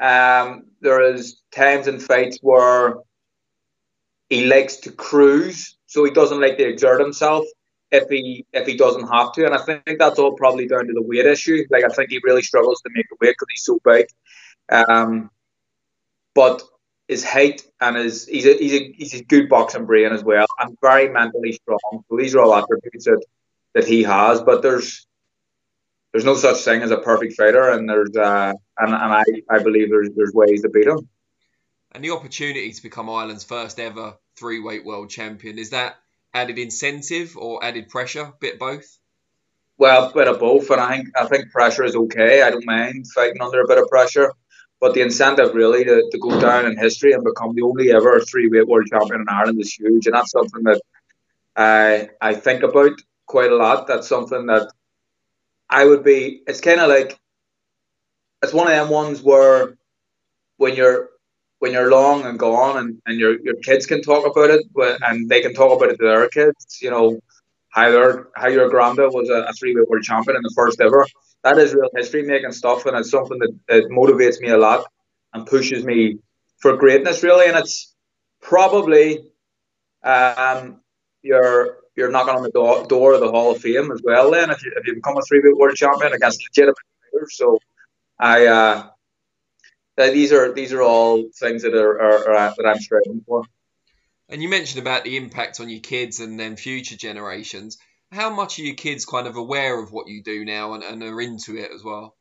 Um, 0.00 0.68
there 0.80 1.02
is 1.02 1.42
times 1.52 1.86
in 1.86 2.00
fights 2.00 2.38
where 2.40 2.96
he 4.30 4.46
likes 4.46 4.76
to 4.76 4.92
cruise, 4.92 5.76
so 5.86 6.04
he 6.04 6.10
doesn't 6.10 6.40
like 6.40 6.56
to 6.56 6.66
exert 6.66 7.00
himself 7.00 7.44
if 7.90 8.08
he 8.08 8.46
if 8.52 8.66
he 8.66 8.76
doesn't 8.76 9.08
have 9.08 9.32
to. 9.32 9.46
And 9.46 9.54
I 9.54 9.58
think 9.58 9.98
that's 9.98 10.18
all 10.18 10.32
probably 10.32 10.66
down 10.66 10.86
to 10.86 10.92
the 10.92 11.02
weight 11.02 11.26
issue. 11.26 11.64
Like 11.70 11.84
I 11.84 11.88
think 11.88 12.10
he 12.10 12.20
really 12.22 12.42
struggles 12.42 12.80
to 12.82 12.90
make 12.94 13.06
the 13.08 13.16
weight 13.20 13.34
because 13.38 13.48
he's 13.50 13.64
so 13.64 13.80
big. 13.84 14.06
Um, 14.68 15.30
but 16.34 16.62
his 17.08 17.24
height 17.24 17.62
and 17.80 17.96
his 17.96 18.26
he's 18.26 18.46
a, 18.46 18.54
he's 18.54 18.74
a 18.74 18.92
he's 18.96 19.14
a 19.14 19.24
good 19.24 19.48
boxing 19.48 19.86
brain 19.86 20.12
as 20.12 20.22
well 20.22 20.46
and 20.60 20.76
very 20.82 21.08
mentally 21.08 21.52
strong. 21.52 22.04
So 22.08 22.16
these 22.16 22.34
are 22.34 22.40
all 22.42 22.54
attributes 22.54 23.06
that, 23.06 23.24
that 23.74 23.86
he 23.86 24.02
has. 24.02 24.42
But 24.42 24.62
there's 24.62 25.06
there's 26.12 26.24
no 26.24 26.36
such 26.36 26.58
thing 26.58 26.82
as 26.82 26.90
a 26.90 26.98
perfect 26.98 27.34
fighter, 27.34 27.70
and 27.70 27.88
there's 27.88 28.14
uh, 28.16 28.52
and, 28.78 28.94
and 28.94 29.12
I, 29.12 29.24
I 29.50 29.62
believe 29.62 29.90
there's 29.90 30.10
there's 30.14 30.32
ways 30.32 30.62
to 30.62 30.68
beat 30.68 30.86
him. 30.86 31.08
And 31.92 32.04
the 32.04 32.10
opportunity 32.10 32.70
to 32.70 32.82
become 32.82 33.08
Ireland's 33.08 33.44
first 33.44 33.80
ever 33.80 34.14
three 34.36 34.60
weight 34.60 34.84
world 34.84 35.08
champion 35.08 35.58
is 35.58 35.70
that 35.70 35.96
added 36.34 36.58
incentive 36.58 37.36
or 37.36 37.64
added 37.64 37.88
pressure? 37.88 38.32
Bit 38.40 38.58
both. 38.58 38.98
Well, 39.78 40.10
a 40.10 40.12
bit 40.12 40.26
of 40.28 40.40
both, 40.40 40.70
and 40.70 40.80
I 40.80 40.96
think 40.96 41.08
I 41.16 41.26
think 41.26 41.50
pressure 41.52 41.84
is 41.84 41.94
okay. 41.94 42.42
I 42.42 42.50
don't 42.50 42.66
mind 42.66 43.06
fighting 43.14 43.40
under 43.40 43.60
a 43.60 43.66
bit 43.66 43.78
of 43.78 43.88
pressure, 43.88 44.32
but 44.80 44.94
the 44.94 45.02
incentive 45.02 45.54
really 45.54 45.84
to, 45.84 46.08
to 46.10 46.18
go 46.18 46.40
down 46.40 46.66
in 46.66 46.76
history 46.76 47.12
and 47.12 47.22
become 47.22 47.54
the 47.54 47.62
only 47.62 47.92
ever 47.92 48.20
three 48.20 48.48
weight 48.48 48.66
world 48.66 48.88
champion 48.90 49.20
in 49.20 49.28
Ireland 49.28 49.60
is 49.60 49.72
huge, 49.72 50.06
and 50.06 50.16
that's 50.16 50.32
something 50.32 50.64
that 50.64 50.82
I 51.54 52.08
I 52.20 52.34
think 52.34 52.64
about 52.64 52.92
quite 53.26 53.52
a 53.52 53.56
lot. 53.56 53.86
That's 53.86 54.08
something 54.08 54.46
that 54.46 54.72
I 55.70 55.84
would 55.84 56.02
be. 56.02 56.42
It's 56.48 56.60
kind 56.60 56.80
of 56.80 56.88
like 56.88 57.18
it's 58.42 58.52
one 58.52 58.66
of 58.66 58.72
them 58.72 58.88
ones 58.88 59.22
where 59.22 59.76
when 60.56 60.74
you're 60.74 61.10
when 61.58 61.72
you're 61.72 61.90
long 61.90 62.24
and 62.24 62.38
gone 62.38 62.78
and, 62.78 63.00
and 63.06 63.18
your 63.18 63.40
your 63.40 63.56
kids 63.56 63.86
can 63.86 64.02
talk 64.02 64.24
about 64.26 64.50
it 64.50 64.64
and 65.02 65.28
they 65.28 65.40
can 65.40 65.54
talk 65.54 65.76
about 65.76 65.90
it 65.90 65.98
to 65.98 66.04
their 66.04 66.28
kids, 66.28 66.78
you 66.80 66.90
know, 66.90 67.18
how 67.70 67.90
their 67.90 68.28
how 68.34 68.48
your 68.48 68.68
granddad 68.68 69.12
was 69.12 69.28
a, 69.28 69.42
a 69.48 69.52
three 69.52 69.74
weight 69.74 69.88
world 69.88 70.02
champion 70.02 70.36
in 70.36 70.42
the 70.42 70.52
first 70.54 70.80
ever. 70.80 71.06
That 71.44 71.58
is 71.58 71.74
real 71.74 71.90
history 71.94 72.22
making 72.22 72.52
stuff 72.52 72.86
and 72.86 72.96
it's 72.96 73.10
something 73.10 73.38
that, 73.38 73.58
that 73.68 73.84
motivates 73.90 74.40
me 74.40 74.48
a 74.48 74.58
lot 74.58 74.86
and 75.32 75.46
pushes 75.46 75.84
me 75.84 76.18
for 76.58 76.76
greatness 76.76 77.22
really 77.22 77.46
and 77.46 77.56
it's 77.56 77.94
probably 78.40 79.30
um 80.02 80.80
your 81.22 81.78
you're 81.98 82.10
knocking 82.12 82.36
on 82.36 82.44
the 82.44 82.50
door, 82.50 82.86
door 82.86 83.14
of 83.14 83.20
the 83.20 83.28
Hall 83.28 83.50
of 83.50 83.60
Fame 83.60 83.90
as 83.90 84.00
well. 84.04 84.30
Then, 84.30 84.50
if 84.50 84.64
you, 84.64 84.72
if 84.76 84.86
you 84.86 84.94
become 84.94 85.16
a 85.18 85.22
three-weight 85.22 85.56
world 85.56 85.74
champion 85.74 86.12
against 86.12 86.40
legitimate 86.44 86.76
players, 87.10 87.36
so 87.36 87.58
I 88.20 88.46
uh, 88.46 88.88
these 89.98 90.32
are 90.32 90.52
these 90.52 90.72
are 90.72 90.82
all 90.82 91.24
things 91.34 91.62
that 91.62 91.74
are, 91.74 92.00
are, 92.00 92.34
are 92.34 92.54
that 92.56 92.66
I'm 92.66 92.78
striving 92.78 93.22
for. 93.26 93.44
And 94.28 94.42
you 94.42 94.48
mentioned 94.48 94.80
about 94.80 95.04
the 95.04 95.16
impact 95.16 95.60
on 95.60 95.68
your 95.68 95.80
kids 95.80 96.20
and 96.20 96.38
then 96.38 96.56
future 96.56 96.96
generations. 96.96 97.78
How 98.12 98.30
much 98.30 98.58
are 98.58 98.62
your 98.62 98.74
kids 98.74 99.04
kind 99.04 99.26
of 99.26 99.36
aware 99.36 99.82
of 99.82 99.90
what 99.90 100.08
you 100.08 100.22
do 100.22 100.44
now 100.44 100.74
and, 100.74 100.82
and 100.82 101.02
are 101.02 101.20
into 101.20 101.56
it 101.56 101.70
as 101.74 101.82
well? 101.82 102.16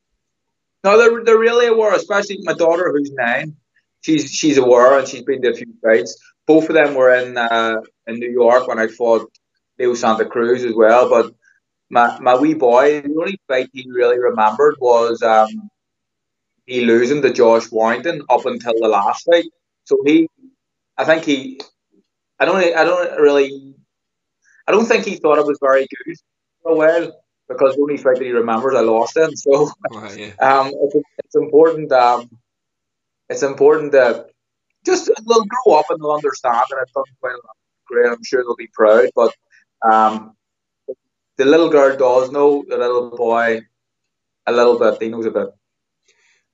No, 0.84 0.98
they're, 0.98 1.24
they're 1.24 1.40
really 1.40 1.68
aware, 1.68 1.94
especially 1.94 2.40
my 2.44 2.54
daughter 2.54 2.92
who's 2.92 3.12
nine. 3.12 3.58
She's 4.02 4.32
she's 4.32 4.58
aware 4.58 4.98
and 4.98 5.08
she's 5.08 5.24
been 5.24 5.42
to 5.42 5.52
a 5.52 5.54
few 5.54 5.74
fights. 5.84 6.18
Both 6.46 6.70
of 6.70 6.76
them 6.76 6.96
were 6.96 7.14
in 7.14 7.38
uh, 7.38 7.82
in 8.06 8.20
New 8.20 8.32
York 8.32 8.68
when 8.68 8.80
I 8.80 8.88
fought 8.88 9.30
Leo 9.78 9.94
Santa 9.94 10.26
Cruz 10.26 10.64
as 10.64 10.74
well. 10.74 11.10
But 11.10 11.34
my, 11.90 12.20
my 12.20 12.38
wee 12.38 12.54
boy, 12.54 13.02
the 13.02 13.16
only 13.20 13.40
fight 13.48 13.70
he 13.74 13.86
really 13.90 14.20
remembered 14.20 14.76
was 14.80 15.22
um, 15.22 15.70
he 16.68 16.82
losing 16.82 17.22
to 17.24 17.34
Josh 17.34 17.72
Warrington 17.72 18.22
up 18.30 18.46
until 18.46 18.74
the 18.80 18.90
last 18.90 19.26
fight. 19.26 19.46
So 19.86 19.98
he, 20.06 20.30
I 20.98 21.06
think 21.06 21.24
he, 21.24 21.60
I 22.40 22.46
don't, 22.46 22.58
I 22.58 22.84
don't 22.84 23.20
really, 23.20 23.74
I 24.68 24.74
don't 24.74 24.86
think 24.86 25.06
he 25.06 25.16
thought 25.16 25.40
it 25.40 25.46
was 25.46 25.58
very 25.62 25.88
good 26.06 26.16
for 26.62 26.74
a 26.74 26.76
while 26.76 27.24
because 27.48 27.76
the 27.76 27.82
only 27.82 27.98
fight 27.98 28.18
that 28.18 28.26
he 28.26 28.32
remembers 28.32 28.76
I 28.76 28.82
lost 28.82 29.16
in. 29.16 29.36
So 29.38 29.72
right, 29.92 30.20
yeah. 30.20 30.34
um, 30.42 30.74
it's, 30.82 30.96
it's 31.24 31.36
important. 31.36 31.92
Um, 31.94 32.30
it's 33.30 33.44
important 33.44 33.94
that 33.94 34.30
just 34.86 35.08
they'll 35.08 35.46
grow 35.46 35.76
up 35.76 35.86
and 35.90 36.02
they'll 36.02 36.12
understand, 36.12 36.64
and 36.70 36.82
it's 36.82 36.92
done 36.92 37.04
quite 37.22 37.36
great. 37.88 38.12
I'm 38.12 38.24
sure 38.24 38.44
they'll 38.44 38.56
be 38.56 38.70
proud, 38.74 39.10
but 39.16 39.34
um, 39.90 40.36
the 41.38 41.46
little 41.46 41.70
girl 41.70 41.96
does 41.96 42.32
know 42.32 42.66
the 42.68 42.78
little 42.78 43.16
boy 43.16 43.62
a 44.46 44.52
little 44.52 44.78
bit. 44.78 45.02
He 45.02 45.10
knows 45.10 45.26
a 45.26 45.32
bit. 45.32 45.48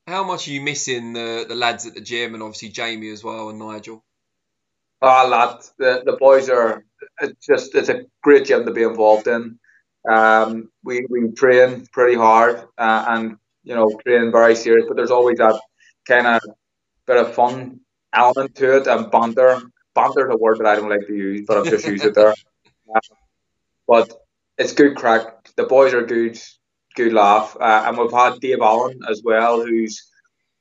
How 0.07 0.23
much 0.23 0.47
are 0.47 0.51
you 0.51 0.61
missing 0.61 1.13
the 1.13 1.45
the 1.47 1.55
lads 1.55 1.85
at 1.85 1.93
the 1.93 2.01
gym 2.01 2.33
and 2.33 2.43
obviously 2.43 2.69
Jamie 2.69 3.09
as 3.09 3.23
well 3.23 3.49
and 3.49 3.59
Nigel? 3.59 4.03
Ah, 5.01 5.23
oh, 5.25 5.29
lads, 5.29 5.73
the, 5.77 6.01
the 6.05 6.13
boys 6.13 6.49
are 6.49 6.83
it's 7.21 7.45
just 7.45 7.75
it's 7.75 7.89
a 7.89 8.05
great 8.21 8.45
gym 8.45 8.65
to 8.65 8.71
be 8.71 8.83
involved 8.83 9.27
in. 9.27 9.59
Um, 10.09 10.69
we 10.83 11.05
we 11.09 11.31
train 11.31 11.87
pretty 11.91 12.15
hard 12.15 12.57
uh, 12.77 13.05
and 13.07 13.37
you 13.63 13.75
know 13.75 13.91
train 14.05 14.31
very 14.31 14.55
serious, 14.55 14.85
but 14.87 14.97
there's 14.97 15.11
always 15.11 15.37
that 15.37 15.59
kind 16.05 16.27
of 16.27 16.41
bit 17.07 17.17
of 17.17 17.33
fun 17.33 17.79
element 18.13 18.55
to 18.55 18.77
it 18.77 18.87
and 18.87 19.09
banter. 19.11 19.61
Banter 19.95 20.29
is 20.29 20.35
a 20.35 20.37
word 20.37 20.59
that 20.59 20.67
I 20.67 20.75
don't 20.75 20.89
like 20.89 21.07
to 21.07 21.15
use, 21.15 21.45
but 21.47 21.57
I've 21.57 21.69
just 21.69 21.87
used 21.87 22.05
it 22.05 22.15
there. 22.15 22.33
but 23.87 24.11
it's 24.57 24.73
good 24.73 24.95
crack. 24.95 25.53
The 25.55 25.63
boys 25.63 25.93
are 25.93 26.05
good, 26.05 26.39
good 26.95 27.13
laugh, 27.13 27.55
uh, 27.59 27.83
and 27.87 27.97
we've 27.97 28.11
had 28.11 28.39
Dave 28.39 28.61
Allen 28.61 28.99
as 29.09 29.21
well, 29.23 29.65
who's 29.65 30.09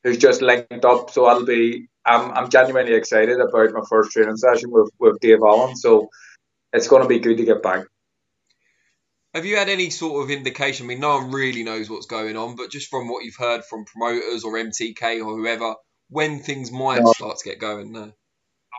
who's 0.03 0.19
just 0.19 0.43
linked 0.43 0.85
up. 0.85 1.11
So 1.11 1.27
I'll 1.27 1.45
be, 1.45 1.89
I'm, 2.05 2.33
I'm 2.33 2.51
genuinely 2.51 2.95
excited 2.95 3.41
about 3.41 3.73
my 3.73 3.83
first 3.89 4.13
training 4.13 4.37
session 4.37 4.71
with 4.71 4.91
with 4.99 5.21
Dave 5.21 5.43
Allen. 5.43 5.77
So 5.77 6.09
it's 6.73 6.89
going 6.89 7.03
to 7.03 7.09
be 7.09 7.19
good 7.19 7.37
to 7.39 7.45
get 7.45 7.63
back. 7.63 7.87
Have 9.35 9.47
you 9.47 9.57
had 9.57 9.71
any 9.71 9.89
sort 9.89 10.25
of 10.25 10.31
indication? 10.31 10.87
I 10.87 10.89
mean, 10.89 11.01
no 11.01 11.17
one 11.17 11.31
really 11.31 11.63
knows 11.63 11.89
what's 11.89 12.07
going 12.07 12.37
on, 12.37 12.55
but 12.55 12.71
just 12.71 12.91
from 12.91 13.09
what 13.09 13.25
you've 13.25 13.37
heard 13.37 13.65
from 13.65 13.87
promoters 13.87 14.45
or 14.45 14.55
MTK 14.55 15.25
or 15.25 15.37
whoever, 15.37 15.75
when 16.11 16.41
things 16.41 16.71
might 16.71 17.03
no. 17.03 17.13
start 17.13 17.39
to 17.39 17.49
get 17.49 17.59
going? 17.59 17.93
No. 17.93 18.13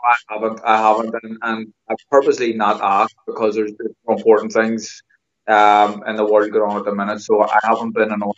I 0.04 0.16
haven't. 0.28 0.60
I 0.64 0.76
haven't, 0.76 1.14
and, 1.22 1.38
and 1.42 1.74
I've 1.88 1.96
purposely 2.10 2.52
not 2.52 2.80
asked 2.80 3.16
because 3.26 3.54
there's, 3.54 3.72
there's 3.78 3.94
important 4.06 4.52
things 4.52 5.02
um, 5.46 6.02
in 6.06 6.16
the 6.16 6.24
world 6.24 6.50
going 6.50 6.70
on 6.70 6.78
at 6.78 6.84
the 6.84 6.94
minute. 6.94 7.20
So 7.20 7.42
I 7.42 7.58
haven't 7.62 7.92
been 7.92 8.12
annoying 8.12 8.32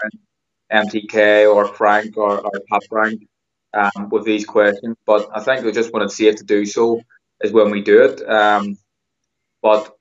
MTK 0.73 1.53
or 1.53 1.69
Frank 1.69 2.17
or, 2.17 2.41
or 2.41 2.53
Pat 2.71 2.83
Frank 2.89 3.27
um, 3.75 4.09
with 4.11 4.25
these 4.25 4.45
questions. 4.45 4.97
But 5.07 5.29
I 5.35 5.41
think 5.43 5.65
we 5.65 5.73
just 5.73 5.93
when 5.93 6.03
it's 6.03 6.17
safe 6.17 6.37
to 6.37 6.45
do 6.45 6.65
so 6.67 7.01
is 7.41 7.53
when 7.53 7.71
we 7.71 7.83
do 7.83 8.05
it. 8.05 8.29
Um, 8.29 8.77
but 9.63 9.97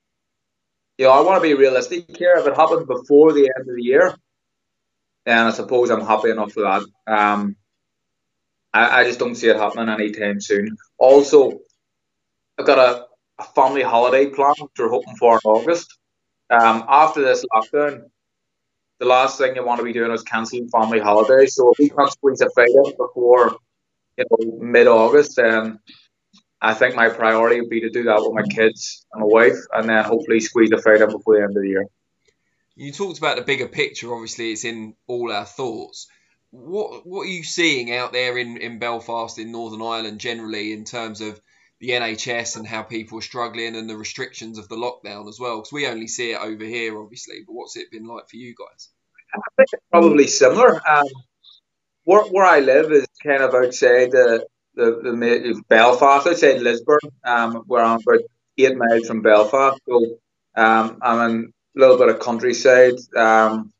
you 0.98 1.06
know, 1.06 1.12
I 1.12 1.20
want 1.20 1.42
to 1.42 1.48
be 1.48 1.54
realistic 1.54 2.16
here. 2.16 2.34
If 2.36 2.46
it 2.46 2.56
happens 2.56 2.86
before 2.86 3.32
the 3.32 3.50
end 3.54 3.68
of 3.68 3.76
the 3.76 3.82
year, 3.82 4.14
then 5.26 5.46
I 5.46 5.50
suppose 5.50 5.90
I'm 5.90 6.06
happy 6.06 6.30
enough 6.30 6.52
for 6.52 6.62
that. 6.62 6.82
Um, 7.06 7.56
I, 8.72 9.00
I 9.00 9.04
just 9.04 9.18
don't 9.18 9.34
see 9.34 9.48
it 9.48 9.56
happening 9.56 9.88
anytime 9.88 10.40
soon. 10.40 10.76
Also, 10.98 11.60
I've 12.58 12.66
got 12.66 12.78
a, 12.78 13.06
a 13.38 13.44
family 13.54 13.82
holiday 13.82 14.26
plan 14.26 14.54
which 14.58 14.70
we're 14.78 14.88
hoping 14.88 15.16
for 15.16 15.34
in 15.34 15.40
August. 15.44 15.98
Um, 16.50 16.84
after 16.88 17.22
this 17.22 17.44
lockdown, 17.52 18.04
the 18.98 19.06
last 19.06 19.38
thing 19.38 19.56
you 19.56 19.64
want 19.64 19.78
to 19.78 19.84
be 19.84 19.92
doing 19.92 20.12
is 20.12 20.22
cancelling 20.22 20.68
family 20.68 21.00
holidays. 21.00 21.54
So 21.54 21.70
if 21.70 21.78
we 21.78 21.90
can't 21.90 22.10
squeeze 22.10 22.40
a 22.40 22.50
fight 22.50 22.68
in 22.68 22.92
before 22.96 23.56
you 24.16 24.24
know 24.30 24.58
mid 24.60 24.86
August, 24.86 25.36
then 25.36 25.80
I 26.60 26.74
think 26.74 26.94
my 26.94 27.08
priority 27.08 27.60
would 27.60 27.70
be 27.70 27.80
to 27.80 27.90
do 27.90 28.04
that 28.04 28.20
with 28.20 28.32
my 28.32 28.42
kids 28.42 29.04
and 29.12 29.20
my 29.20 29.26
wife, 29.26 29.58
and 29.72 29.88
then 29.88 30.04
hopefully 30.04 30.40
squeeze 30.40 30.72
a 30.72 30.78
fight 30.78 31.02
in 31.02 31.10
before 31.10 31.36
the 31.36 31.42
end 31.42 31.56
of 31.56 31.62
the 31.62 31.68
year. 31.68 31.86
You 32.74 32.92
talked 32.92 33.18
about 33.18 33.36
the 33.36 33.42
bigger 33.42 33.68
picture. 33.68 34.12
Obviously, 34.12 34.52
it's 34.52 34.64
in 34.64 34.94
all 35.06 35.32
our 35.32 35.44
thoughts 35.46 36.08
what 36.50 37.06
what 37.06 37.22
are 37.22 37.30
you 37.30 37.42
seeing 37.42 37.92
out 37.92 38.12
there 38.12 38.38
in, 38.38 38.56
in 38.56 38.78
Belfast 38.78 39.38
in 39.38 39.52
Northern 39.52 39.82
Ireland 39.82 40.20
generally 40.20 40.72
in 40.72 40.84
terms 40.84 41.20
of 41.20 41.40
the 41.80 41.90
NHS 41.90 42.56
and 42.56 42.66
how 42.66 42.82
people 42.82 43.18
are 43.18 43.22
struggling 43.22 43.76
and 43.76 43.88
the 43.88 43.96
restrictions 43.96 44.58
of 44.58 44.68
the 44.68 44.76
lockdown 44.76 45.28
as 45.28 45.38
well? 45.40 45.58
Because 45.58 45.72
we 45.72 45.86
only 45.86 46.08
see 46.08 46.32
it 46.32 46.40
over 46.40 46.64
here, 46.64 46.98
obviously. 47.00 47.42
But 47.46 47.54
what's 47.54 47.76
it 47.76 47.90
been 47.90 48.06
like 48.06 48.28
for 48.28 48.36
you 48.36 48.54
guys? 48.58 48.88
I 49.34 49.40
think 49.56 49.68
it's 49.72 49.82
probably 49.90 50.26
similar. 50.26 50.80
Um, 50.88 51.06
where, 52.04 52.24
where 52.24 52.46
I 52.46 52.60
live 52.60 52.92
is 52.92 53.06
kind 53.22 53.42
of 53.42 53.54
outside 53.54 54.12
the 54.12 54.46
the, 54.74 55.00
the 55.02 55.62
Belfast, 55.68 56.26
outside 56.26 56.60
Lisburn, 56.60 57.00
um, 57.24 57.64
where 57.66 57.82
I'm 57.82 58.00
about 58.06 58.20
eight 58.58 58.76
miles 58.76 59.06
from 59.06 59.22
Belfast. 59.22 59.80
So 59.88 60.18
Um, 60.56 60.98
I'm 61.02 61.30
in 61.30 61.52
a 61.76 61.80
little 61.80 61.98
bit 61.98 62.10
of 62.10 62.20
countryside. 62.20 62.94
Um, 63.16 63.72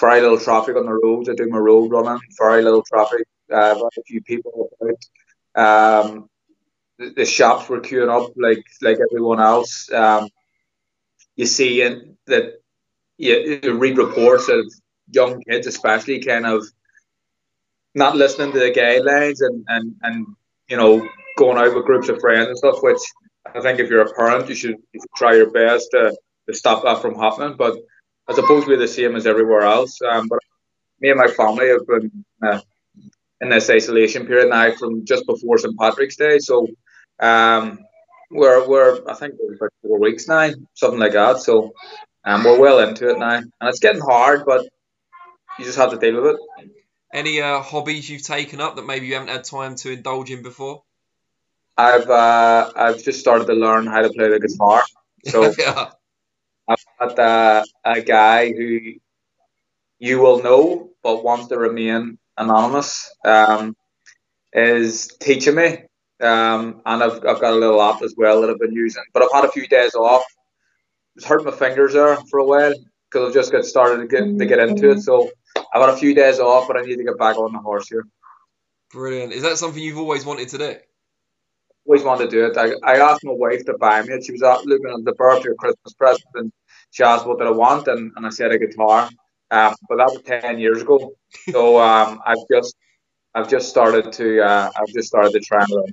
very 0.00 0.20
little 0.20 0.38
traffic 0.38 0.76
on 0.76 0.86
the 0.86 0.92
roads. 0.92 1.28
I 1.28 1.34
do 1.34 1.48
my 1.48 1.58
road 1.58 1.90
running. 1.92 2.20
Very 2.38 2.62
little 2.62 2.82
traffic. 2.82 3.26
Uh, 3.52 3.74
very 3.74 4.04
few 4.06 4.22
people 4.22 4.70
about. 4.80 6.06
Um, 6.06 6.29
the, 7.00 7.24
shops 7.24 7.68
were 7.68 7.80
queuing 7.80 8.10
up 8.10 8.32
like 8.36 8.64
like 8.82 8.98
everyone 9.10 9.40
else. 9.40 9.90
Um, 9.92 10.28
you 11.36 11.46
see 11.46 11.82
in, 11.82 12.16
that 12.26 12.60
you, 13.16 13.60
you 13.62 13.74
read 13.74 13.98
reports 13.98 14.48
of 14.48 14.64
young 15.10 15.42
kids, 15.48 15.66
especially, 15.66 16.20
kind 16.20 16.46
of 16.46 16.64
not 17.94 18.16
listening 18.16 18.52
to 18.52 18.58
the 18.58 18.70
guidelines 18.70 19.38
and, 19.40 19.64
and, 19.68 19.94
and 20.02 20.26
you 20.68 20.76
know 20.76 21.08
going 21.36 21.58
out 21.58 21.74
with 21.74 21.86
groups 21.86 22.08
of 22.08 22.20
friends 22.20 22.48
and 22.48 22.58
stuff. 22.58 22.82
Which 22.82 23.00
I 23.54 23.60
think 23.60 23.80
if 23.80 23.88
you're 23.88 24.02
a 24.02 24.14
parent, 24.14 24.48
you 24.48 24.54
should, 24.54 24.76
you 24.92 25.00
should 25.00 25.16
try 25.16 25.34
your 25.34 25.50
best 25.50 25.88
to, 25.92 26.14
to 26.48 26.54
stop 26.54 26.84
that 26.84 27.00
from 27.00 27.14
happening. 27.14 27.56
But 27.56 27.76
I 28.28 28.34
suppose 28.34 28.66
we're 28.66 28.76
the 28.76 28.86
same 28.86 29.16
as 29.16 29.26
everywhere 29.26 29.62
else. 29.62 30.00
Um, 30.02 30.28
but 30.28 30.40
me 31.00 31.10
and 31.10 31.18
my 31.18 31.28
family 31.28 31.68
have 31.68 31.86
been 31.86 32.24
uh, 32.42 32.60
in 33.40 33.48
this 33.48 33.70
isolation 33.70 34.26
period 34.26 34.50
now 34.50 34.72
from 34.72 35.04
just 35.06 35.26
before 35.26 35.58
St 35.58 35.76
Patrick's 35.78 36.16
Day. 36.16 36.38
So 36.38 36.66
um, 37.20 37.80
we're 38.30 38.66
we're 38.68 39.00
I 39.08 39.14
think 39.14 39.34
we're 39.38 39.54
about 39.54 39.72
four 39.82 39.98
weeks 39.98 40.28
now, 40.28 40.50
something 40.74 41.00
like 41.00 41.12
that. 41.12 41.38
So 41.38 41.72
um, 42.24 42.44
we're 42.44 42.58
well 42.58 42.78
into 42.80 43.10
it 43.10 43.18
now, 43.18 43.36
and 43.38 43.52
it's 43.62 43.80
getting 43.80 44.00
hard, 44.00 44.44
but 44.46 44.66
you 45.58 45.64
just 45.64 45.78
have 45.78 45.90
to 45.90 45.98
deal 45.98 46.22
with 46.22 46.34
it. 46.34 46.70
Any 47.12 47.40
uh, 47.40 47.60
hobbies 47.60 48.08
you've 48.08 48.22
taken 48.22 48.60
up 48.60 48.76
that 48.76 48.86
maybe 48.86 49.06
you 49.06 49.14
haven't 49.14 49.28
had 49.28 49.44
time 49.44 49.74
to 49.76 49.90
indulge 49.90 50.30
in 50.30 50.42
before? 50.42 50.82
I've 51.76 52.08
uh, 52.08 52.70
I've 52.76 53.02
just 53.02 53.20
started 53.20 53.46
to 53.46 53.54
learn 53.54 53.86
how 53.86 54.02
to 54.02 54.10
play 54.10 54.28
the 54.28 54.38
guitar. 54.38 54.82
So 55.26 55.52
yeah. 55.58 55.90
I've 56.68 56.84
got 56.98 57.18
uh, 57.18 57.64
a 57.84 58.00
guy 58.00 58.52
who 58.52 58.80
you 59.98 60.20
will 60.20 60.42
know 60.42 60.90
but 61.02 61.24
wants 61.24 61.48
to 61.48 61.58
remain 61.58 62.18
anonymous 62.36 63.10
um, 63.24 63.76
is 64.52 65.08
teaching 65.20 65.54
me. 65.54 65.78
Um, 66.20 66.82
and 66.84 67.02
I've, 67.02 67.24
I've 67.24 67.40
got 67.40 67.52
a 67.52 67.56
little 67.56 67.80
app 67.80 68.02
as 68.02 68.14
well 68.16 68.40
that 68.40 68.50
I've 68.50 68.58
been 68.58 68.72
using. 68.74 69.02
But 69.12 69.22
I've 69.22 69.32
had 69.32 69.44
a 69.44 69.52
few 69.52 69.66
days 69.66 69.94
off. 69.94 70.24
It's 71.16 71.24
hurt 71.24 71.44
my 71.44 71.50
fingers 71.50 71.94
there 71.94 72.16
for 72.30 72.40
a 72.40 72.44
while 72.44 72.74
because 73.10 73.28
I've 73.28 73.34
just 73.34 73.52
got 73.52 73.64
started 73.64 74.02
to 74.02 74.06
get 74.06 74.38
to 74.38 74.46
get 74.46 74.58
into 74.58 74.90
it. 74.90 75.00
So 75.00 75.30
I've 75.74 75.80
had 75.80 75.90
a 75.90 75.96
few 75.96 76.14
days 76.14 76.38
off, 76.38 76.68
but 76.68 76.76
I 76.76 76.82
need 76.82 76.96
to 76.96 77.04
get 77.04 77.18
back 77.18 77.36
on 77.36 77.52
the 77.52 77.58
horse 77.58 77.88
here. 77.88 78.06
Brilliant. 78.92 79.32
Is 79.32 79.42
that 79.42 79.56
something 79.56 79.82
you've 79.82 79.98
always 79.98 80.24
wanted 80.24 80.48
to 80.50 80.58
do? 80.58 80.74
Always 81.86 82.02
wanted 82.02 82.30
to 82.30 82.30
do 82.30 82.46
it. 82.46 82.56
I, 82.56 82.72
I 82.84 82.98
asked 82.98 83.24
my 83.24 83.32
wife 83.32 83.64
to 83.66 83.76
buy 83.78 84.02
me 84.02 84.14
it. 84.14 84.24
She 84.24 84.32
was 84.32 84.42
out 84.42 84.66
looking 84.66 84.90
at 84.90 85.04
the 85.04 85.12
birthday 85.12 85.50
or 85.50 85.54
Christmas 85.54 85.94
present 85.94 86.24
and 86.34 86.52
she 86.90 87.02
asked 87.02 87.26
what 87.26 87.38
did 87.38 87.46
I 87.46 87.52
want 87.52 87.88
and, 87.88 88.12
and 88.16 88.26
I 88.26 88.30
said 88.30 88.52
a 88.52 88.58
guitar. 88.58 89.08
Um, 89.50 89.74
but 89.88 89.96
that 89.96 90.10
was 90.10 90.22
ten 90.22 90.58
years 90.58 90.82
ago. 90.82 91.14
So 91.52 91.78
um, 91.80 92.20
I've 92.26 92.44
just 92.52 92.76
I've 93.36 93.48
just 93.48 93.68
started 93.68 94.12
to 94.14 94.42
uh, 94.42 94.70
I've 94.76 94.88
just 94.88 95.06
started 95.06 95.32
to 95.32 95.40
try 95.40 95.60
and 95.60 95.68
learn. 95.70 95.92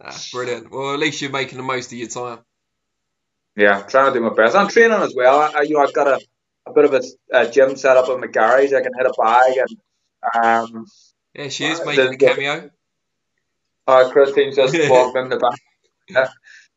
Ah, 0.00 0.16
brilliant. 0.32 0.70
Well, 0.70 0.94
at 0.94 1.00
least 1.00 1.20
you're 1.20 1.30
making 1.30 1.58
the 1.58 1.64
most 1.64 1.92
of 1.92 1.98
your 1.98 2.08
time. 2.08 2.38
Yeah, 3.56 3.82
trying 3.82 4.12
to 4.12 4.18
do 4.18 4.24
my 4.24 4.34
best. 4.34 4.54
I'm 4.54 4.68
training 4.68 5.00
as 5.00 5.14
well. 5.16 5.40
I, 5.40 5.62
you 5.62 5.74
know, 5.74 5.82
I've 5.82 5.92
got 5.92 6.06
a, 6.06 6.20
a 6.66 6.72
bit 6.72 6.84
of 6.84 6.94
a, 6.94 7.02
a 7.32 7.50
gym 7.50 7.76
set 7.76 7.96
up 7.96 8.08
in 8.08 8.20
my 8.20 8.28
garage. 8.28 8.72
I 8.72 8.80
can 8.82 8.92
hit 8.96 9.06
a 9.06 9.12
bag 9.20 9.56
and 9.58 10.44
um. 10.44 10.86
Yeah, 11.34 11.48
she 11.48 11.66
is 11.66 11.84
making 11.84 12.14
a 12.14 12.16
cameo. 12.16 12.70
Uh, 13.86 14.10
Christine 14.10 14.54
just 14.54 14.74
walked 14.90 15.16
in 15.16 15.28
the 15.28 15.38
back. 15.38 15.58
Yeah. 16.08 16.28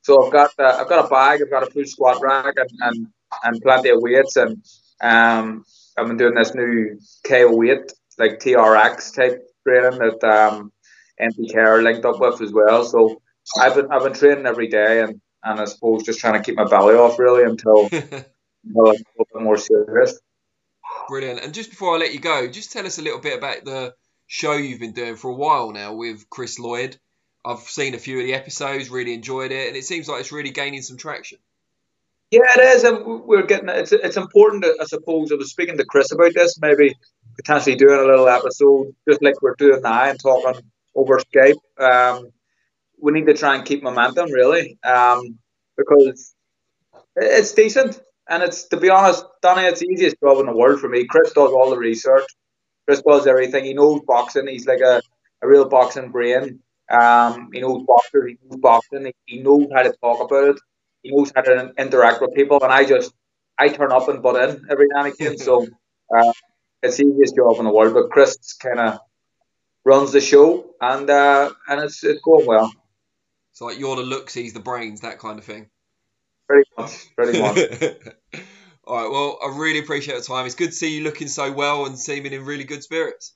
So 0.01 0.25
I've 0.25 0.31
got 0.31 0.51
uh, 0.57 0.77
I've 0.79 0.89
got 0.89 1.05
a 1.05 1.10
bag. 1.10 1.41
I've 1.41 1.51
got 1.51 1.67
a 1.67 1.71
full 1.71 1.86
squat 1.86 2.21
rack 2.21 2.55
and, 2.57 2.69
and, 2.81 3.07
and 3.43 3.62
plenty 3.62 3.89
of 3.89 4.01
weights 4.01 4.36
and 4.36 4.63
um 5.01 5.63
I've 5.97 6.07
been 6.07 6.17
doing 6.17 6.36
this 6.36 6.55
new 6.55 6.99
KO 7.27 7.55
weight 7.55 7.91
like 8.17 8.39
TRX 8.39 9.15
type 9.15 9.47
training 9.67 9.99
that 9.99 10.23
um 10.23 10.71
MTK 11.21 11.55
are 11.55 11.81
linked 11.81 12.05
up 12.05 12.19
with 12.19 12.41
as 12.41 12.51
well. 12.51 12.84
So 12.84 13.21
I've 13.60 13.75
been 13.75 13.91
I've 13.91 14.03
been 14.03 14.13
training 14.13 14.45
every 14.45 14.67
day 14.67 15.01
and, 15.01 15.21
and 15.43 15.60
I 15.60 15.65
suppose 15.65 16.03
just 16.03 16.19
trying 16.19 16.34
to 16.34 16.43
keep 16.43 16.55
my 16.55 16.65
belly 16.65 16.95
off 16.95 17.19
really 17.19 17.43
until, 17.43 17.84
until 17.91 18.25
I'm 18.65 18.77
a 18.77 18.81
little 18.84 19.27
bit 19.34 19.41
more 19.41 19.57
serious. 19.57 20.19
Brilliant. 21.07 21.41
And 21.41 21.53
just 21.53 21.69
before 21.69 21.95
I 21.95 21.99
let 21.99 22.13
you 22.13 22.19
go, 22.19 22.47
just 22.47 22.71
tell 22.71 22.86
us 22.86 22.97
a 22.97 23.01
little 23.01 23.19
bit 23.19 23.38
about 23.38 23.65
the 23.65 23.93
show 24.27 24.53
you've 24.53 24.79
been 24.79 24.93
doing 24.93 25.15
for 25.15 25.31
a 25.31 25.36
while 25.36 25.71
now 25.71 25.93
with 25.93 26.29
Chris 26.29 26.60
Lloyd. 26.60 26.97
I've 27.43 27.60
seen 27.60 27.95
a 27.95 27.99
few 27.99 28.19
of 28.19 28.25
the 28.25 28.36
episodes, 28.36 28.89
really 28.89 29.13
enjoyed 29.13 29.51
it, 29.51 29.67
and 29.67 29.75
it 29.75 29.84
seems 29.84 30.07
like 30.07 30.19
it's 30.19 30.31
really 30.31 30.51
gaining 30.51 30.84
some 30.84 30.97
traction. 30.97 31.39
Yeah, 32.29 32.41
it 32.55 32.75
is, 32.77 32.84
and 32.84 33.25
we're 33.25 33.45
getting 33.45 33.67
it's 33.67 33.91
it's 33.91 34.15
important. 34.15 34.63
I 34.79 34.86
suppose 34.86 35.31
I 35.31 35.36
was 35.36 35.49
speaking 35.49 35.77
to 35.77 35.86
Chris 35.86 36.12
about 36.13 36.34
this, 36.34 36.60
maybe 36.62 36.95
potentially 37.36 37.75
doing 37.75 37.99
a 37.99 38.05
little 38.05 38.29
episode 38.29 38.95
just 39.07 39.21
like 39.21 39.41
we're 39.41 39.55
doing 39.55 39.81
now 39.81 40.03
and 40.03 40.19
talking 40.19 40.62
over 40.95 41.19
Skype. 41.19 41.56
Um, 41.80 42.32
we 42.99 43.12
need 43.12 43.25
to 43.27 43.34
try 43.34 43.56
and 43.56 43.65
keep 43.65 43.84
momentum 43.84 44.32
really, 44.32 44.77
um, 44.84 45.39
because 45.77 46.36
it's 47.15 47.54
decent 47.54 47.99
and 48.30 48.43
it's 48.43 48.63
to 48.69 48.77
be 48.77 48.89
honest, 48.89 49.25
Danny, 49.41 49.63
it's 49.63 49.82
the 49.82 49.88
easiest 49.88 50.15
job 50.23 50.39
in 50.39 50.45
the 50.45 50.56
world 50.56 50.80
for 50.80 50.89
me. 50.89 51.06
Chris 51.06 51.34
does 51.34 51.51
all 51.51 51.69
the 51.69 51.77
research. 51.77 52.25
Chris 52.88 53.01
does 53.01 53.27
everything. 53.27 53.65
He 53.65 53.73
knows 53.73 54.01
boxing. 54.08 54.47
He's 54.47 54.65
like 54.65 54.80
a, 54.80 55.01
a 55.41 55.47
real 55.47 55.67
boxing 55.67 56.12
brain. 56.12 56.60
Um, 56.89 57.49
he 57.54 57.60
knows 57.62 57.84
boxers. 57.86 58.32
He 58.32 58.38
knows 58.43 58.60
boxing. 58.60 59.06
He, 59.06 59.13
he 59.25 59.39
knows 59.41 59.67
how 59.73 59.84
to 59.84 59.93
talk 60.01 60.21
about 60.23 60.49
it. 60.49 60.56
He 61.04 61.12
knows 61.12 61.32
how 61.36 61.41
to 61.41 61.73
interact 61.77 62.21
with 62.21 62.34
people. 62.34 62.60
And 62.63 62.71
I 62.71 62.86
just 62.86 63.13
I 63.58 63.67
turn 63.69 63.91
up 63.91 64.08
and 64.08 64.23
butt 64.23 64.49
in 64.49 64.65
every 64.69 64.88
now 64.93 65.04
and 65.06 65.13
again. 65.13 65.38
So 65.38 65.67
uh, 66.15 66.32
it's 66.84 66.97
the 66.97 67.06
easiest 67.06 67.36
job 67.36 67.58
in 67.60 67.65
the 67.65 67.73
world. 67.73 67.93
But 67.93 68.12
Chris 68.12 68.38
kind 68.54 68.80
of 68.80 68.99
runs 69.86 70.12
the 70.12 70.22
show, 70.22 70.72
and 70.80 71.10
uh, 71.10 71.52
and 71.67 71.82
it's 71.82 72.04
it's 72.04 72.22
going 72.22 72.46
well. 72.46 72.72
So 73.54 73.65
like 73.65 73.80
you're 73.80 73.96
the 73.96 74.04
looks, 74.04 74.34
he's 74.34 74.54
the 74.54 74.60
brains, 74.60 75.02
that 75.02 75.20
kind 75.20 75.38
of 75.38 75.46
thing. 75.46 75.70
Pretty 76.48 76.70
much, 76.78 77.15
pretty 77.15 77.41
much. 77.41 77.58
All 78.84 78.98
right. 78.98 79.12
Well, 79.12 79.39
I 79.44 79.58
really 79.58 79.80
appreciate 79.80 80.17
the 80.17 80.24
time. 80.24 80.46
It's 80.46 80.56
good 80.56 80.67
to 80.67 80.76
see 80.76 80.98
you 80.98 81.04
looking 81.04 81.28
so 81.28 81.52
well 81.52 81.86
and 81.86 81.98
seeming 81.98 82.34
in 82.34 82.46
really 82.46 82.63
good 82.63 82.84
spirits. 82.84 83.36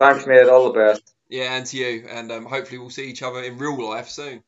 Thanks, 0.00 0.26
mate. 0.26 0.48
All 0.48 0.72
the 0.72 0.78
best. 0.78 1.14
Yeah, 1.28 1.56
and 1.56 1.66
to 1.66 1.76
you. 1.76 2.06
And 2.08 2.30
um, 2.32 2.44
hopefully 2.44 2.78
we'll 2.78 2.90
see 2.90 3.08
each 3.08 3.22
other 3.22 3.42
in 3.42 3.58
real 3.58 3.88
life 3.88 4.08
soon. 4.08 4.42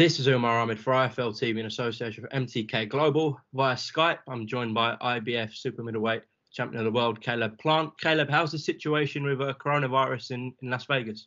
This 0.00 0.18
is 0.18 0.26
Umar 0.28 0.58
Ahmed 0.58 0.80
for 0.80 0.94
IFL 0.94 1.38
TV 1.38 1.58
in 1.58 1.66
association 1.66 2.22
with 2.22 2.32
MTK 2.32 2.88
Global 2.88 3.38
via 3.52 3.74
Skype. 3.74 4.20
I'm 4.26 4.46
joined 4.46 4.72
by 4.72 4.96
IBF 4.96 5.54
super 5.54 5.82
middleweight 5.82 6.22
champion 6.50 6.80
of 6.80 6.86
the 6.86 6.90
world, 6.90 7.20
Caleb 7.20 7.58
Plant. 7.58 8.00
Caleb, 8.00 8.30
how's 8.30 8.50
the 8.50 8.58
situation 8.58 9.24
with 9.24 9.42
uh, 9.42 9.52
coronavirus 9.62 10.30
in, 10.30 10.54
in 10.62 10.70
Las 10.70 10.86
Vegas? 10.86 11.26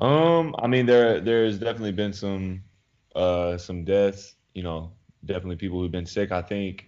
Um, 0.00 0.56
I 0.58 0.66
mean, 0.66 0.84
there 0.84 1.20
there's 1.20 1.60
definitely 1.60 1.92
been 1.92 2.12
some 2.12 2.64
uh 3.14 3.56
some 3.56 3.84
deaths. 3.84 4.34
You 4.54 4.64
know, 4.64 4.90
definitely 5.24 5.54
people 5.54 5.78
who've 5.78 5.92
been 5.92 6.06
sick. 6.06 6.32
I 6.32 6.42
think 6.42 6.86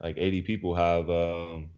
like 0.00 0.16
80 0.16 0.40
people 0.40 0.74
have 0.74 1.10
um 1.10 1.68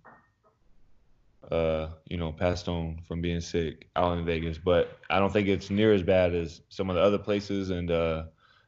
uh, 1.51 1.89
you 2.07 2.17
know, 2.17 2.33
passed 2.33 2.69
on 2.69 3.01
from 3.07 3.21
being 3.21 3.41
sick 3.41 3.89
out 3.97 4.19
in 4.19 4.25
Vegas. 4.25 4.59
But 4.59 4.99
I 5.11 5.19
don't 5.19 5.33
think 5.33 5.49
it's 5.49 5.71
near 5.71 5.93
as 5.93 6.03
bad 6.03 6.35
as 6.35 6.61
some 6.69 6.91
of 6.91 6.97
the 6.97 7.03
other 7.03 7.19
places. 7.19 7.71
And 7.71 7.91
uh, 7.91 8.25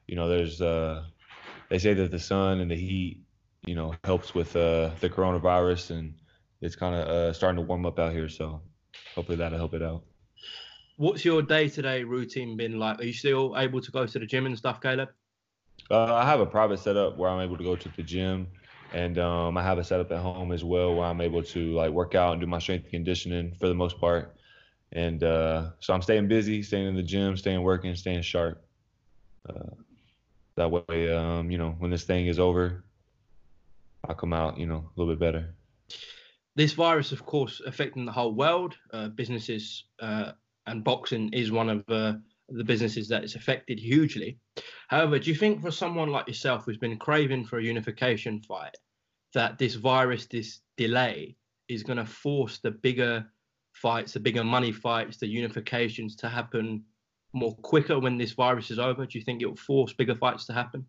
you 0.06 0.16
know, 0.16 0.28
there's 0.28 0.60
uh, 0.60 1.04
they 1.68 1.78
say 1.78 1.94
that 1.94 2.10
the 2.10 2.18
sun 2.18 2.60
and 2.60 2.70
the 2.70 2.76
heat, 2.76 3.22
you 3.64 3.74
know, 3.74 3.94
helps 4.04 4.34
with 4.34 4.56
uh, 4.56 4.90
the 5.00 5.10
coronavirus, 5.10 5.90
and 5.90 6.14
it's 6.60 6.76
kind 6.76 6.94
of 6.94 7.08
uh, 7.08 7.32
starting 7.32 7.56
to 7.56 7.66
warm 7.66 7.86
up 7.86 7.98
out 7.98 8.12
here. 8.12 8.28
So 8.28 8.62
hopefully 9.14 9.36
that'll 9.36 9.58
help 9.58 9.74
it 9.74 9.82
out. 9.82 10.02
What's 10.96 11.24
your 11.24 11.40
day-to-day 11.40 12.04
routine 12.04 12.58
been 12.58 12.78
like? 12.78 13.00
Are 13.00 13.04
you 13.04 13.14
still 13.14 13.54
able 13.56 13.80
to 13.80 13.90
go 13.90 14.04
to 14.04 14.18
the 14.18 14.26
gym 14.26 14.44
and 14.44 14.58
stuff, 14.58 14.82
Caleb? 14.82 15.08
Uh, 15.90 16.14
I 16.14 16.26
have 16.26 16.40
a 16.40 16.46
private 16.46 16.78
setup 16.78 17.16
where 17.16 17.30
I'm 17.30 17.40
able 17.40 17.56
to 17.56 17.64
go 17.64 17.74
to 17.74 17.88
the 17.96 18.02
gym 18.02 18.48
and 18.92 19.18
um, 19.18 19.56
I 19.56 19.62
have 19.62 19.78
a 19.78 19.84
setup 19.84 20.10
at 20.12 20.18
home 20.18 20.52
as 20.52 20.64
well 20.64 20.94
where 20.94 21.06
I'm 21.06 21.20
able 21.20 21.42
to 21.42 21.72
like 21.74 21.90
work 21.90 22.14
out 22.14 22.32
and 22.32 22.40
do 22.40 22.46
my 22.46 22.58
strength 22.58 22.90
conditioning 22.90 23.54
for 23.58 23.68
the 23.68 23.74
most 23.74 23.98
part. 23.98 24.36
and 24.92 25.22
uh, 25.22 25.70
so 25.80 25.94
I'm 25.94 26.02
staying 26.02 26.28
busy, 26.28 26.62
staying 26.62 26.88
in 26.88 26.96
the 26.96 27.02
gym, 27.02 27.36
staying 27.36 27.62
working, 27.62 27.94
staying 27.94 28.22
sharp. 28.22 28.64
Uh, 29.48 29.74
that 30.56 30.70
way, 30.70 31.12
um, 31.12 31.50
you 31.50 31.58
know, 31.58 31.74
when 31.78 31.90
this 31.90 32.04
thing 32.04 32.26
is 32.26 32.38
over, 32.38 32.84
I'll 34.06 34.14
come 34.14 34.32
out, 34.32 34.58
you 34.58 34.66
know, 34.66 34.90
a 34.96 35.00
little 35.00 35.14
bit 35.14 35.20
better. 35.20 35.54
This 36.56 36.72
virus, 36.72 37.12
of 37.12 37.24
course, 37.24 37.62
affecting 37.64 38.04
the 38.04 38.12
whole 38.12 38.34
world. 38.34 38.76
Uh, 38.92 39.08
businesses 39.08 39.84
uh, 40.00 40.32
and 40.66 40.82
boxing 40.82 41.32
is 41.32 41.52
one 41.52 41.68
of 41.68 41.84
uh, 41.88 42.14
the 42.50 42.64
businesses 42.64 43.08
that 43.08 43.22
it's 43.22 43.36
affected 43.36 43.78
hugely. 43.78 44.38
However, 44.88 45.18
do 45.18 45.30
you 45.30 45.36
think 45.36 45.62
for 45.62 45.70
someone 45.70 46.10
like 46.10 46.26
yourself 46.26 46.64
who's 46.64 46.78
been 46.78 46.96
craving 46.98 47.44
for 47.44 47.58
a 47.58 47.62
unification 47.62 48.40
fight, 48.40 48.76
that 49.34 49.58
this 49.58 49.74
virus, 49.74 50.26
this 50.26 50.60
delay, 50.76 51.36
is 51.68 51.82
going 51.82 51.98
to 51.98 52.06
force 52.06 52.58
the 52.58 52.70
bigger 52.70 53.24
fights, 53.72 54.12
the 54.12 54.20
bigger 54.20 54.42
money 54.42 54.72
fights, 54.72 55.18
the 55.18 55.26
unifications 55.26 56.16
to 56.18 56.28
happen 56.28 56.82
more 57.32 57.54
quicker 57.56 57.98
when 58.00 58.18
this 58.18 58.32
virus 58.32 58.70
is 58.70 58.78
over? 58.78 59.06
Do 59.06 59.18
you 59.18 59.24
think 59.24 59.42
it 59.42 59.46
will 59.46 59.56
force 59.56 59.92
bigger 59.92 60.16
fights 60.16 60.46
to 60.46 60.52
happen? 60.52 60.84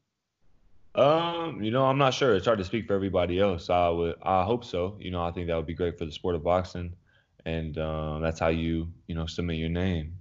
Um, 0.95 1.61
you 1.61 1.71
know, 1.71 1.85
I'm 1.85 1.99
not 1.99 2.13
sure. 2.13 2.35
It's 2.35 2.47
hard 2.47 2.57
to 2.57 2.65
speak 2.65 2.87
for 2.87 2.95
everybody 2.95 3.39
else. 3.39 3.69
I 3.69 3.87
would, 3.89 4.15
I 4.23 4.43
hope 4.43 4.65
so. 4.65 4.97
You 4.99 5.11
know, 5.11 5.23
I 5.23 5.31
think 5.31 5.47
that 5.47 5.55
would 5.55 5.67
be 5.67 5.73
great 5.73 5.97
for 5.97 6.05
the 6.05 6.11
sport 6.11 6.35
of 6.35 6.43
boxing, 6.43 6.93
and 7.45 7.77
um, 7.77 8.21
that's 8.21 8.39
how 8.39 8.49
you, 8.49 8.91
you 9.07 9.15
know, 9.15 9.25
submit 9.25 9.57
your 9.57 9.69
name 9.69 10.17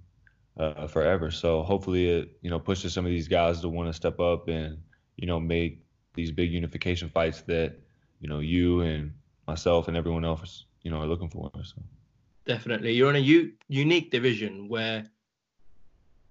uh, 0.57 0.87
forever. 0.87 1.31
So 1.31 1.63
hopefully, 1.63 2.09
it, 2.09 2.37
you 2.41 2.49
know, 2.49 2.59
pushes 2.59 2.93
some 2.93 3.05
of 3.05 3.11
these 3.11 3.27
guys 3.27 3.61
to 3.61 3.69
want 3.69 3.89
to 3.89 3.93
step 3.93 4.19
up 4.19 4.47
and, 4.47 4.77
you 5.17 5.27
know, 5.27 5.39
make 5.39 5.83
these 6.13 6.31
big 6.31 6.51
unification 6.51 7.09
fights 7.09 7.41
that, 7.43 7.79
you 8.19 8.27
know, 8.27 8.39
you 8.39 8.81
and 8.81 9.13
myself 9.47 9.87
and 9.87 9.97
everyone 9.97 10.25
else, 10.25 10.65
you 10.83 10.91
know, 10.91 11.01
are 11.01 11.07
looking 11.07 11.29
for. 11.29 11.49
So. 11.63 11.81
Definitely, 12.45 12.93
you're 12.93 13.09
in 13.09 13.15
a 13.15 13.19
u- 13.19 13.53
unique 13.67 14.11
division 14.11 14.67
where 14.67 15.05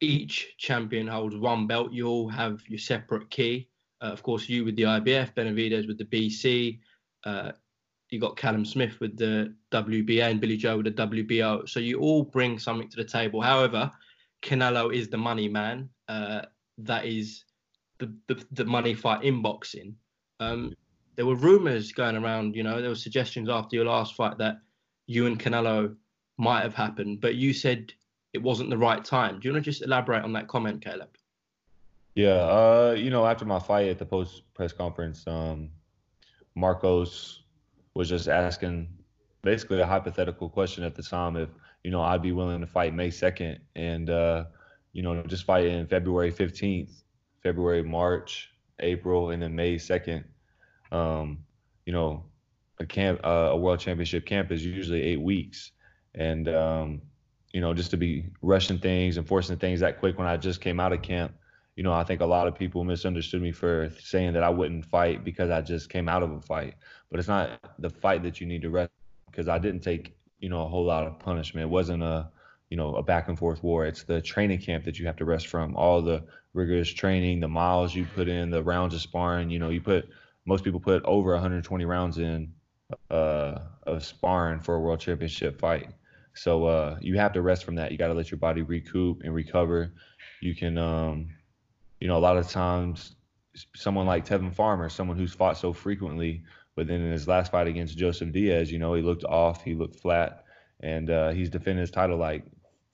each 0.01 0.55
champion 0.59 1.07
holds 1.07 1.37
one 1.37 1.67
belt. 1.67 1.93
You 1.93 2.09
all 2.09 2.29
have 2.29 2.63
your 2.69 2.79
separate 2.79 3.31
key. 3.31 3.69
Uh, 4.03 4.07
of 4.07 4.23
course, 4.23 4.49
you 4.49 4.65
with 4.65 4.77
the 4.77 4.85
IBF, 4.85 5.35
Benavidez 5.35 5.87
with 5.87 5.99
the 5.99 6.05
BC. 6.05 6.81
Uh, 7.25 7.53
you 8.11 8.19
got 8.19 8.37
Callum 8.37 8.65
Smith 8.65 8.99
with 9.01 9.17
the 9.17 9.55
WBA 9.71 10.31
and 10.31 10.41
Billy 10.41 10.57
Joe 10.57 10.79
with 10.79 10.87
the 10.87 11.07
WBO. 11.07 11.69
So 11.69 11.81
you 11.81 12.01
all 12.01 12.25
bring 12.25 12.59
something 12.59 12.89
to 12.89 12.97
the 12.97 13.05
table. 13.05 13.41
However, 13.41 13.91
Canelo 14.43 14.95
is 14.95 15.09
the 15.09 15.17
money 15.17 15.49
man. 15.49 15.89
Uh, 16.09 16.43
that 16.79 17.05
is 17.05 17.45
the, 17.99 18.13
the, 18.27 18.45
the 18.53 18.65
money 18.65 18.95
fight 18.95 19.23
in 19.25 19.43
boxing. 19.43 19.95
Um, 20.41 20.75
there 21.17 21.27
were 21.27 21.37
rumors 21.37 21.93
going 21.93 22.17
around. 22.17 22.57
You 22.57 22.63
know, 22.63 22.81
there 22.81 22.91
were 22.91 22.97
suggestions 22.97 23.49
after 23.49 23.77
your 23.77 23.85
last 23.85 24.15
fight 24.15 24.39
that 24.39 24.59
you 25.07 25.27
and 25.27 25.39
Canelo 25.39 25.95
might 26.39 26.63
have 26.63 26.75
happened, 26.75 27.21
but 27.21 27.35
you 27.35 27.53
said 27.53 27.93
it 28.33 28.43
wasn't 28.43 28.71
the 28.71 28.79
right 28.79 29.05
time. 29.05 29.39
Do 29.39 29.49
you 29.49 29.55
want 29.55 29.65
to 29.65 29.71
just 29.71 29.83
elaborate 29.83 30.25
on 30.25 30.33
that 30.33 30.49
comment, 30.49 30.83
Caleb? 30.83 31.11
Yeah, 32.15 32.29
uh, 32.29 32.95
you 32.97 33.11
know, 33.11 33.27
after 33.27 33.45
my 33.45 33.59
fight 33.59 33.89
at 33.89 33.99
the 33.99 34.07
post 34.07 34.43
press 34.55 34.73
conference, 34.73 35.27
um, 35.27 35.71
Marcos 36.55 37.43
was 37.95 38.09
just 38.09 38.29
asking 38.29 38.89
basically 39.43 39.81
a 39.81 39.87
hypothetical 39.87 40.49
question 40.49 40.85
at 40.85 40.95
the 40.95 41.03
time 41.03 41.37
if 41.37 41.49
you 41.85 41.91
know 41.91 42.03
I'd 42.03 42.23
be 42.23 42.33
willing 42.33 42.61
to 42.61 42.67
fight 42.67 42.95
May 42.95 43.09
2nd 43.09 43.59
and 43.75 44.11
uh, 44.11 44.45
you 44.93 45.03
know 45.03 45.23
just 45.23 45.45
fight 45.45 45.67
in 45.67 45.87
February 45.87 46.33
15th, 46.33 47.03
February, 47.43 47.83
March, 47.83 48.51
April, 48.81 49.31
and 49.31 49.43
then 49.43 49.55
May 49.55 49.77
2nd. 49.77 50.25
Um, 50.93 51.45
you 51.87 51.93
know, 51.93 52.25
a 52.79 52.87
camp, 52.87 53.21
uh, 53.25 53.51
a 53.51 53.57
world 53.57 53.81
championship 53.81 54.27
camp 54.27 54.51
is 54.51 54.65
usually 54.65 55.03
eight 55.03 55.21
weeks, 55.21 55.73
and 56.15 56.49
um, 56.49 57.03
you 57.53 57.61
know 57.61 57.75
just 57.75 57.91
to 57.93 57.97
be 57.97 58.27
rushing 58.43 58.79
things 58.79 59.17
and 59.17 59.27
forcing 59.27 59.57
things 59.57 59.81
that 59.81 59.99
quick 59.99 60.19
when 60.19 60.27
I 60.27 60.37
just 60.37 60.61
came 60.61 60.81
out 60.81 60.93
of 60.93 61.03
camp 61.03 61.33
you 61.77 61.85
know, 61.85 61.95
I 61.95 62.05
think 62.05 62.21
a 62.21 62.27
lot 62.27 62.47
of 62.47 62.55
people 62.55 62.85
misunderstood 62.85 63.41
me 63.41 63.53
for 63.53 63.91
saying 64.01 64.35
that 64.35 64.43
I 64.43 64.51
wouldn't 64.51 64.85
fight 64.85 65.25
because 65.25 65.49
I 65.49 65.63
just 65.63 65.89
came 65.89 66.11
out 66.11 66.23
of 66.23 66.31
a 66.31 66.41
fight. 66.43 66.75
But 67.11 67.21
it's 67.21 67.29
not 67.29 67.59
the 67.79 67.89
fight 67.89 68.23
that 68.25 68.39
you 68.39 68.47
need 68.47 68.61
to 68.63 68.69
rest 68.69 68.91
because 69.41 69.49
I 69.49 69.59
didn't 69.59 69.81
take, 69.81 70.15
you 70.39 70.51
know, 70.51 70.67
a 70.67 70.69
whole 70.69 70.85
lot 70.85 71.07
of 71.07 71.19
punishment. 71.19 71.65
It 71.65 71.71
wasn't 71.71 72.03
a, 72.03 72.29
you 72.69 72.77
know, 72.77 72.97
a 72.97 73.03
back 73.03 73.29
and 73.29 73.39
forth 73.39 73.63
war. 73.63 73.87
It's 73.87 74.03
the 74.03 74.21
training 74.21 74.61
camp 74.61 74.85
that 74.85 74.99
you 74.99 75.07
have 75.07 75.17
to 75.17 75.25
rest 75.25 75.47
from. 75.47 75.75
All 75.77 76.03
the 76.03 76.25
rigorous 76.53 76.93
training, 76.93 77.41
the 77.41 77.49
miles 77.49 77.95
you 77.95 78.05
put 78.15 78.29
in, 78.29 78.51
the 78.51 78.63
rounds 78.63 78.95
of 78.95 79.01
sparring. 79.01 79.49
You 79.49 79.59
know, 79.59 79.71
you 79.71 79.81
put 79.81 80.11
most 80.45 80.63
people 80.63 80.79
put 80.79 81.03
over 81.05 81.33
120 81.33 81.87
rounds 81.87 82.19
in 82.19 82.53
uh, 83.11 83.61
of 83.85 84.05
sparring 84.05 84.61
for 84.61 84.75
a 84.75 84.81
world 84.81 85.01
championship 85.01 85.59
fight. 85.59 85.89
So 86.35 86.67
uh, 86.67 86.99
you 87.01 87.17
have 87.17 87.33
to 87.33 87.41
rest 87.41 87.65
from 87.65 87.77
that. 87.77 87.93
You 87.93 87.97
got 87.97 88.09
to 88.09 88.15
let 88.15 88.31
your 88.31 88.39
body 88.39 88.61
recoup 88.61 89.23
and 89.25 89.35
recover. 89.35 89.95
You 90.43 90.55
can 90.55 90.77
um, 90.77 91.31
you 91.99 92.09
know, 92.09 92.19
a 92.19 92.21
lot 92.21 92.37
of 92.37 92.47
times 92.47 93.17
someone 93.75 94.07
like 94.07 94.27
Tevin 94.27 94.55
Farmer, 94.55 94.91
someone 94.91 95.17
who's 95.17 95.33
fought 95.33 95.57
so 95.57 95.73
frequently, 95.73 96.43
but 96.81 96.87
then 96.87 97.03
in 97.03 97.13
his 97.13 97.29
last 97.29 97.53
fight 97.53 97.67
against 97.67 97.99
Joseph 97.99 98.33
Diaz, 98.33 98.73
you 98.73 98.79
know, 98.79 98.95
he 98.95 99.03
looked 99.03 99.25
off, 99.25 99.63
he 99.63 99.75
looked 99.75 100.01
flat, 100.01 100.45
and 100.83 101.11
uh, 101.11 101.29
he's 101.29 101.51
defended 101.51 101.83
his 101.83 101.91
title 101.91 102.17
like 102.17 102.43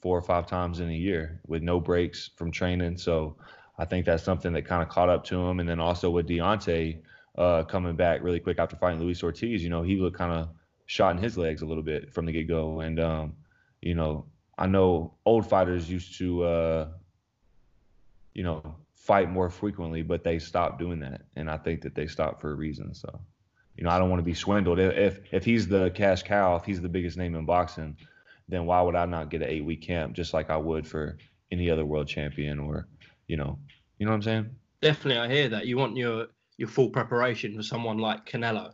four 0.00 0.18
or 0.18 0.22
five 0.22 0.48
times 0.48 0.80
in 0.80 0.88
a 0.88 0.92
year 0.92 1.40
with 1.46 1.62
no 1.62 1.78
breaks 1.78 2.30
from 2.34 2.50
training. 2.50 2.98
So 2.98 3.36
I 3.78 3.84
think 3.84 4.04
that's 4.04 4.24
something 4.24 4.52
that 4.54 4.62
kind 4.66 4.82
of 4.82 4.88
caught 4.88 5.08
up 5.08 5.22
to 5.26 5.40
him. 5.40 5.60
And 5.60 5.68
then 5.68 5.78
also 5.78 6.10
with 6.10 6.26
Deontay 6.26 7.00
uh, 7.38 7.62
coming 7.62 7.94
back 7.94 8.24
really 8.24 8.40
quick 8.40 8.58
after 8.58 8.74
fighting 8.74 8.98
Luis 8.98 9.22
Ortiz, 9.22 9.62
you 9.62 9.70
know, 9.70 9.82
he 9.82 9.94
looked 9.94 10.18
kind 10.18 10.32
of 10.32 10.48
shot 10.86 11.14
in 11.14 11.22
his 11.22 11.38
legs 11.38 11.62
a 11.62 11.66
little 11.66 11.84
bit 11.84 12.12
from 12.12 12.26
the 12.26 12.32
get 12.32 12.48
go. 12.48 12.80
And, 12.80 12.98
um, 12.98 13.34
you 13.82 13.94
know, 13.94 14.26
I 14.58 14.66
know 14.66 15.14
old 15.24 15.48
fighters 15.48 15.88
used 15.88 16.18
to, 16.18 16.42
uh, 16.42 16.88
you 18.34 18.42
know, 18.42 18.74
fight 18.94 19.30
more 19.30 19.48
frequently, 19.48 20.02
but 20.02 20.24
they 20.24 20.40
stopped 20.40 20.80
doing 20.80 20.98
that, 20.98 21.22
and 21.36 21.48
I 21.48 21.56
think 21.56 21.82
that 21.82 21.94
they 21.94 22.08
stopped 22.08 22.40
for 22.40 22.50
a 22.50 22.54
reason. 22.56 22.92
So, 22.92 23.20
you 23.76 23.84
know, 23.84 23.90
I 23.90 23.98
don't 23.98 24.10
want 24.10 24.20
to 24.20 24.24
be 24.24 24.34
swindled. 24.34 24.78
If 24.78 25.20
if 25.32 25.44
he's 25.44 25.68
the 25.68 25.90
cash 25.90 26.22
cow, 26.22 26.56
if 26.56 26.64
he's 26.64 26.80
the 26.80 26.88
biggest 26.88 27.16
name 27.16 27.34
in 27.34 27.44
boxing, 27.44 27.96
then 28.48 28.66
why 28.66 28.80
would 28.80 28.96
I 28.96 29.06
not 29.06 29.30
get 29.30 29.42
an 29.42 29.48
eight 29.48 29.64
week 29.64 29.82
camp 29.82 30.14
just 30.14 30.32
like 30.34 30.50
I 30.50 30.56
would 30.56 30.86
for 30.86 31.18
any 31.50 31.70
other 31.70 31.84
world 31.84 32.08
champion 32.08 32.58
or, 32.58 32.88
you 33.28 33.36
know, 33.36 33.58
you 33.98 34.06
know 34.06 34.12
what 34.12 34.16
I'm 34.16 34.22
saying? 34.22 34.50
Definitely, 34.80 35.20
I 35.20 35.28
hear 35.28 35.48
that. 35.50 35.66
You 35.66 35.76
want 35.76 35.96
your 35.96 36.26
your 36.56 36.68
full 36.68 36.90
preparation 36.90 37.54
for 37.56 37.62
someone 37.62 37.98
like 37.98 38.26
Canelo. 38.26 38.72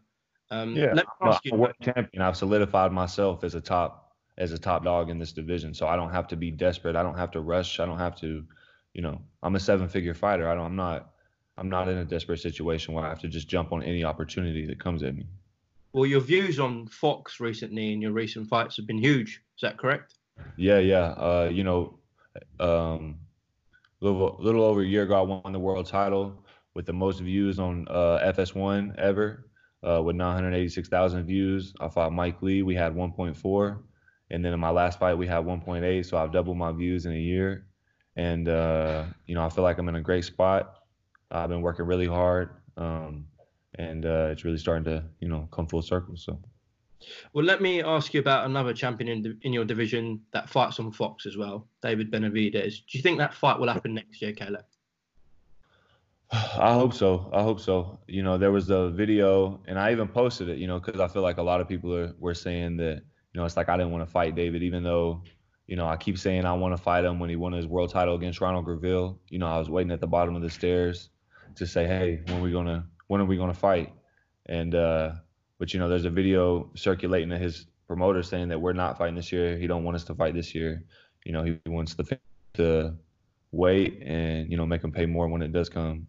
Um, 0.50 0.76
yeah, 0.76 0.94
I'm 1.20 1.38
a 1.50 1.56
world 1.56 1.74
champion. 1.82 2.22
I've 2.22 2.36
solidified 2.36 2.92
myself 2.92 3.44
as 3.44 3.54
a 3.54 3.60
top 3.60 4.12
as 4.38 4.52
a 4.52 4.58
top 4.58 4.84
dog 4.84 5.10
in 5.10 5.18
this 5.18 5.32
division, 5.32 5.74
so 5.74 5.86
I 5.86 5.96
don't 5.96 6.10
have 6.10 6.28
to 6.28 6.36
be 6.36 6.50
desperate. 6.50 6.96
I 6.96 7.02
don't 7.02 7.18
have 7.18 7.30
to 7.32 7.40
rush. 7.40 7.80
I 7.80 7.86
don't 7.86 7.98
have 7.98 8.16
to 8.20 8.44
you 8.94 9.02
know, 9.02 9.20
I'm 9.42 9.56
a 9.56 9.60
seven 9.60 9.88
figure 9.88 10.14
fighter. 10.14 10.48
I 10.48 10.54
don't, 10.54 10.66
I'm 10.66 10.76
not, 10.76 11.11
I'm 11.58 11.68
not 11.68 11.88
in 11.88 11.98
a 11.98 12.04
desperate 12.04 12.40
situation 12.40 12.94
where 12.94 13.04
I 13.04 13.08
have 13.08 13.20
to 13.20 13.28
just 13.28 13.48
jump 13.48 13.72
on 13.72 13.82
any 13.82 14.04
opportunity 14.04 14.66
that 14.66 14.80
comes 14.80 15.02
at 15.02 15.14
me. 15.14 15.26
Well, 15.92 16.06
your 16.06 16.20
views 16.20 16.58
on 16.58 16.86
Fox 16.86 17.40
recently 17.40 17.92
and 17.92 18.00
your 18.00 18.12
recent 18.12 18.48
fights 18.48 18.76
have 18.78 18.86
been 18.86 18.98
huge. 18.98 19.42
Is 19.56 19.60
that 19.60 19.76
correct? 19.76 20.14
Yeah, 20.56 20.78
yeah. 20.78 21.12
Uh, 21.12 21.50
you 21.52 21.64
know, 21.64 21.98
um, 22.58 23.18
little 24.00 24.38
little 24.40 24.64
over 24.64 24.80
a 24.80 24.86
year 24.86 25.02
ago, 25.02 25.14
I 25.14 25.20
won 25.20 25.52
the 25.52 25.58
world 25.58 25.86
title 25.86 26.44
with 26.74 26.86
the 26.86 26.94
most 26.94 27.20
views 27.20 27.58
on 27.58 27.86
uh, 27.90 28.32
FS1 28.32 28.98
ever, 28.98 29.50
uh, 29.86 30.02
with 30.02 30.16
986,000 30.16 31.24
views. 31.24 31.74
I 31.78 31.88
fought 31.88 32.12
Mike 32.12 32.40
Lee. 32.40 32.62
We 32.62 32.74
had 32.74 32.94
1.4, 32.94 33.78
and 34.30 34.42
then 34.42 34.54
in 34.54 34.60
my 34.60 34.70
last 34.70 34.98
fight, 34.98 35.14
we 35.14 35.26
had 35.26 35.44
1.8. 35.44 36.06
So 36.06 36.16
I've 36.16 36.32
doubled 36.32 36.56
my 36.56 36.72
views 36.72 37.04
in 37.04 37.12
a 37.12 37.16
year 37.16 37.66
and 38.16 38.48
uh, 38.48 39.04
you 39.26 39.34
know 39.34 39.44
I 39.44 39.48
feel 39.48 39.64
like 39.64 39.78
I'm 39.78 39.88
in 39.88 39.96
a 39.96 40.00
great 40.00 40.24
spot. 40.24 40.76
I've 41.32 41.48
been 41.48 41.62
working 41.62 41.86
really 41.86 42.06
hard, 42.06 42.50
um, 42.76 43.26
and 43.76 44.04
uh, 44.04 44.28
it's 44.30 44.44
really 44.44 44.58
starting 44.58 44.84
to 44.84 45.02
you 45.20 45.28
know 45.28 45.48
come 45.50 45.66
full 45.66 45.82
circle. 45.82 46.16
So. 46.16 46.38
Well, 47.32 47.44
let 47.44 47.60
me 47.60 47.82
ask 47.82 48.14
you 48.14 48.20
about 48.20 48.46
another 48.46 48.72
champion 48.72 49.08
in, 49.08 49.38
in 49.42 49.52
your 49.52 49.64
division 49.64 50.20
that 50.32 50.48
fights 50.48 50.78
on 50.78 50.92
Fox 50.92 51.26
as 51.26 51.36
well, 51.36 51.66
David 51.80 52.12
Benavidez. 52.12 52.76
Do 52.86 52.96
you 52.96 53.02
think 53.02 53.18
that 53.18 53.34
fight 53.34 53.58
will 53.58 53.66
happen 53.66 53.92
next 53.92 54.22
year, 54.22 54.32
Caleb? 54.32 54.64
I 56.30 56.74
hope 56.74 56.94
so. 56.94 57.28
I 57.32 57.42
hope 57.42 57.58
so. 57.58 57.98
You 58.06 58.22
know, 58.22 58.38
there 58.38 58.52
was 58.52 58.70
a 58.70 58.90
video, 58.90 59.60
and 59.66 59.78
I 59.78 59.90
even 59.90 60.06
posted 60.06 60.48
it. 60.48 60.58
You 60.58 60.66
know, 60.66 60.78
because 60.78 61.00
I 61.00 61.08
feel 61.08 61.22
like 61.22 61.38
a 61.38 61.42
lot 61.42 61.60
of 61.60 61.68
people 61.68 61.94
are 61.94 62.14
were 62.18 62.34
saying 62.34 62.76
that 62.76 63.02
you 63.32 63.40
know 63.40 63.44
it's 63.44 63.56
like 63.56 63.68
I 63.68 63.76
didn't 63.76 63.92
want 63.92 64.06
to 64.06 64.10
fight 64.10 64.36
David, 64.36 64.62
even 64.62 64.84
though 64.84 65.22
you 65.68 65.76
know, 65.76 65.86
I 65.86 65.96
keep 65.96 66.18
saying 66.18 66.44
I 66.44 66.52
want 66.52 66.76
to 66.76 66.82
fight 66.82 67.04
him 67.04 67.18
when 67.18 67.30
he 67.30 67.36
won 67.36 67.52
his 67.52 67.66
world 67.66 67.88
title 67.88 68.14
against 68.14 68.40
Ronald 68.40 68.66
Gavril. 68.66 69.16
You 69.28 69.38
know, 69.38 69.46
I 69.46 69.58
was 69.58 69.70
waiting 69.70 69.92
at 69.92 70.00
the 70.00 70.06
bottom 70.06 70.36
of 70.36 70.42
the 70.42 70.50
stairs 70.50 71.08
to 71.56 71.66
say, 71.66 71.86
hey, 71.86 72.20
when 72.26 72.38
are 72.38 72.42
we 72.42 72.52
gonna 72.52 72.86
when 73.08 73.20
are 73.20 73.24
we 73.24 73.36
gonna 73.36 73.54
fight? 73.54 73.92
And 74.46 74.74
uh, 74.74 75.12
but 75.58 75.72
you 75.72 75.80
know, 75.80 75.88
there's 75.88 76.04
a 76.04 76.10
video 76.10 76.70
circulating 76.74 77.30
to 77.30 77.38
his 77.38 77.66
promoter 77.86 78.22
saying 78.22 78.48
that 78.48 78.60
we're 78.60 78.72
not 78.72 78.98
fighting 78.98 79.14
this 79.14 79.32
year. 79.32 79.56
He 79.56 79.66
don't 79.66 79.84
want 79.84 79.94
us 79.94 80.04
to 80.04 80.14
fight 80.14 80.34
this 80.34 80.54
year. 80.54 80.84
You 81.24 81.32
know, 81.32 81.44
he 81.44 81.58
wants 81.66 81.94
the 81.94 82.18
to 82.54 82.94
wait 83.52 84.02
and 84.02 84.50
you 84.50 84.56
know 84.56 84.66
make 84.66 84.82
him 84.82 84.92
pay 84.92 85.06
more 85.06 85.28
when 85.28 85.42
it 85.42 85.52
does 85.52 85.68
come. 85.68 86.06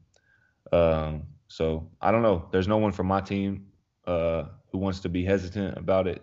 Um, 0.72 1.24
so 1.48 1.90
I 2.02 2.12
don't 2.12 2.24
know. 2.24 2.48
There's 2.52 2.68
no 2.68 2.78
one 2.78 2.92
from 2.92 3.08
my 3.08 3.22
team 3.22 3.68
uh, 4.08 4.46
who 4.72 4.80
wants 4.80 5.02
to 5.02 5.10
be 5.10 5.24
hesitant 5.24 5.78
about 5.78 6.08
it. 6.08 6.22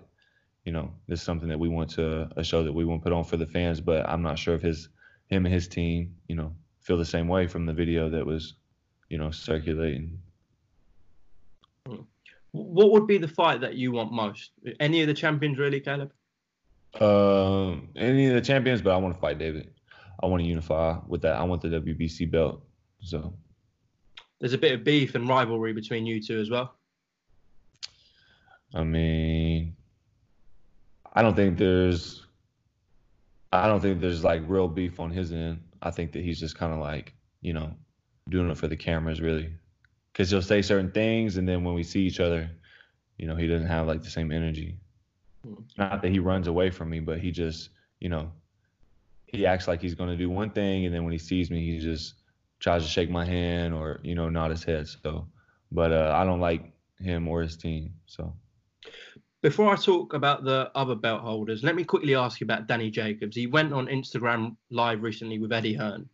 you 0.64 0.72
know, 0.72 0.92
this 1.08 1.20
is 1.20 1.24
something 1.24 1.48
that 1.48 1.58
we 1.58 1.68
want 1.68 1.90
to 1.90 2.28
a 2.36 2.44
show 2.44 2.62
that 2.64 2.72
we 2.72 2.84
want 2.84 3.00
to 3.00 3.04
put 3.04 3.12
on 3.12 3.24
for 3.24 3.36
the 3.36 3.46
fans. 3.46 3.80
But 3.80 4.08
I'm 4.08 4.22
not 4.22 4.38
sure 4.38 4.54
if 4.54 4.62
his 4.62 4.88
him 5.28 5.46
and 5.46 5.54
his 5.54 5.68
team, 5.68 6.16
you 6.28 6.34
know, 6.34 6.54
feel 6.80 6.98
the 6.98 7.04
same 7.04 7.28
way 7.28 7.46
from 7.46 7.66
the 7.66 7.72
video 7.72 8.10
that 8.10 8.26
was, 8.26 8.54
you 9.10 9.18
know, 9.18 9.30
circulating. 9.30 10.18
What 12.52 12.92
would 12.92 13.06
be 13.06 13.18
the 13.18 13.28
fight 13.28 13.60
that 13.60 13.74
you 13.74 13.92
want 13.92 14.12
most? 14.12 14.52
Any 14.80 15.02
of 15.02 15.08
the 15.08 15.14
champions, 15.14 15.58
really, 15.58 15.80
Caleb? 15.80 16.12
Um, 17.00 17.88
any 17.96 18.26
of 18.28 18.34
the 18.34 18.40
champions, 18.40 18.80
but 18.82 18.92
I 18.92 18.96
want 18.96 19.14
to 19.14 19.20
fight 19.20 19.38
David. 19.38 19.70
I 20.22 20.26
want 20.26 20.42
to 20.42 20.48
unify 20.48 20.98
with 21.06 21.22
that. 21.22 21.36
I 21.36 21.44
want 21.44 21.62
the 21.62 21.68
WBC 21.68 22.30
belt. 22.30 22.62
So 23.00 23.32
there's 24.40 24.52
a 24.52 24.58
bit 24.58 24.72
of 24.72 24.84
beef 24.84 25.14
and 25.14 25.28
rivalry 25.28 25.72
between 25.72 26.06
you 26.06 26.20
two 26.22 26.40
as 26.40 26.50
well. 26.50 26.74
I 28.74 28.84
mean, 28.84 29.76
I 31.12 31.22
don't 31.22 31.34
think 31.34 31.58
there's, 31.58 32.26
I 33.52 33.66
don't 33.66 33.80
think 33.80 34.00
there's 34.00 34.22
like 34.22 34.42
real 34.46 34.68
beef 34.68 35.00
on 35.00 35.10
his 35.10 35.32
end. 35.32 35.60
I 35.82 35.90
think 35.90 36.12
that 36.12 36.22
he's 36.22 36.38
just 36.38 36.56
kind 36.56 36.72
of 36.72 36.78
like, 36.78 37.14
you 37.40 37.52
know, 37.52 37.74
doing 38.30 38.50
it 38.50 38.56
for 38.56 38.68
the 38.68 38.76
cameras, 38.76 39.20
really, 39.20 39.52
because 40.12 40.30
he'll 40.30 40.42
say 40.42 40.62
certain 40.62 40.90
things, 40.90 41.36
and 41.36 41.48
then 41.48 41.64
when 41.64 41.74
we 41.74 41.82
see 41.82 42.02
each 42.02 42.20
other, 42.20 42.50
you 43.18 43.26
know, 43.26 43.36
he 43.36 43.46
doesn't 43.46 43.68
have 43.68 43.86
like 43.86 44.02
the 44.02 44.10
same 44.10 44.32
energy. 44.32 44.76
Not 45.76 46.02
that 46.02 46.10
he 46.10 46.18
runs 46.18 46.46
away 46.46 46.70
from 46.70 46.90
me, 46.90 47.00
but 47.00 47.18
he 47.18 47.30
just, 47.30 47.70
you 47.98 48.08
know, 48.08 48.30
he 49.26 49.46
acts 49.46 49.68
like 49.68 49.80
he's 49.80 49.94
going 49.94 50.10
to 50.10 50.16
do 50.16 50.28
one 50.30 50.50
thing, 50.50 50.86
and 50.86 50.94
then 50.94 51.04
when 51.04 51.12
he 51.12 51.18
sees 51.18 51.50
me, 51.50 51.72
he 51.72 51.78
just 51.78 52.14
tries 52.58 52.82
to 52.82 52.88
shake 52.88 53.10
my 53.10 53.24
hand 53.24 53.74
or 53.74 54.00
you 54.02 54.14
know 54.14 54.28
nod 54.28 54.50
his 54.50 54.64
head. 54.64 54.86
So, 54.88 55.26
but 55.72 55.92
uh, 55.92 56.12
I 56.14 56.24
don't 56.24 56.40
like 56.40 56.72
him 56.98 57.28
or 57.28 57.42
his 57.42 57.56
team. 57.56 57.94
So. 58.06 58.32
Before 59.42 59.72
I 59.72 59.76
talk 59.76 60.12
about 60.12 60.44
the 60.44 60.70
other 60.74 60.94
belt 60.94 61.22
holders, 61.22 61.64
let 61.64 61.74
me 61.74 61.82
quickly 61.82 62.14
ask 62.14 62.40
you 62.40 62.44
about 62.44 62.66
Danny 62.66 62.90
Jacobs. 62.90 63.34
He 63.34 63.46
went 63.46 63.72
on 63.72 63.86
Instagram 63.86 64.56
live 64.70 65.02
recently 65.02 65.38
with 65.38 65.50
Eddie 65.50 65.72
Hearn, 65.72 66.10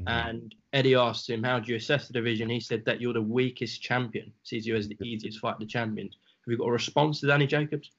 mm-hmm. 0.00 0.08
and 0.08 0.54
Eddie 0.72 0.94
asked 0.94 1.28
him, 1.28 1.42
"How 1.42 1.58
do 1.58 1.70
you 1.70 1.76
assess 1.76 2.06
the 2.06 2.12
division?" 2.12 2.48
He 2.48 2.60
said 2.60 2.84
that 2.84 3.00
you're 3.00 3.12
the 3.12 3.22
weakest 3.22 3.82
champion. 3.82 4.32
Sees 4.44 4.66
you 4.66 4.76
as 4.76 4.88
the 4.88 4.96
easiest 5.02 5.40
fight 5.40 5.58
the 5.58 5.66
champions. 5.66 6.16
Have 6.44 6.52
you 6.52 6.58
got 6.58 6.68
a 6.68 6.72
response 6.72 7.20
to 7.20 7.26
Danny 7.26 7.46
Jacobs? 7.46 7.90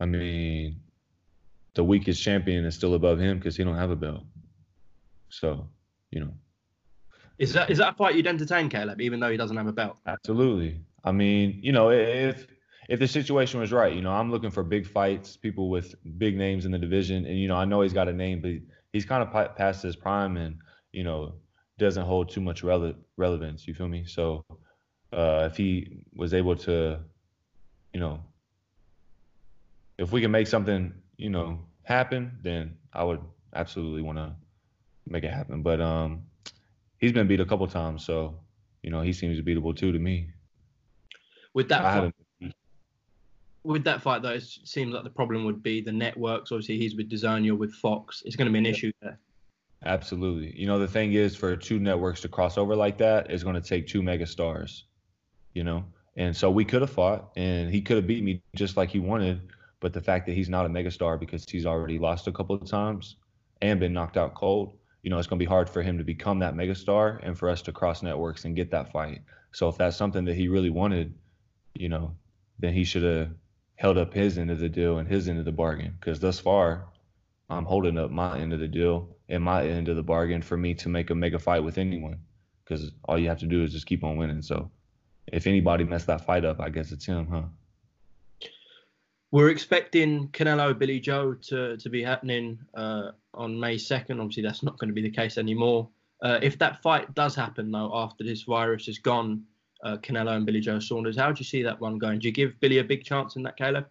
I 0.00 0.06
mean, 0.06 0.80
the 1.74 1.84
weakest 1.84 2.22
champion 2.22 2.64
is 2.64 2.74
still 2.74 2.94
above 2.94 3.18
him 3.18 3.38
because 3.38 3.56
he 3.56 3.64
don't 3.64 3.76
have 3.76 3.90
a 3.90 3.96
belt. 3.96 4.24
So, 5.28 5.68
you 6.10 6.20
know. 6.20 6.32
Is 7.38 7.52
that 7.52 7.70
is 7.70 7.78
that 7.78 7.94
a 7.94 7.96
fight 7.96 8.14
you'd 8.14 8.26
entertain, 8.26 8.68
Caleb, 8.68 9.00
even 9.00 9.20
though 9.20 9.30
he 9.30 9.36
doesn't 9.36 9.56
have 9.56 9.66
a 9.66 9.72
belt? 9.72 9.98
Absolutely. 10.06 10.80
I 11.04 11.12
mean, 11.12 11.58
you 11.62 11.72
know, 11.72 11.90
if 11.90 12.46
if 12.88 12.98
the 12.98 13.08
situation 13.08 13.60
was 13.60 13.72
right, 13.72 13.94
you 13.94 14.02
know, 14.02 14.12
I'm 14.12 14.30
looking 14.30 14.50
for 14.50 14.62
big 14.62 14.86
fights, 14.86 15.36
people 15.36 15.68
with 15.68 15.94
big 16.18 16.36
names 16.36 16.64
in 16.64 16.72
the 16.72 16.78
division, 16.78 17.26
and 17.26 17.38
you 17.38 17.48
know, 17.48 17.56
I 17.56 17.64
know 17.64 17.80
he's 17.82 17.92
got 17.92 18.08
a 18.08 18.12
name, 18.12 18.40
but 18.40 18.52
he's 18.92 19.04
kind 19.04 19.22
of 19.22 19.56
past 19.56 19.82
his 19.82 19.96
prime, 19.96 20.36
and 20.36 20.56
you 20.92 21.02
know, 21.02 21.34
doesn't 21.78 22.04
hold 22.04 22.30
too 22.30 22.40
much 22.40 22.62
rele- 22.62 22.96
relevance. 23.16 23.66
You 23.66 23.74
feel 23.74 23.88
me? 23.88 24.04
So, 24.06 24.44
uh, 25.12 25.48
if 25.50 25.56
he 25.56 26.04
was 26.14 26.34
able 26.34 26.56
to, 26.56 27.00
you 27.92 28.00
know, 28.00 28.20
if 29.98 30.12
we 30.12 30.20
can 30.20 30.30
make 30.30 30.46
something, 30.46 30.92
you 31.16 31.30
know, 31.30 31.60
happen, 31.84 32.38
then 32.42 32.76
I 32.92 33.04
would 33.04 33.20
absolutely 33.54 34.02
want 34.02 34.18
to 34.18 34.34
make 35.06 35.24
it 35.24 35.32
happen. 35.32 35.62
But 35.62 35.80
um, 35.80 36.22
he's 36.98 37.12
been 37.12 37.26
beat 37.26 37.40
a 37.40 37.46
couple 37.46 37.66
times, 37.66 38.04
so 38.04 38.38
you 38.82 38.90
know, 38.90 39.00
he 39.00 39.12
seems 39.12 39.40
beatable 39.40 39.74
too 39.74 39.92
to 39.92 39.98
me. 39.98 40.28
With 41.54 41.68
that 41.70 41.82
fight, 41.82 42.52
with 43.64 43.84
that 43.84 44.02
fight, 44.02 44.20
though, 44.22 44.32
it 44.32 44.42
seems 44.42 44.92
like 44.92 45.04
the 45.04 45.10
problem 45.10 45.44
would 45.46 45.62
be 45.62 45.80
the 45.80 45.92
networks. 45.92 46.52
Obviously, 46.52 46.78
he's 46.78 46.94
with 46.94 47.10
DAZN, 47.10 47.44
you're 47.46 47.56
with 47.56 47.72
Fox. 47.72 48.22
It's 48.26 48.36
going 48.36 48.46
to 48.46 48.52
be 48.52 48.58
an 48.58 48.66
issue 48.66 48.92
there. 49.00 49.18
Absolutely. 49.84 50.58
You 50.58 50.66
know, 50.66 50.78
the 50.78 50.88
thing 50.88 51.12
is, 51.12 51.36
for 51.36 51.54
two 51.56 51.78
networks 51.78 52.22
to 52.22 52.28
cross 52.28 52.56
over 52.56 52.74
like 52.74 52.98
that, 52.98 53.30
it's 53.30 53.42
going 53.42 53.54
to 53.54 53.60
take 53.60 53.86
two 53.86 54.02
mega 54.02 54.26
stars. 54.26 54.84
You 55.52 55.62
know, 55.62 55.84
and 56.16 56.36
so 56.36 56.50
we 56.50 56.64
could 56.64 56.80
have 56.80 56.90
fought, 56.90 57.30
and 57.36 57.70
he 57.70 57.80
could 57.80 57.96
have 57.96 58.06
beat 58.06 58.24
me 58.24 58.42
just 58.56 58.76
like 58.76 58.90
he 58.90 58.98
wanted. 58.98 59.40
But 59.80 59.92
the 59.92 60.00
fact 60.00 60.26
that 60.26 60.32
he's 60.32 60.48
not 60.48 60.64
a 60.64 60.68
megastar 60.68 61.20
because 61.20 61.44
he's 61.48 61.66
already 61.66 61.98
lost 61.98 62.26
a 62.26 62.32
couple 62.32 62.56
of 62.56 62.64
times 62.64 63.16
and 63.60 63.78
been 63.78 63.92
knocked 63.92 64.16
out 64.16 64.34
cold, 64.34 64.78
you 65.02 65.10
know, 65.10 65.18
it's 65.18 65.28
going 65.28 65.38
to 65.38 65.44
be 65.44 65.48
hard 65.48 65.68
for 65.68 65.82
him 65.82 65.98
to 65.98 66.04
become 66.04 66.38
that 66.38 66.54
megastar 66.54 67.20
and 67.22 67.38
for 67.38 67.50
us 67.50 67.60
to 67.62 67.72
cross 67.72 68.02
networks 68.02 68.46
and 68.46 68.56
get 68.56 68.70
that 68.70 68.90
fight. 68.90 69.20
So 69.52 69.68
if 69.68 69.76
that's 69.76 69.96
something 69.96 70.24
that 70.24 70.34
he 70.34 70.48
really 70.48 70.70
wanted, 70.70 71.14
you 71.74 71.90
know, 71.90 72.16
then 72.58 72.72
he 72.72 72.84
should 72.84 73.02
have 73.02 73.28
held 73.76 73.98
up 73.98 74.14
his 74.14 74.38
end 74.38 74.50
of 74.50 74.58
the 74.58 74.68
deal 74.68 74.98
and 74.98 75.06
his 75.06 75.28
end 75.28 75.38
of 75.38 75.44
the 75.44 75.52
bargain. 75.52 75.94
Because 76.00 76.18
thus 76.18 76.40
far, 76.40 76.86
I'm 77.50 77.64
holding 77.64 77.98
up 77.98 78.10
my 78.10 78.38
end 78.38 78.52
of 78.52 78.60
the 78.60 78.68
deal 78.68 79.16
and 79.28 79.42
my 79.42 79.66
end 79.66 79.88
of 79.88 79.96
the 79.96 80.02
bargain 80.02 80.42
for 80.42 80.56
me 80.56 80.74
to 80.74 80.88
make 80.88 81.10
a 81.10 81.14
mega 81.14 81.38
fight 81.38 81.62
with 81.62 81.78
anyone. 81.78 82.18
Because 82.64 82.92
all 83.04 83.18
you 83.18 83.28
have 83.28 83.40
to 83.40 83.46
do 83.46 83.62
is 83.62 83.72
just 83.72 83.86
keep 83.86 84.02
on 84.02 84.16
winning. 84.16 84.40
So 84.40 84.70
if 85.26 85.46
anybody 85.46 85.84
messed 85.84 86.06
that 86.06 86.24
fight 86.24 86.44
up, 86.44 86.60
I 86.60 86.70
guess 86.70 86.92
it's 86.92 87.04
him, 87.04 87.26
huh? 87.26 87.42
We're 89.30 89.50
expecting 89.50 90.28
Canelo 90.28 90.78
Billy 90.78 91.00
Joe 91.00 91.34
to, 91.48 91.76
to 91.76 91.90
be 91.90 92.02
happening 92.02 92.58
uh, 92.74 93.10
on 93.34 93.58
May 93.58 93.74
2nd. 93.74 94.20
Obviously, 94.20 94.44
that's 94.44 94.62
not 94.62 94.78
going 94.78 94.88
to 94.88 94.94
be 94.94 95.02
the 95.02 95.10
case 95.10 95.38
anymore. 95.38 95.88
Uh, 96.22 96.38
if 96.40 96.58
that 96.60 96.80
fight 96.82 97.12
does 97.14 97.34
happen, 97.34 97.70
though, 97.70 97.90
after 97.92 98.22
this 98.24 98.42
virus 98.42 98.86
is 98.86 98.98
gone, 98.98 99.42
uh, 99.82 99.96
Canelo 99.98 100.36
and 100.36 100.46
Billy 100.46 100.60
Joe 100.60 100.78
Saunders. 100.78 101.18
How 101.18 101.32
do 101.32 101.38
you 101.38 101.44
see 101.44 101.62
that 101.64 101.80
one 101.80 101.98
going? 101.98 102.20
Do 102.20 102.28
you 102.28 102.32
give 102.32 102.58
Billy 102.60 102.78
a 102.78 102.84
big 102.84 103.04
chance 103.04 103.36
in 103.36 103.42
that, 103.42 103.56
Caleb? 103.56 103.86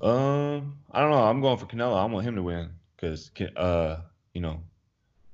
Um, 0.00 0.78
I 0.90 1.00
don't 1.00 1.10
know. 1.10 1.22
I'm 1.22 1.40
going 1.40 1.58
for 1.58 1.66
Canelo. 1.66 1.96
I 1.96 2.04
want 2.04 2.26
him 2.26 2.36
to 2.36 2.42
win 2.42 2.70
because, 2.94 3.30
uh, 3.56 3.96
you 4.32 4.40
know, 4.40 4.62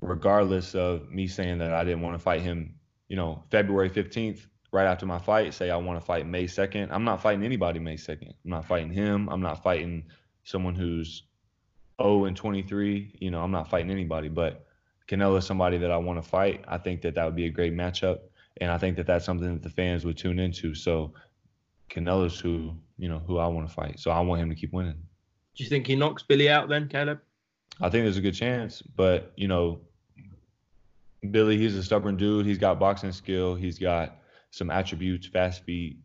regardless 0.01 0.75
of 0.75 1.11
me 1.11 1.27
saying 1.27 1.59
that 1.59 1.73
I 1.73 1.85
didn't 1.85 2.03
want 2.03 2.15
to 2.17 2.23
fight 2.23 2.43
him, 2.43 2.75
you 3.09 3.17
know, 3.17 3.43
February 3.51 3.91
15th, 3.91 4.47
right 4.73 4.87
after 4.87 5.07
my 5.07 5.19
fight, 5.19 5.55
say 5.55 5.71
I 5.71 5.77
want 5.77 6.01
to 6.01 6.05
fight 6.05 6.27
May 6.27 6.45
2nd. 6.45 6.89
I'm 6.91 7.05
not 7.05 7.23
fighting 7.23 7.45
anybody 7.45 7.79
May 7.79 7.97
2nd. 7.97 8.29
I'm 8.29 8.51
not 8.51 8.67
fighting 8.67 8.91
him. 8.91 9.29
I'm 9.29 9.43
not 9.43 9.63
fighting 9.63 10.05
someone 10.45 10.75
who's 10.75 11.25
0 12.03 12.25
and 12.25 12.37
23. 12.37 13.17
You 13.21 13.31
know, 13.31 13.43
I'm 13.43 13.53
not 13.53 13.69
fighting 13.69 13.91
anybody. 13.91 14.29
But 14.29 14.67
Canelo 15.09 15.39
is 15.39 15.47
somebody 15.47 15.79
that 15.79 15.91
I 15.91 15.99
want 15.99 16.23
to 16.23 16.29
fight. 16.29 16.65
I 16.67 16.79
think 16.79 17.03
that 17.03 17.15
that 17.15 17.25
would 17.25 17.37
be 17.37 17.47
a 17.47 17.51
great 17.51 17.75
matchup 17.75 18.19
and 18.59 18.71
I 18.71 18.79
think 18.79 18.97
that 18.97 19.07
that's 19.07 19.25
something 19.25 19.53
that 19.53 19.63
the 19.63 19.71
fans 19.71 20.05
would 20.05 20.17
tune 20.17 20.39
into. 20.39 20.75
So 20.75 21.13
Canelo's 21.91 22.39
who 22.39 22.75
you 22.99 23.09
know 23.09 23.21
who 23.27 23.39
I 23.39 23.47
want 23.47 23.69
to 23.69 23.75
fight. 23.75 23.99
So 23.99 24.11
I 24.11 24.21
want 24.21 24.41
him 24.41 24.51
to 24.51 24.55
keep 24.55 24.73
winning. 24.73 24.97
Do 25.57 25.63
you 25.63 25.71
think 25.71 25.87
he 25.87 25.95
knocks 25.95 26.23
Billy 26.23 26.49
out 26.49 26.69
then, 26.69 26.89
Caleb? 26.89 27.21
I 27.81 27.89
think 27.89 28.05
there's 28.05 28.17
a 28.17 28.23
good 28.23 28.35
chance, 28.35 28.83
but 28.83 29.33
you 29.37 29.49
know, 29.49 29.81
Billy, 31.31 31.57
he's 31.57 31.75
a 31.77 31.83
stubborn 31.83 32.17
dude. 32.17 32.47
He's 32.47 32.59
got 32.59 32.79
boxing 32.79 33.13
skill. 33.13 33.55
He's 33.55 33.79
got 33.79 34.17
some 34.51 34.71
attributes, 34.71 35.27
fast 35.27 35.65
feet, 35.65 35.99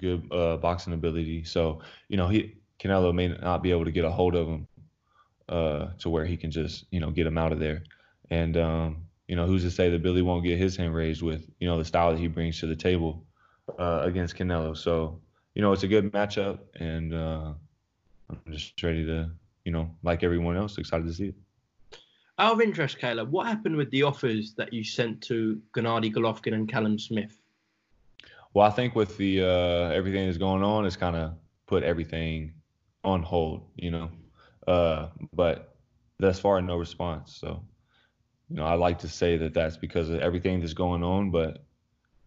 good 0.00 0.26
uh, 0.32 0.56
boxing 0.56 0.92
ability. 0.92 1.44
So 1.44 1.80
you 2.08 2.16
know, 2.16 2.28
he 2.28 2.56
Canelo 2.80 3.14
may 3.14 3.28
not 3.28 3.62
be 3.62 3.70
able 3.70 3.84
to 3.84 3.92
get 3.92 4.04
a 4.04 4.10
hold 4.10 4.34
of 4.34 4.48
him 4.48 4.68
uh, 5.48 5.88
to 5.98 6.10
where 6.10 6.24
he 6.24 6.36
can 6.36 6.50
just 6.50 6.84
you 6.90 7.00
know 7.00 7.10
get 7.10 7.26
him 7.26 7.38
out 7.38 7.52
of 7.52 7.60
there. 7.60 7.82
And 8.30 8.56
um, 8.56 9.08
you 9.28 9.36
know, 9.36 9.46
who's 9.46 9.62
to 9.62 9.70
say 9.70 9.90
that 9.90 10.02
Billy 10.02 10.22
won't 10.22 10.44
get 10.44 10.58
his 10.58 10.76
hand 10.76 10.94
raised 10.94 11.22
with, 11.22 11.48
you 11.60 11.68
know, 11.68 11.78
the 11.78 11.84
style 11.84 12.12
that 12.12 12.18
he 12.18 12.28
brings 12.28 12.58
to 12.60 12.66
the 12.66 12.74
table 12.74 13.24
uh, 13.78 14.02
against 14.04 14.36
Canelo. 14.36 14.76
So, 14.76 15.20
you 15.54 15.62
know, 15.62 15.72
it's 15.72 15.82
a 15.82 15.88
good 15.88 16.12
matchup, 16.12 16.60
and 16.76 17.14
uh, 17.14 17.52
I'm 18.30 18.40
just 18.50 18.82
ready 18.82 19.04
to, 19.06 19.30
you 19.64 19.72
know, 19.72 19.90
like 20.02 20.22
everyone 20.22 20.56
else, 20.56 20.78
excited 20.78 21.06
to 21.06 21.12
see 21.12 21.28
it. 21.28 21.34
Out 22.38 22.52
of 22.52 22.60
interest, 22.60 22.98
Caleb, 22.98 23.32
what 23.32 23.46
happened 23.46 23.76
with 23.76 23.90
the 23.90 24.04
offers 24.04 24.54
that 24.54 24.72
you 24.72 24.84
sent 24.84 25.20
to 25.22 25.60
Gennady 25.74 26.14
Golovkin 26.14 26.54
and 26.54 26.68
Callum 26.68 26.98
Smith? 26.98 27.36
Well, 28.54 28.66
I 28.66 28.70
think 28.70 28.94
with 28.94 29.16
the 29.16 29.42
uh, 29.42 29.90
everything 29.90 30.26
that's 30.26 30.38
going 30.38 30.62
on, 30.62 30.86
it's 30.86 30.96
kind 30.96 31.16
of 31.16 31.32
put 31.66 31.82
everything 31.82 32.54
on 33.04 33.22
hold, 33.22 33.62
you 33.76 33.90
know. 33.90 34.10
Uh, 34.66 35.08
but 35.32 35.76
thus 36.18 36.38
far, 36.38 36.60
no 36.62 36.76
response. 36.76 37.36
So 37.36 37.62
you 38.48 38.56
know, 38.56 38.64
I 38.64 38.74
like 38.74 38.98
to 39.00 39.08
say 39.08 39.36
that 39.36 39.54
that's 39.54 39.76
because 39.76 40.08
of 40.08 40.20
everything 40.20 40.60
that's 40.60 40.74
going 40.74 41.02
on, 41.02 41.30
but 41.30 41.64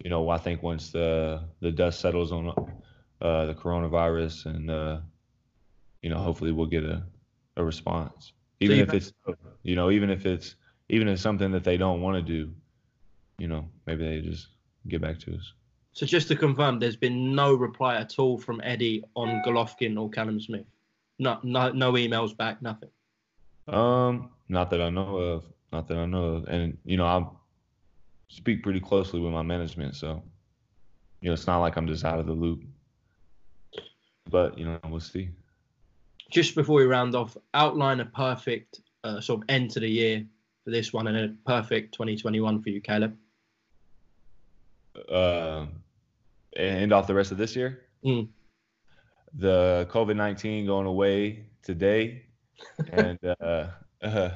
you 0.03 0.09
know, 0.09 0.29
I 0.29 0.37
think 0.37 0.63
once 0.63 0.91
the 0.91 1.43
the 1.59 1.71
dust 1.71 1.99
settles 1.99 2.31
on 2.31 2.49
uh, 3.21 3.45
the 3.45 3.53
coronavirus, 3.53 4.45
and 4.47 4.69
uh, 4.69 4.99
you 6.01 6.09
know, 6.09 6.17
hopefully 6.17 6.51
we'll 6.51 6.67
get 6.67 6.83
a 6.83 7.03
a 7.57 7.63
response, 7.63 8.33
even 8.59 8.77
so 8.77 8.83
if 8.83 8.93
it's 8.93 9.13
you 9.63 9.75
know, 9.75 9.91
even 9.91 10.09
if 10.09 10.25
it's 10.25 10.55
even 10.89 11.07
if 11.07 11.13
it's 11.13 11.21
something 11.21 11.51
that 11.51 11.63
they 11.63 11.77
don't 11.77 12.01
want 12.01 12.15
to 12.15 12.21
do, 12.21 12.51
you 13.37 13.47
know, 13.47 13.67
maybe 13.85 14.03
they 14.03 14.21
just 14.21 14.47
get 14.87 15.01
back 15.01 15.19
to 15.19 15.35
us. 15.35 15.53
So 15.93 16.05
just 16.05 16.27
to 16.29 16.35
confirm, 16.35 16.79
there's 16.79 16.95
been 16.95 17.35
no 17.35 17.53
reply 17.53 17.95
at 17.95 18.17
all 18.17 18.37
from 18.37 18.61
Eddie 18.63 19.03
on 19.15 19.41
Golovkin 19.45 19.99
or 19.99 20.09
Callum 20.09 20.39
Smith. 20.39 20.65
No, 21.19 21.37
no, 21.43 21.71
no 21.71 21.93
emails 21.93 22.35
back, 22.35 22.61
nothing. 22.61 22.89
Um, 23.67 24.29
not 24.47 24.69
that 24.71 24.81
I 24.81 24.89
know 24.89 25.17
of. 25.17 25.43
Not 25.71 25.87
that 25.89 25.97
I 25.97 26.05
know 26.05 26.23
of. 26.23 26.47
And, 26.47 26.77
you 26.85 26.97
know, 26.97 27.05
I 27.05 27.25
speak 28.31 28.63
pretty 28.63 28.79
closely 28.79 29.19
with 29.19 29.33
my 29.33 29.41
management. 29.41 29.95
So, 29.95 30.23
you 31.19 31.27
know, 31.27 31.33
it's 31.33 31.47
not 31.47 31.59
like 31.59 31.75
I'm 31.75 31.87
just 31.87 32.05
out 32.05 32.19
of 32.19 32.25
the 32.25 32.33
loop. 32.33 32.63
But, 34.29 34.57
you 34.57 34.65
know, 34.65 34.79
we'll 34.87 35.01
see. 35.01 35.29
just 36.31 36.55
before 36.55 36.77
we 36.77 36.85
round 36.85 37.13
off, 37.13 37.35
outline 37.53 37.99
a 37.99 38.05
perfect 38.05 38.79
uh, 39.03 39.19
sort 39.19 39.41
of 39.41 39.49
end 39.49 39.71
to 39.71 39.81
the 39.81 39.89
year 39.89 40.25
for 40.63 40.71
this 40.71 40.93
one 40.93 41.07
and 41.07 41.17
a 41.17 41.35
perfect 41.45 41.93
2021 41.93 42.61
for 42.61 42.69
you, 42.69 42.79
Caleb. 42.79 43.17
Uh, 45.09 45.65
end 46.55 46.93
off 46.93 47.07
the 47.07 47.13
rest 47.13 47.31
of 47.31 47.37
this 47.37 47.55
year. 47.55 47.81
Mm. 48.05 48.29
The 49.33 49.87
COVID 49.91 50.15
19 50.15 50.65
going 50.65 50.87
away 50.87 51.47
today. 51.63 52.23
and, 52.93 53.19
uh, 53.41 53.67
uh, 54.01 54.29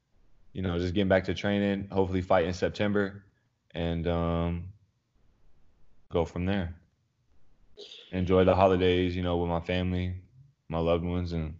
you 0.52 0.60
know, 0.60 0.78
just 0.78 0.92
getting 0.92 1.08
back 1.08 1.24
to 1.24 1.34
training, 1.34 1.88
hopefully 1.90 2.20
fight 2.20 2.44
in 2.44 2.52
September 2.52 3.24
and 3.78 4.08
um, 4.08 4.64
go 6.10 6.24
from 6.24 6.44
there. 6.44 6.74
Enjoy 8.10 8.42
the 8.42 8.54
holidays, 8.54 9.14
you 9.14 9.22
know, 9.22 9.36
with 9.36 9.48
my 9.48 9.60
family, 9.60 10.16
my 10.68 10.78
loved 10.78 11.04
ones, 11.04 11.32
and 11.32 11.54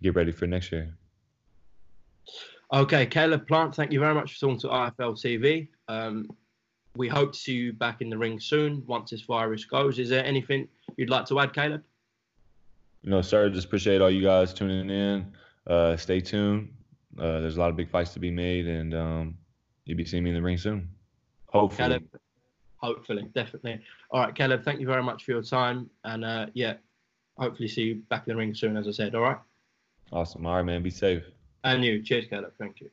get 0.00 0.14
ready 0.14 0.30
for 0.30 0.46
next 0.46 0.70
year. 0.70 0.94
Okay, 2.72 3.06
Caleb 3.06 3.48
Plant, 3.48 3.74
thank 3.74 3.90
you 3.90 3.98
very 3.98 4.14
much 4.14 4.34
for 4.34 4.40
talking 4.40 4.60
to 4.60 4.68
IFL 4.68 5.14
TV. 5.18 5.68
Um, 5.88 6.28
we 6.94 7.08
hope 7.08 7.32
to 7.32 7.38
see 7.38 7.54
you 7.54 7.72
back 7.72 8.02
in 8.02 8.10
the 8.10 8.18
ring 8.18 8.38
soon 8.38 8.84
once 8.86 9.10
this 9.10 9.22
virus 9.22 9.64
goes. 9.64 9.98
Is 9.98 10.08
there 10.10 10.24
anything 10.24 10.68
you'd 10.96 11.10
like 11.10 11.26
to 11.26 11.40
add, 11.40 11.52
Caleb? 11.52 11.82
No, 13.02 13.20
sir. 13.20 13.48
Just 13.48 13.66
appreciate 13.66 14.00
all 14.00 14.10
you 14.10 14.22
guys 14.22 14.54
tuning 14.54 14.90
in. 14.90 15.32
Uh, 15.66 15.96
stay 15.96 16.20
tuned. 16.20 16.72
Uh, 17.18 17.40
there's 17.40 17.56
a 17.56 17.60
lot 17.60 17.70
of 17.70 17.76
big 17.76 17.90
fights 17.90 18.12
to 18.12 18.20
be 18.20 18.30
made, 18.30 18.68
and 18.68 18.94
um, 18.94 19.38
you'll 19.86 19.96
be 19.96 20.04
seeing 20.04 20.22
me 20.22 20.30
in 20.30 20.36
the 20.36 20.42
ring 20.42 20.58
soon. 20.58 20.88
Hopefully. 21.48 21.88
Caleb, 21.88 22.04
hopefully, 22.76 23.28
definitely. 23.34 23.80
All 24.10 24.20
right, 24.20 24.34
Caleb, 24.34 24.64
thank 24.64 24.80
you 24.80 24.86
very 24.86 25.02
much 25.02 25.24
for 25.24 25.32
your 25.32 25.42
time. 25.42 25.90
And 26.04 26.24
uh, 26.24 26.46
yeah, 26.54 26.74
hopefully 27.38 27.68
see 27.68 27.82
you 27.82 27.94
back 28.08 28.26
in 28.26 28.32
the 28.32 28.36
ring 28.36 28.54
soon, 28.54 28.76
as 28.76 28.86
I 28.86 28.92
said. 28.92 29.14
All 29.14 29.22
right. 29.22 29.38
Awesome. 30.12 30.46
All 30.46 30.56
right, 30.56 30.62
man. 30.62 30.82
Be 30.82 30.90
safe. 30.90 31.24
And 31.64 31.84
you. 31.84 32.02
Cheers, 32.02 32.26
Caleb. 32.30 32.52
Thank 32.58 32.80
you. 32.80 32.90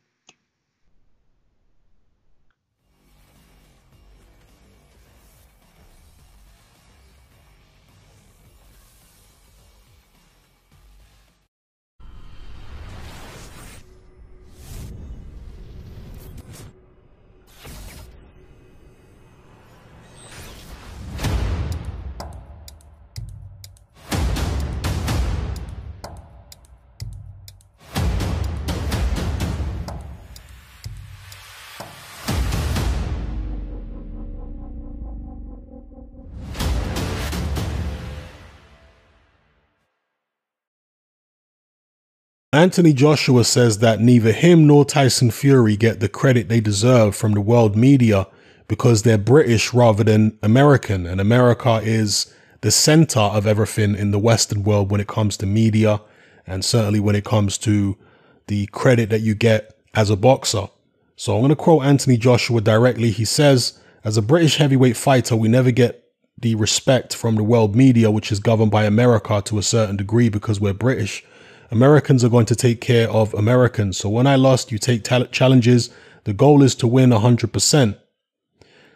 Anthony 42.66 42.94
Joshua 42.94 43.44
says 43.44 43.78
that 43.78 44.00
neither 44.00 44.32
him 44.32 44.66
nor 44.66 44.86
Tyson 44.86 45.30
Fury 45.30 45.78
get 45.78 46.00
the 46.00 46.10
credit 46.10 46.50
they 46.50 46.60
deserve 46.60 47.16
from 47.16 47.34
the 47.34 47.40
world 47.40 47.76
media 47.76 48.26
because 48.68 49.04
they're 49.04 49.20
British 49.20 49.72
rather 49.72 50.04
than 50.04 50.40
American, 50.42 51.06
and 51.06 51.22
America 51.22 51.80
is 51.84 52.34
the 52.62 52.72
center 52.72 53.20
of 53.20 53.46
everything 53.46 53.94
in 53.94 54.10
the 54.10 54.18
Western 54.18 54.64
world 54.64 54.90
when 54.90 55.00
it 55.00 55.06
comes 55.06 55.38
to 55.38 55.46
media, 55.46 56.02
and 56.48 56.66
certainly 56.66 57.00
when 57.00 57.16
it 57.16 57.24
comes 57.24 57.60
to 57.60 58.00
the 58.48 58.66
credit 58.72 59.12
that 59.12 59.22
you 59.22 59.36
get 59.36 59.78
as 59.94 60.10
a 60.10 60.16
boxer. 60.16 60.68
So 61.16 61.36
I'm 61.36 61.42
going 61.42 61.50
to 61.50 61.56
quote 61.56 61.86
Anthony 61.86 62.18
Joshua 62.18 62.62
directly. 62.62 63.12
He 63.12 63.26
says, 63.26 63.80
As 64.04 64.18
a 64.18 64.24
British 64.24 64.58
heavyweight 64.58 64.98
fighter, 64.98 65.36
we 65.36 65.50
never 65.50 65.70
get 65.70 66.04
the 66.36 66.56
respect 66.56 67.16
from 67.16 67.36
the 67.36 67.44
world 67.44 67.76
media, 67.76 68.10
which 68.10 68.32
is 68.32 68.40
governed 68.40 68.72
by 68.72 68.86
America 68.86 69.44
to 69.46 69.60
a 69.60 69.64
certain 69.64 69.98
degree 69.98 70.30
because 70.30 70.60
we're 70.60 70.74
British. 70.74 71.24
Americans 71.72 72.24
are 72.24 72.30
going 72.30 72.46
to 72.48 72.56
take 72.56 72.82
care 72.82 73.10
of 73.10 73.34
Americans. 73.34 73.98
So 73.98 74.10
when 74.10 74.28
I 74.28 74.36
lost, 74.36 74.72
you 74.72 74.78
take 74.78 75.04
challenges. 75.32 75.90
The 76.24 76.34
goal 76.34 76.64
is 76.64 76.76
to 76.76 76.88
win 76.88 77.10
100%. 77.10 77.98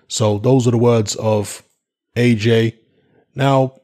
So 0.07 0.37
those 0.39 0.67
are 0.67 0.71
the 0.71 0.77
words 0.77 1.15
of 1.15 1.63
AJ. 2.15 2.75
Now, 3.35 3.75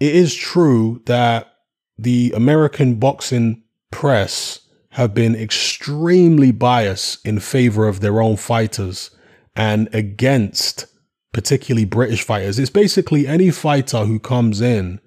it 0.00 0.14
is 0.14 0.34
true 0.34 1.02
that 1.06 1.54
the 1.96 2.32
American 2.34 2.96
boxing 2.96 3.62
press 3.90 4.60
have 4.90 5.14
been 5.14 5.34
extremely 5.34 6.50
biased 6.50 7.24
in 7.26 7.40
favor 7.40 7.86
of 7.88 8.00
their 8.00 8.20
own 8.20 8.36
fighters 8.36 9.10
and 9.56 9.88
against 9.92 10.86
particularly 11.32 11.84
British 11.84 12.22
fighters. 12.22 12.58
It's 12.58 12.70
basically 12.70 13.26
any 13.26 13.50
fighter 13.50 14.04
who 14.04 14.18
comes 14.18 14.60
in 14.60 15.00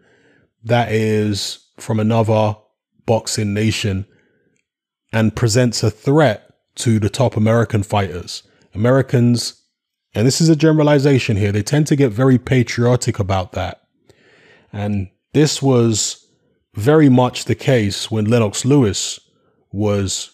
that 0.63 0.91
is 0.91 1.59
from 1.77 1.99
another 1.99 2.55
boxing 3.07 3.55
nation 3.55 4.05
and 5.11 5.35
presents 5.35 5.81
a 5.81 5.89
threat 5.89 6.53
to 6.75 6.99
the 6.99 7.09
top 7.09 7.35
American 7.35 7.81
fighters. 7.81 8.43
Americans, 8.75 9.63
and 10.13 10.27
this 10.27 10.39
is 10.39 10.49
a 10.49 10.55
generalization 10.55 11.37
here, 11.37 11.51
they 11.51 11.63
tend 11.63 11.87
to 11.87 11.95
get 11.95 12.11
very 12.11 12.37
patriotic 12.37 13.17
about 13.17 13.53
that. 13.53 13.81
And 14.71 15.09
this 15.33 15.59
was 15.61 16.27
very 16.75 17.09
much 17.09 17.45
the 17.45 17.55
case 17.55 18.11
when 18.11 18.25
Lennox 18.25 18.63
Lewis 18.63 19.19
was 19.71 20.31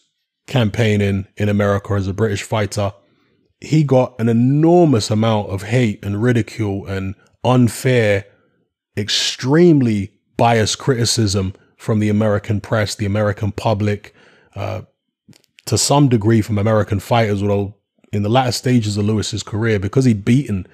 campaigning 0.47 1.27
in 1.37 1.47
America 1.47 1.93
as 1.93 2.07
a 2.07 2.13
British 2.13 2.43
fighter. 2.43 2.93
He 3.61 3.83
got 3.83 4.19
an 4.19 4.27
enormous 4.27 5.09
amount 5.09 5.49
of 5.49 5.63
hate 5.63 6.03
and 6.03 6.21
ridicule 6.21 6.85
and 6.85 7.15
unfair, 7.45 8.25
extremely 8.97 10.11
biased 10.35 10.79
criticism 10.79 11.53
from 11.83 11.99
the 11.99 12.07
American 12.07 12.61
press, 12.61 12.95
the 12.95 13.05
American 13.05 13.51
public, 13.51 14.15
uh, 14.55 14.83
to 15.65 15.77
some 15.77 16.07
degree 16.07 16.41
from 16.41 16.57
American 16.57 16.97
fighters, 16.97 17.41
although 17.41 17.75
in 18.13 18.23
the 18.23 18.29
latter 18.29 18.53
stages 18.53 18.95
of 18.95 19.03
Lewis's 19.03 19.43
career, 19.43 19.79
because 19.79 20.05
he'd 20.05 20.23
beaten 20.23 20.65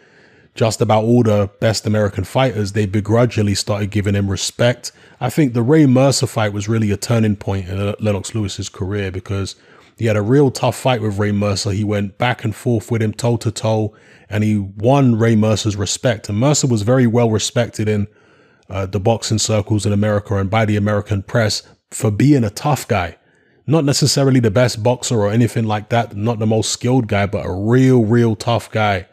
just 0.53 0.81
about 0.81 1.03
all 1.03 1.23
the 1.23 1.49
best 1.59 1.87
American 1.87 2.23
fighters, 2.23 2.73
they 2.73 2.85
begrudgingly 2.85 3.55
started 3.55 3.89
giving 3.89 4.13
him 4.13 4.29
respect. 4.29 4.91
I 5.19 5.31
think 5.31 5.53
the 5.53 5.63
Ray 5.63 5.87
Mercer 5.87 6.27
fight 6.27 6.53
was 6.53 6.69
really 6.69 6.91
a 6.91 6.97
turning 6.97 7.35
point 7.35 7.69
in 7.69 7.95
Lennox 7.99 8.35
Lewis's 8.35 8.69
career 8.69 9.11
because 9.11 9.55
he 9.97 10.05
had 10.05 10.15
a 10.15 10.21
real 10.21 10.51
tough 10.51 10.75
fight 10.75 11.01
with 11.01 11.17
Ray 11.17 11.31
Mercer. 11.31 11.71
He 11.71 11.83
went 11.83 12.19
back 12.19 12.43
and 12.43 12.55
forth 12.55 12.91
with 12.91 13.01
him 13.01 13.13
toe 13.13 13.37
to 13.37 13.51
toe 13.51 13.95
and 14.29 14.43
he 14.43 14.59
won 14.59 15.17
Ray 15.17 15.35
Mercer's 15.35 15.75
respect. 15.75 16.29
And 16.29 16.37
Mercer 16.37 16.67
was 16.67 16.83
very 16.83 17.07
well 17.07 17.31
respected 17.31 17.89
in 17.89 18.07
uh, 18.69 18.85
the 18.85 18.99
boxing 18.99 19.39
circles 19.39 19.85
in 19.85 19.93
America 19.93 20.35
and 20.35 20.49
by 20.49 20.65
the 20.65 20.75
American 20.75 21.23
press 21.23 21.63
for 21.91 22.11
being 22.11 22.43
a 22.43 22.49
tough 22.49 22.87
guy. 22.87 23.17
Not 23.65 23.85
necessarily 23.85 24.39
the 24.39 24.51
best 24.51 24.81
boxer 24.81 25.19
or 25.19 25.29
anything 25.29 25.65
like 25.65 25.89
that, 25.89 26.15
not 26.15 26.39
the 26.39 26.47
most 26.47 26.71
skilled 26.71 27.07
guy, 27.07 27.25
but 27.25 27.45
a 27.45 27.51
real, 27.51 28.03
real 28.03 28.35
tough 28.35 28.71
guy. 28.71 29.07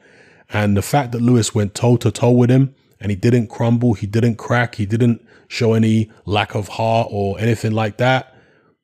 And 0.50 0.76
the 0.76 0.82
fact 0.82 1.12
that 1.12 1.20
Lewis 1.20 1.54
went 1.54 1.74
toe 1.74 1.96
to 1.98 2.10
toe 2.10 2.30
with 2.30 2.50
him 2.50 2.74
and 3.00 3.10
he 3.10 3.16
didn't 3.16 3.48
crumble, 3.48 3.94
he 3.94 4.06
didn't 4.06 4.36
crack, 4.36 4.76
he 4.76 4.86
didn't 4.86 5.26
show 5.48 5.74
any 5.74 6.10
lack 6.24 6.54
of 6.54 6.68
heart 6.68 7.08
or 7.10 7.38
anything 7.38 7.72
like 7.72 7.98
that, 7.98 8.34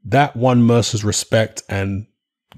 that 0.05 0.37
won 0.37 0.63
Mercer's 0.63 1.05
respect. 1.05 1.63
And 1.69 2.07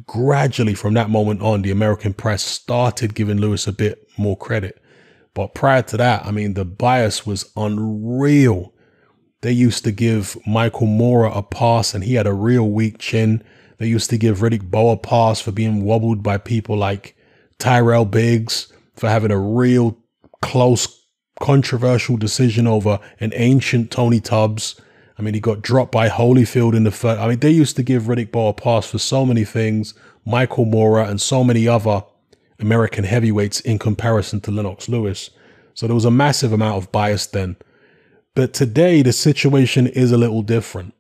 gradually 0.07 0.75
from 0.75 0.95
that 0.95 1.11
moment 1.11 1.43
on, 1.43 1.62
the 1.62 1.71
American 1.71 2.15
press 2.15 2.43
started 2.43 3.15
giving 3.15 3.39
Lewis 3.39 3.67
a 3.67 3.73
bit 3.73 4.09
more 4.17 4.37
credit. 4.37 4.81
But 5.35 5.55
prior 5.55 5.82
to 5.82 5.97
that, 5.97 6.24
I 6.24 6.30
mean, 6.30 6.55
the 6.55 6.64
bias 6.64 7.26
was 7.26 7.51
unreal. 7.57 8.72
They 9.43 9.53
used 9.53 9.85
to 9.85 9.93
give 9.93 10.39
Michael 10.47 10.87
Moorer 10.87 11.26
a 11.26 11.43
pass 11.43 11.93
and 11.93 12.05
he 12.05 12.14
had 12.14 12.26
a 12.26 12.32
real 12.32 12.70
weak 12.70 12.99
chin. 12.99 13.43
They 13.78 13.89
used 13.89 14.09
to 14.11 14.16
give 14.16 14.39
Riddick 14.39 14.70
Bowe 14.70 14.91
a 14.91 14.97
pass 14.97 15.41
for 15.41 15.51
being 15.51 15.85
wobbled 15.85 16.22
by 16.22 16.39
people 16.39 16.76
like 16.76 17.16
Tyrell 17.59 18.05
Biggs, 18.05 18.72
for 18.95 19.09
having 19.09 19.32
a 19.32 19.39
real 19.39 19.99
close, 20.41 21.05
controversial 21.41 22.16
decision 22.16 22.66
over 22.66 23.01
an 23.18 23.32
ancient 23.35 23.91
Tony 23.91 24.20
Tubbs. 24.20 24.80
I 25.18 25.22
mean, 25.22 25.35
he 25.35 25.41
got 25.41 25.62
dropped 25.62 25.93
by 25.93 26.09
Holyfield 26.09 26.74
in 26.74 26.85
the 26.85 26.91
first. 26.91 27.20
I 27.20 27.28
mean, 27.28 27.41
they 27.41 27.51
used 27.51 27.76
to 27.76 27.82
give 27.82 28.05
Riddick 28.05 28.30
Bowe 28.30 28.49
a 28.49 28.55
pass 28.55 28.87
for 28.87 28.99
so 28.99 29.26
many 29.26 29.45
things, 29.45 29.95
Michael 30.24 30.64
Moorer, 30.64 31.03
and 31.03 31.20
so 31.20 31.43
many 31.43 31.66
other 31.66 32.05
American 32.59 33.05
heavyweights 33.05 33.61
in 33.61 33.79
comparison 33.79 34.41
to 34.43 34.51
Lennox 34.51 34.89
Lewis. 34.89 35.31
So 35.75 35.87
there 35.87 35.95
was 35.95 36.05
a 36.05 36.11
massive 36.11 36.53
amount 36.53 36.77
of 36.77 36.93
bias 36.93 37.27
then. 37.27 37.57
But 38.35 38.53
today, 38.53 39.03
the 39.03 39.13
situation 39.13 39.87
is 39.87 40.13
a 40.13 40.17
little 40.19 40.43
different 40.43 40.95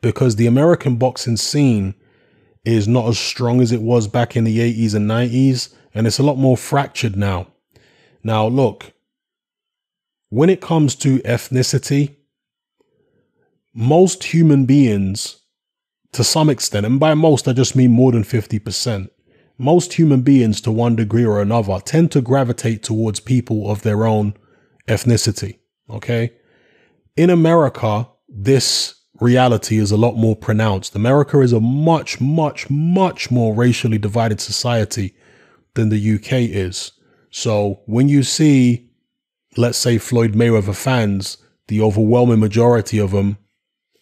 because 0.00 0.36
the 0.36 0.46
American 0.46 0.96
boxing 0.96 1.36
scene 1.36 1.94
is 2.64 2.88
not 2.88 3.08
as 3.08 3.18
strong 3.18 3.60
as 3.60 3.72
it 3.72 3.82
was 3.82 4.08
back 4.08 4.36
in 4.36 4.44
the 4.44 4.58
80s 4.58 4.94
and 4.94 5.08
90s, 5.08 5.74
and 5.94 6.06
it's 6.06 6.18
a 6.18 6.22
lot 6.22 6.38
more 6.38 6.56
fractured 6.56 7.16
now. 7.16 7.46
Now, 8.22 8.46
look, 8.46 8.92
when 10.30 10.48
it 10.48 10.60
comes 10.60 10.94
to 10.96 11.18
ethnicity, 11.20 12.16
most 13.74 14.24
human 14.24 14.64
beings, 14.64 15.40
to 16.12 16.24
some 16.24 16.48
extent, 16.48 16.86
and 16.86 16.98
by 16.98 17.14
most 17.14 17.48
I 17.48 17.52
just 17.52 17.76
mean 17.76 17.90
more 17.90 18.12
than 18.12 18.24
50%, 18.24 19.10
most 19.58 19.94
human 19.94 20.22
beings, 20.22 20.60
to 20.62 20.72
one 20.72 20.96
degree 20.96 21.24
or 21.24 21.40
another, 21.40 21.78
tend 21.84 22.10
to 22.12 22.20
gravitate 22.20 22.82
towards 22.82 23.20
people 23.20 23.70
of 23.70 23.82
their 23.82 24.04
own 24.04 24.34
ethnicity. 24.88 25.58
Okay. 25.88 26.32
In 27.16 27.30
America, 27.30 28.08
this 28.28 28.94
reality 29.20 29.78
is 29.78 29.92
a 29.92 29.96
lot 29.96 30.16
more 30.16 30.34
pronounced. 30.34 30.96
America 30.96 31.40
is 31.40 31.52
a 31.52 31.60
much, 31.60 32.20
much, 32.20 32.68
much 32.68 33.30
more 33.30 33.54
racially 33.54 33.98
divided 33.98 34.40
society 34.40 35.14
than 35.74 35.88
the 35.88 36.14
UK 36.14 36.32
is. 36.32 36.92
So 37.30 37.82
when 37.86 38.08
you 38.08 38.22
see, 38.22 38.90
let's 39.56 39.78
say, 39.78 39.98
Floyd 39.98 40.34
Mayweather 40.34 40.74
fans, 40.74 41.38
the 41.68 41.80
overwhelming 41.80 42.40
majority 42.40 42.98
of 42.98 43.12
them 43.12 43.38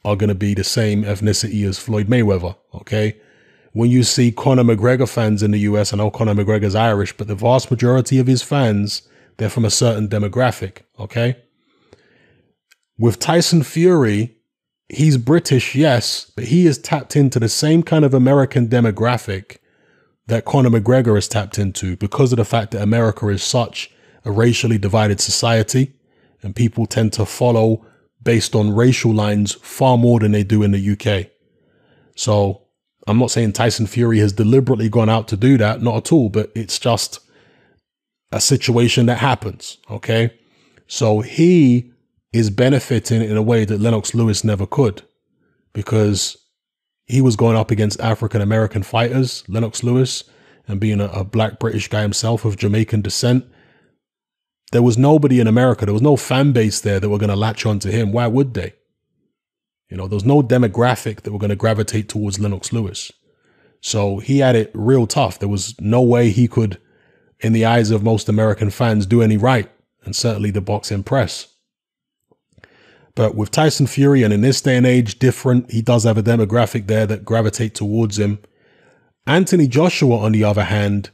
are 0.05 0.17
going 0.17 0.29
to 0.29 0.35
be 0.35 0.55
the 0.55 0.65
same 0.65 1.05
ethnicity 1.05 1.67
as 1.67 1.79
Floyd 1.79 2.09
Mayweather. 2.09 2.57
Okay. 2.75 3.21
When 3.73 3.91
you 3.91 4.03
see 4.03 4.33
Conor 4.33 4.65
McGregor 4.65 5.09
fans 5.09 5.43
in 5.43 5.51
the 5.51 5.61
US, 5.61 5.93
I 5.93 5.97
know 5.97 6.11
Conor 6.11 6.35
McGregor's 6.35 6.75
Irish, 6.75 7.17
but 7.17 7.27
the 7.27 7.35
vast 7.35 7.71
majority 7.71 8.19
of 8.19 8.27
his 8.27 8.43
fans, 8.43 9.03
they're 9.39 9.49
from 9.49 9.65
a 9.65 9.71
certain 9.71 10.09
demographic. 10.09 10.79
Okay. 10.99 11.37
With 12.99 13.19
Tyson 13.19 13.63
Fury, 13.63 14.37
he's 14.89 15.17
British, 15.17 15.75
yes, 15.75 16.31
but 16.37 16.45
he 16.45 16.67
is 16.67 16.79
tapped 16.79 17.17
into 17.17 17.41
the 17.41 17.49
same 17.49 17.83
kind 17.83 18.05
of 18.05 18.13
American 18.13 18.69
demographic 18.69 19.57
that 20.27 20.45
Conor 20.45 20.71
McGregor 20.71 21.17
is 21.17 21.27
tapped 21.27 21.59
into 21.59 21.97
because 21.97 22.33
of 22.33 22.37
the 22.37 22.45
fact 22.45 22.73
that 22.73 22.83
America 22.83 23.27
is 23.29 23.43
such 23.43 23.91
a 24.25 24.31
racially 24.31 24.79
divided 24.79 25.21
society 25.21 25.95
and 26.43 26.55
people 26.55 26.87
tend 26.87 27.13
to 27.15 27.25
follow 27.25 27.85
based 28.23 28.55
on 28.55 28.75
racial 28.75 29.13
lines 29.13 29.55
far 29.55 29.97
more 29.97 30.21
than 30.21 30.33
they 30.33 30.45
do 30.45 30.63
in 30.63 30.71
the 30.71 30.93
UK. 30.93 31.31
So 32.15 32.62
I'm 33.07 33.19
not 33.19 33.31
saying 33.31 33.53
Tyson 33.53 33.87
Fury 33.87 34.19
has 34.19 34.33
deliberately 34.33 34.89
gone 34.89 35.09
out 35.09 35.29
to 35.29 35.37
do 35.37 35.59
that, 35.59 35.83
not 35.83 35.97
at 35.97 36.13
all, 36.13 36.29
but 36.29 36.53
it's 36.55 36.79
just 36.79 37.21
a 38.31 38.41
situation 38.41 39.07
that 39.07 39.19
happens. 39.19 39.79
Okay. 39.91 40.33
So 40.87 41.21
he 41.21 41.91
is 42.33 42.51
benefiting 42.51 43.23
in 43.23 43.37
a 43.37 43.43
way 43.43 43.65
that 43.65 43.81
Lennox 43.81 44.15
Lewis 44.15 44.45
never 44.45 44.67
could 44.67 45.03
because 45.73 46.37
he 47.07 47.21
was 47.21 47.37
going 47.37 47.57
up 47.57 47.71
against 47.71 48.01
African 48.01 48.41
American 48.41 48.83
fighters, 48.83 49.45
Lennox 49.49 49.83
Lewis, 49.83 50.25
and 50.67 50.81
being 50.81 51.01
a, 51.01 51.07
a, 51.07 51.25
black 51.25 51.59
British 51.59 51.89
guy 51.89 52.03
himself 52.03 52.45
of 52.45 52.57
Jamaican 52.57 53.03
descent. 53.03 53.45
There 54.71 54.83
was 54.83 54.97
nobody 54.97 55.41
in 55.41 55.47
America, 55.47 55.85
there 55.85 55.93
was 55.93 56.03
no 56.03 56.17
fan 56.17 56.53
base 56.53 56.81
there 56.81 57.01
that 57.01 57.09
were 57.09 57.19
going 57.19 57.31
to 57.31 57.37
latch 57.37 57.67
on 57.67 57.79
to 57.81 57.93
him. 57.93 58.13
Why 58.13 58.27
would 58.27 58.55
they? 58.55 58.73
You 59.93 59.99
know, 59.99 60.09
there 60.09 60.17
was 60.17 60.25
no 60.25 60.43
demographic 60.43 61.21
that 61.21 61.33
were 61.33 61.39
going 61.39 61.51
to 61.51 61.55
gravitate 61.55 62.09
towards 62.09 62.41
Lennox 62.41 62.73
Lewis. 62.73 63.13
So 63.83 64.21
he 64.21 64.39
had 64.39 64.57
it 64.57 64.71
real 64.73 65.07
tough. 65.07 65.39
There 65.39 65.51
was 65.51 65.79
no 65.79 66.01
way 66.01 66.31
he 66.31 66.49
could, 66.49 66.79
in 67.41 67.53
the 67.53 67.67
eyes 67.67 67.91
of 67.91 68.03
most 68.03 68.27
American 68.27 68.71
fans, 68.71 69.05
do 69.05 69.21
any 69.21 69.37
right, 69.37 69.71
and 70.03 70.17
certainly 70.17 70.51
the 70.51 70.63
boxing 70.63 71.03
press. 71.03 71.49
But 73.15 73.35
with 73.35 73.51
Tyson 73.51 73.87
Fury, 73.87 74.23
and 74.23 74.33
in 74.33 74.41
this 74.41 74.63
day 74.63 74.79
and 74.79 74.87
age, 74.87 75.19
different, 75.19 75.71
he 75.71 75.83
does 75.83 76.05
have 76.05 76.17
a 76.17 76.23
demographic 76.23 76.87
there 76.87 77.05
that 77.05 77.27
gravitate 77.27 77.75
towards 77.75 78.19
him. 78.19 78.39
Anthony 79.27 79.69
Joshua, 79.69 80.17
on 80.17 80.33
the 80.33 80.43
other 80.43 80.65
hand, 80.65 81.11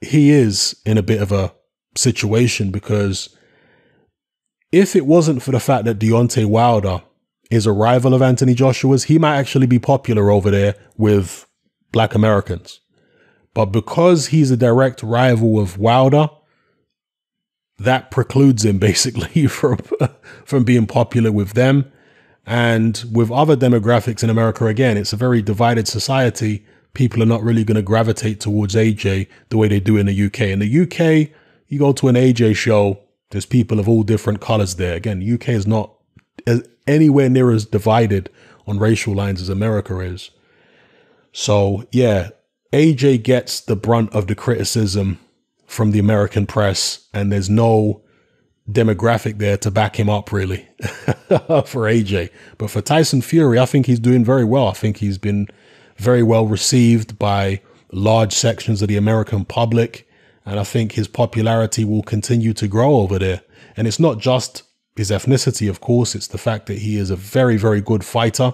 he 0.00 0.30
is 0.30 0.80
in 0.86 0.96
a 0.96 1.02
bit 1.02 1.20
of 1.20 1.32
a 1.32 1.52
situation 1.96 2.70
because 2.70 3.36
if 4.70 4.94
it 4.94 5.06
wasn't 5.06 5.42
for 5.42 5.50
the 5.50 5.58
fact 5.58 5.86
that 5.86 5.98
Deontay 5.98 6.46
Wilder 6.46 7.02
is 7.52 7.66
a 7.66 7.72
rival 7.72 8.14
of 8.14 8.22
Anthony 8.22 8.54
Joshua's, 8.54 9.04
he 9.04 9.18
might 9.18 9.36
actually 9.36 9.66
be 9.66 9.78
popular 9.78 10.30
over 10.30 10.50
there 10.50 10.74
with 10.96 11.46
black 11.92 12.14
Americans. 12.14 12.80
But 13.54 13.66
because 13.66 14.28
he's 14.28 14.50
a 14.50 14.56
direct 14.56 15.02
rival 15.02 15.58
of 15.60 15.78
Wilder, 15.78 16.30
that 17.78 18.10
precludes 18.10 18.64
him 18.64 18.78
basically 18.88 19.46
from 19.46 19.78
from 20.44 20.64
being 20.64 20.86
popular 20.86 21.30
with 21.32 21.52
them. 21.52 21.90
And 22.44 23.04
with 23.12 23.30
other 23.30 23.56
demographics 23.56 24.24
in 24.24 24.30
America 24.30 24.66
again 24.66 24.96
it's 24.96 25.12
a 25.12 25.16
very 25.16 25.42
divided 25.42 25.86
society. 25.86 26.64
People 26.94 27.22
are 27.22 27.26
not 27.26 27.42
really 27.42 27.64
going 27.64 27.76
to 27.76 27.82
gravitate 27.82 28.40
towards 28.40 28.74
AJ 28.74 29.28
the 29.48 29.56
way 29.56 29.68
they 29.68 29.80
do 29.80 29.96
in 29.96 30.06
the 30.06 30.26
UK 30.26 30.40
in 30.40 30.58
the 30.58 30.82
UK 30.82 31.30
you 31.68 31.78
go 31.78 31.92
to 31.92 32.08
an 32.08 32.16
AJ 32.16 32.56
show 32.56 32.98
there's 33.30 33.46
people 33.46 33.78
of 33.80 33.88
all 33.88 34.02
different 34.02 34.40
colors 34.40 34.74
there. 34.74 34.94
Again 34.94 35.22
UK 35.22 35.50
is 35.50 35.66
not 35.66 35.94
anywhere 36.86 37.28
near 37.28 37.50
as 37.50 37.64
divided 37.64 38.30
on 38.66 38.78
racial 38.78 39.14
lines 39.14 39.40
as 39.40 39.48
America 39.48 39.98
is 40.00 40.30
so 41.32 41.84
yeah 41.90 42.30
AJ 42.72 43.22
gets 43.22 43.60
the 43.60 43.76
brunt 43.76 44.14
of 44.14 44.26
the 44.26 44.34
criticism 44.34 45.18
from 45.66 45.90
the 45.90 45.98
American 45.98 46.46
press, 46.46 47.06
and 47.12 47.30
there's 47.30 47.50
no 47.50 48.02
demographic 48.70 49.38
there 49.38 49.58
to 49.58 49.70
back 49.70 49.98
him 49.98 50.08
up 50.08 50.32
really 50.32 50.66
for 51.66 51.88
AJ. 51.88 52.30
But 52.56 52.70
for 52.70 52.80
Tyson 52.80 53.20
Fury, 53.20 53.58
I 53.58 53.66
think 53.66 53.86
he's 53.86 53.98
doing 53.98 54.24
very 54.24 54.44
well. 54.44 54.68
I 54.68 54.72
think 54.72 54.98
he's 54.98 55.18
been 55.18 55.48
very 55.96 56.22
well 56.22 56.46
received 56.46 57.18
by 57.18 57.60
large 57.90 58.32
sections 58.32 58.80
of 58.80 58.88
the 58.88 58.96
American 58.96 59.44
public. 59.44 60.08
And 60.46 60.58
I 60.58 60.64
think 60.64 60.92
his 60.92 61.08
popularity 61.08 61.84
will 61.84 62.02
continue 62.02 62.54
to 62.54 62.66
grow 62.66 62.96
over 62.96 63.18
there. 63.18 63.42
And 63.76 63.86
it's 63.86 64.00
not 64.00 64.18
just 64.18 64.62
his 64.96 65.10
ethnicity, 65.10 65.68
of 65.70 65.80
course, 65.80 66.14
it's 66.14 66.26
the 66.28 66.38
fact 66.38 66.66
that 66.66 66.78
he 66.78 66.96
is 66.96 67.10
a 67.10 67.16
very, 67.16 67.56
very 67.56 67.80
good 67.80 68.04
fighter. 68.04 68.52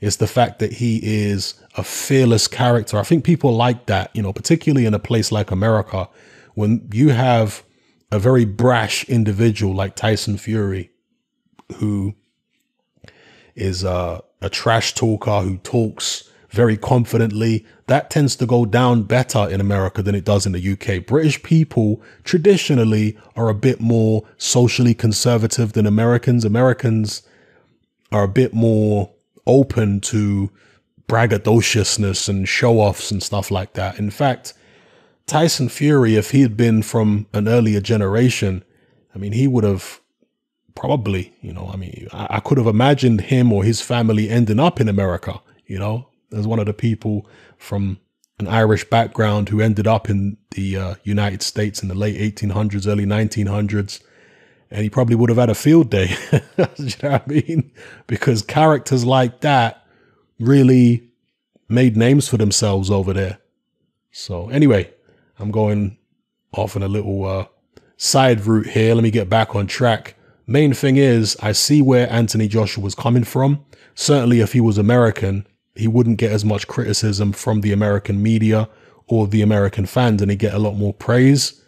It's 0.00 0.16
the 0.16 0.26
fact 0.26 0.58
that 0.58 0.74
he 0.74 1.00
is 1.02 1.54
a 1.76 1.84
fearless 1.84 2.48
character. 2.48 2.98
I 2.98 3.02
think 3.02 3.24
people 3.24 3.52
like 3.52 3.86
that, 3.86 4.10
you 4.14 4.22
know, 4.22 4.32
particularly 4.32 4.86
in 4.86 4.94
a 4.94 4.98
place 4.98 5.30
like 5.30 5.50
America 5.50 6.08
when 6.54 6.88
you 6.92 7.10
have 7.10 7.62
a 8.10 8.18
very 8.18 8.44
brash 8.44 9.04
individual 9.08 9.74
like 9.74 9.94
Tyson 9.94 10.36
Fury, 10.36 10.90
who 11.76 12.14
is 13.54 13.84
a, 13.84 14.22
a 14.40 14.50
trash 14.50 14.94
talker 14.94 15.40
who 15.40 15.58
talks 15.58 16.27
very 16.50 16.76
confidently, 16.76 17.64
that 17.86 18.10
tends 18.10 18.34
to 18.36 18.46
go 18.46 18.64
down 18.64 19.02
better 19.02 19.48
in 19.48 19.60
America 19.60 20.02
than 20.02 20.14
it 20.14 20.24
does 20.24 20.46
in 20.46 20.52
the 20.52 20.72
UK. 20.72 21.04
British 21.04 21.42
people 21.42 22.02
traditionally 22.24 23.18
are 23.36 23.48
a 23.48 23.54
bit 23.54 23.80
more 23.80 24.26
socially 24.38 24.94
conservative 24.94 25.72
than 25.72 25.86
Americans. 25.86 26.44
Americans 26.44 27.22
are 28.10 28.24
a 28.24 28.28
bit 28.28 28.54
more 28.54 29.10
open 29.46 30.00
to 30.00 30.50
braggadociousness 31.08 32.28
and 32.28 32.48
show 32.48 32.78
offs 32.78 33.10
and 33.10 33.22
stuff 33.22 33.50
like 33.50 33.74
that. 33.74 33.98
In 33.98 34.10
fact, 34.10 34.54
Tyson 35.26 35.68
Fury, 35.68 36.16
if 36.16 36.30
he 36.30 36.42
had 36.42 36.56
been 36.56 36.82
from 36.82 37.26
an 37.32 37.48
earlier 37.48 37.80
generation, 37.80 38.64
I 39.14 39.18
mean, 39.18 39.32
he 39.32 39.46
would 39.46 39.64
have 39.64 40.00
probably, 40.74 41.34
you 41.42 41.52
know, 41.52 41.70
I 41.72 41.76
mean, 41.76 42.08
I, 42.12 42.26
I, 42.36 42.40
could 42.40 42.56
have 42.56 42.66
imagined 42.66 43.22
him 43.22 43.52
or 43.52 43.64
his 43.64 43.80
family 43.80 44.30
ending 44.30 44.60
up 44.60 44.80
in 44.80 44.88
America, 44.88 45.40
you 45.66 45.78
know, 45.78 46.08
as 46.32 46.46
one 46.46 46.58
of 46.58 46.66
the 46.66 46.74
people 46.74 47.26
from 47.56 47.98
an 48.38 48.46
Irish 48.46 48.84
background 48.84 49.48
who 49.48 49.60
ended 49.60 49.86
up 49.86 50.08
in 50.08 50.36
the 50.52 50.76
uh, 50.76 50.94
United 51.02 51.42
States 51.42 51.82
in 51.82 51.88
the 51.88 51.94
late 51.94 52.16
1800s, 52.36 52.86
early 52.86 53.04
1900s. 53.04 54.00
And 54.70 54.82
he 54.82 54.90
probably 54.90 55.16
would 55.16 55.30
have 55.30 55.38
had 55.38 55.50
a 55.50 55.54
field 55.54 55.90
day. 55.90 56.14
you 56.32 56.92
know 57.02 57.10
what 57.10 57.22
I 57.22 57.22
mean? 57.26 57.70
Because 58.06 58.42
characters 58.42 59.04
like 59.04 59.40
that 59.40 59.84
really 60.38 61.08
made 61.68 61.96
names 61.96 62.28
for 62.28 62.36
themselves 62.36 62.90
over 62.90 63.12
there. 63.12 63.38
So, 64.10 64.48
anyway, 64.50 64.92
I'm 65.38 65.50
going 65.50 65.96
off 66.52 66.76
on 66.76 66.82
a 66.82 66.88
little 66.88 67.24
uh, 67.24 67.46
side 67.96 68.44
route 68.46 68.68
here. 68.68 68.94
Let 68.94 69.04
me 69.04 69.10
get 69.10 69.28
back 69.28 69.54
on 69.54 69.66
track. 69.66 70.14
Main 70.46 70.72
thing 70.72 70.96
is, 70.96 71.36
I 71.42 71.52
see 71.52 71.82
where 71.82 72.10
Anthony 72.10 72.48
Joshua 72.48 72.82
was 72.82 72.94
coming 72.94 73.24
from. 73.24 73.64
Certainly, 73.94 74.40
if 74.40 74.52
he 74.52 74.60
was 74.60 74.78
American, 74.78 75.46
he 75.78 75.88
wouldn't 75.88 76.18
get 76.18 76.32
as 76.32 76.44
much 76.44 76.66
criticism 76.66 77.32
from 77.32 77.60
the 77.60 77.72
American 77.72 78.22
media 78.22 78.68
or 79.06 79.26
the 79.26 79.42
American 79.42 79.86
fans, 79.86 80.20
and 80.20 80.30
he'd 80.30 80.38
get 80.38 80.54
a 80.54 80.58
lot 80.58 80.74
more 80.74 80.92
praise. 80.92 81.62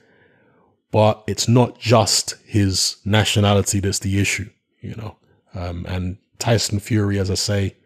But 0.90 1.22
it's 1.26 1.48
not 1.48 1.78
just 1.78 2.34
his 2.44 2.96
nationality 3.04 3.80
that's 3.80 4.00
the 4.00 4.20
issue, 4.20 4.50
you 4.80 4.94
know. 4.96 5.16
Um, 5.54 5.86
and 5.88 6.18
Tyson 6.38 6.80
Fury, 6.80 7.18
as 7.18 7.30
I 7.30 7.34
say, 7.34 7.76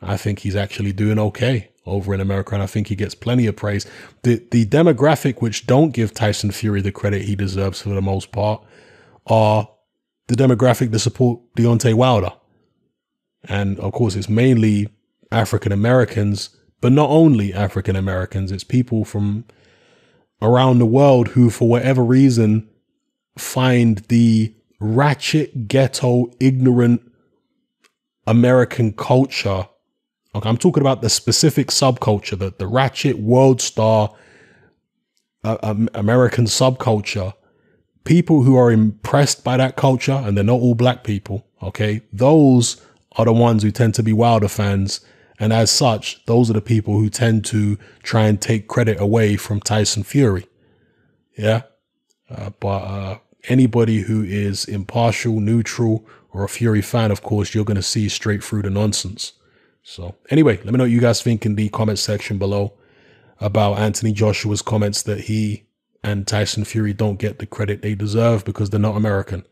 I 0.00 0.16
think 0.16 0.40
he's 0.40 0.56
actually 0.56 0.92
doing 0.92 1.18
okay 1.18 1.70
over 1.86 2.14
in 2.14 2.20
America, 2.20 2.54
and 2.54 2.62
I 2.62 2.66
think 2.66 2.88
he 2.88 2.96
gets 2.96 3.14
plenty 3.14 3.46
of 3.46 3.56
praise. 3.56 3.86
The 4.22 4.42
the 4.50 4.64
demographic 4.64 5.42
which 5.42 5.66
don't 5.66 5.90
give 5.90 6.14
Tyson 6.14 6.50
Fury 6.50 6.80
the 6.80 6.92
credit 6.92 7.22
he 7.22 7.36
deserves 7.36 7.82
for 7.82 7.90
the 7.90 8.02
most 8.02 8.32
part 8.32 8.62
are 9.26 9.68
the 10.28 10.34
demographic 10.34 10.90
that 10.90 10.98
support 11.00 11.40
Deontay 11.56 11.94
Wilder. 11.94 12.32
And 13.46 13.78
of 13.78 13.92
course 13.92 14.16
it's 14.16 14.28
mainly 14.28 14.88
African 15.34 15.72
Americans, 15.72 16.50
but 16.80 16.92
not 16.92 17.10
only 17.10 17.52
African 17.52 17.96
Americans, 17.96 18.52
it's 18.52 18.64
people 18.64 19.04
from 19.04 19.44
around 20.40 20.78
the 20.78 20.86
world 20.86 21.28
who 21.28 21.50
for 21.50 21.68
whatever 21.68 22.04
reason 22.04 22.68
find 23.36 23.98
the 24.08 24.54
ratchet, 24.80 25.68
ghetto, 25.68 26.30
ignorant 26.40 27.00
American 28.26 28.92
culture. 28.92 29.68
Okay, 30.34 30.48
I'm 30.48 30.58
talking 30.58 30.82
about 30.82 31.02
the 31.02 31.10
specific 31.10 31.68
subculture, 31.68 32.38
the, 32.38 32.52
the 32.56 32.66
ratchet 32.66 33.18
world 33.18 33.60
star 33.60 34.12
uh, 35.44 35.58
um, 35.62 35.88
American 35.94 36.46
subculture. 36.46 37.34
People 38.04 38.42
who 38.42 38.56
are 38.56 38.70
impressed 38.70 39.44
by 39.44 39.56
that 39.56 39.76
culture, 39.76 40.12
and 40.24 40.36
they're 40.36 40.44
not 40.44 40.60
all 40.60 40.74
black 40.74 41.04
people, 41.04 41.46
okay? 41.62 42.02
Those 42.12 42.80
are 43.16 43.24
the 43.24 43.32
ones 43.32 43.62
who 43.62 43.70
tend 43.70 43.94
to 43.94 44.02
be 44.02 44.12
Wilder 44.12 44.48
fans. 44.48 45.00
And 45.38 45.52
as 45.52 45.70
such, 45.70 46.24
those 46.26 46.48
are 46.50 46.54
the 46.54 46.60
people 46.60 46.94
who 46.94 47.10
tend 47.10 47.44
to 47.46 47.76
try 48.02 48.26
and 48.26 48.40
take 48.40 48.68
credit 48.68 49.00
away 49.00 49.36
from 49.36 49.60
Tyson 49.60 50.04
Fury. 50.04 50.46
Yeah. 51.36 51.62
Uh, 52.30 52.50
but 52.60 52.82
uh, 52.82 53.18
anybody 53.48 54.02
who 54.02 54.22
is 54.22 54.64
impartial, 54.64 55.40
neutral, 55.40 56.06
or 56.32 56.44
a 56.44 56.48
Fury 56.48 56.82
fan, 56.82 57.10
of 57.10 57.22
course, 57.22 57.54
you're 57.54 57.64
going 57.64 57.76
to 57.76 57.82
see 57.82 58.08
straight 58.08 58.42
through 58.42 58.62
the 58.62 58.70
nonsense. 58.70 59.32
So, 59.82 60.14
anyway, 60.30 60.56
let 60.58 60.66
me 60.66 60.72
know 60.72 60.84
what 60.84 60.90
you 60.90 61.00
guys 61.00 61.22
think 61.22 61.44
in 61.44 61.56
the 61.56 61.68
comment 61.68 61.98
section 61.98 62.38
below 62.38 62.72
about 63.40 63.78
Anthony 63.78 64.12
Joshua's 64.12 64.62
comments 64.62 65.02
that 65.02 65.22
he 65.22 65.64
and 66.02 66.26
Tyson 66.26 66.64
Fury 66.64 66.92
don't 66.92 67.18
get 67.18 67.38
the 67.38 67.46
credit 67.46 67.82
they 67.82 67.94
deserve 67.94 68.44
because 68.44 68.70
they're 68.70 68.80
not 68.80 68.96
American. 68.96 69.44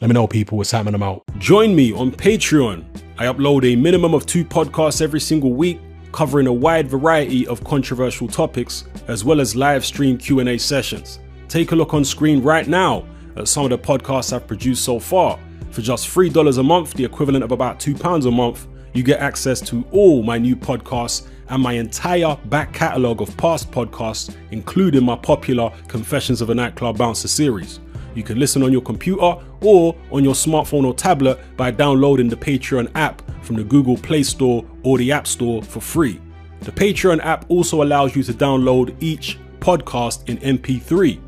Let 0.00 0.08
me 0.08 0.14
know, 0.14 0.26
people, 0.26 0.56
what's 0.56 0.70
happening 0.70 0.92
them 0.92 1.02
out. 1.02 1.24
Join 1.36 1.76
me 1.76 1.92
on 1.92 2.10
Patreon. 2.10 2.86
I 3.18 3.26
upload 3.26 3.70
a 3.70 3.76
minimum 3.76 4.14
of 4.14 4.24
two 4.24 4.46
podcasts 4.46 5.02
every 5.02 5.20
single 5.20 5.52
week, 5.52 5.78
covering 6.10 6.46
a 6.46 6.52
wide 6.52 6.88
variety 6.88 7.46
of 7.46 7.62
controversial 7.64 8.26
topics, 8.26 8.84
as 9.08 9.26
well 9.26 9.42
as 9.42 9.54
live 9.54 9.84
stream 9.84 10.16
Q&A 10.16 10.56
sessions. 10.56 11.18
Take 11.48 11.72
a 11.72 11.76
look 11.76 11.92
on 11.92 12.02
screen 12.02 12.42
right 12.42 12.66
now 12.66 13.04
at 13.36 13.46
some 13.46 13.64
of 13.64 13.70
the 13.70 13.76
podcasts 13.76 14.32
I've 14.32 14.46
produced 14.46 14.84
so 14.84 14.98
far. 14.98 15.38
For 15.70 15.82
just 15.82 16.08
$3 16.08 16.56
a 16.56 16.62
month, 16.62 16.94
the 16.94 17.04
equivalent 17.04 17.44
of 17.44 17.52
about 17.52 17.78
£2 17.78 18.26
a 18.26 18.30
month, 18.30 18.68
you 18.94 19.02
get 19.02 19.20
access 19.20 19.60
to 19.68 19.84
all 19.90 20.22
my 20.22 20.38
new 20.38 20.56
podcasts 20.56 21.26
and 21.50 21.62
my 21.62 21.74
entire 21.74 22.36
back 22.46 22.72
catalogue 22.72 23.20
of 23.20 23.36
past 23.36 23.70
podcasts, 23.70 24.34
including 24.50 25.04
my 25.04 25.16
popular 25.16 25.70
Confessions 25.88 26.40
of 26.40 26.48
a 26.48 26.54
Nightclub 26.54 26.96
Bouncer 26.96 27.28
series. 27.28 27.80
You 28.14 28.22
can 28.22 28.38
listen 28.38 28.62
on 28.62 28.72
your 28.72 28.82
computer 28.82 29.36
or 29.62 29.96
on 30.10 30.24
your 30.24 30.34
smartphone 30.34 30.84
or 30.84 30.94
tablet 30.94 31.38
by 31.56 31.70
downloading 31.70 32.28
the 32.28 32.36
Patreon 32.36 32.90
app 32.94 33.22
from 33.42 33.56
the 33.56 33.64
Google 33.64 33.96
Play 33.96 34.22
Store 34.22 34.64
or 34.82 34.98
the 34.98 35.12
App 35.12 35.26
Store 35.26 35.62
for 35.62 35.80
free. 35.80 36.20
The 36.60 36.72
Patreon 36.72 37.24
app 37.24 37.46
also 37.48 37.82
allows 37.82 38.14
you 38.14 38.22
to 38.24 38.32
download 38.32 38.94
each 39.00 39.38
podcast 39.60 40.28
in 40.28 40.38
MP3. 40.38 41.20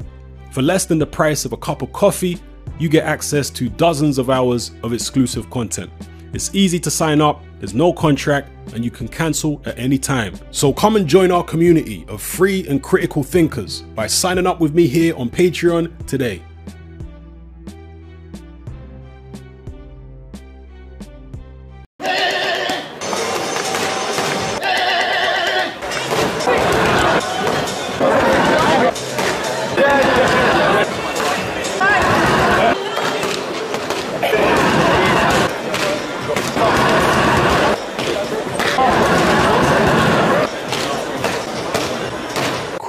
For 0.50 0.62
less 0.62 0.84
than 0.84 0.98
the 0.98 1.06
price 1.06 1.44
of 1.44 1.52
a 1.52 1.56
cup 1.56 1.82
of 1.82 1.92
coffee, 1.92 2.38
you 2.78 2.88
get 2.88 3.04
access 3.04 3.48
to 3.50 3.68
dozens 3.68 4.18
of 4.18 4.28
hours 4.28 4.72
of 4.82 4.92
exclusive 4.92 5.48
content. 5.50 5.90
It's 6.34 6.54
easy 6.54 6.78
to 6.80 6.90
sign 6.90 7.20
up, 7.20 7.42
there's 7.58 7.74
no 7.74 7.92
contract, 7.92 8.48
and 8.74 8.84
you 8.84 8.90
can 8.90 9.06
cancel 9.06 9.60
at 9.66 9.78
any 9.78 9.98
time. 9.98 10.34
So 10.50 10.72
come 10.72 10.96
and 10.96 11.06
join 11.06 11.30
our 11.30 11.44
community 11.44 12.04
of 12.08 12.22
free 12.22 12.66
and 12.68 12.82
critical 12.82 13.22
thinkers 13.22 13.82
by 13.94 14.06
signing 14.06 14.46
up 14.46 14.58
with 14.58 14.74
me 14.74 14.86
here 14.86 15.14
on 15.16 15.28
Patreon 15.30 16.06
today. 16.06 16.42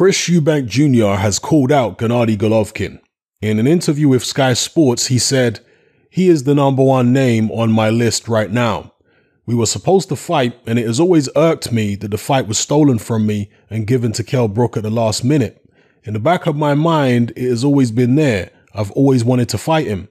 Chris 0.04 0.28
Eubank 0.28 0.66
Jr. 0.68 1.22
has 1.22 1.40
called 1.40 1.72
out 1.72 1.98
Gennady 1.98 2.36
Golovkin. 2.36 3.00
In 3.42 3.58
an 3.58 3.68
interview 3.68 4.10
with 4.10 4.26
Sky 4.26 4.52
Sports, 4.52 5.08
he 5.08 5.18
said, 5.18 5.62
He 6.10 6.28
is 6.28 6.44
the 6.44 6.54
number 6.54 6.84
one 6.84 7.14
name 7.14 7.50
on 7.52 7.72
my 7.72 7.90
list 7.90 8.28
right 8.28 8.52
now. 8.52 8.92
We 9.46 9.56
were 9.56 9.66
supposed 9.66 10.10
to 10.10 10.18
fight, 10.18 10.60
and 10.68 10.78
it 10.78 10.86
has 10.88 11.00
always 11.00 11.30
irked 11.38 11.72
me 11.72 11.96
that 11.96 12.12
the 12.12 12.18
fight 12.18 12.50
was 12.50 12.60
stolen 12.60 13.00
from 13.00 13.26
me 13.26 13.50
and 13.70 13.88
given 13.88 14.12
to 14.12 14.26
Kell 14.26 14.50
Brook 14.50 14.76
at 14.76 14.84
the 14.84 14.90
last 14.90 15.24
minute. 15.24 15.66
In 16.04 16.12
the 16.12 16.20
back 16.20 16.48
of 16.48 16.58
my 16.58 16.74
mind, 16.74 17.32
it 17.38 17.48
has 17.48 17.64
always 17.64 17.90
been 17.90 18.16
there. 18.16 18.52
I've 18.76 18.92
always 18.92 19.24
wanted 19.24 19.48
to 19.48 19.58
fight 19.58 19.88
him. 19.88 20.10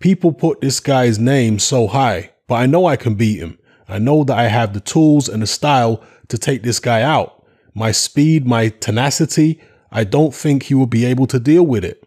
People 0.00 0.34
put 0.34 0.60
this 0.60 0.80
guy's 0.80 1.18
name 1.18 1.58
so 1.58 1.86
high, 1.86 2.32
but 2.46 2.56
I 2.56 2.66
know 2.66 2.84
I 2.84 2.96
can 2.96 3.14
beat 3.14 3.38
him. 3.38 3.58
I 3.88 3.98
know 3.98 4.22
that 4.22 4.38
I 4.38 4.48
have 4.48 4.74
the 4.74 4.80
tools 4.80 5.30
and 5.30 5.40
the 5.40 5.46
style 5.46 6.04
to 6.28 6.36
take 6.36 6.62
this 6.62 6.78
guy 6.78 7.00
out 7.00 7.39
my 7.74 7.92
speed, 7.92 8.46
my 8.46 8.68
tenacity, 8.68 9.60
I 9.92 10.04
don't 10.04 10.34
think 10.34 10.64
he 10.64 10.74
will 10.74 10.86
be 10.86 11.04
able 11.04 11.26
to 11.28 11.40
deal 11.40 11.64
with 11.64 11.84
it. 11.84 12.06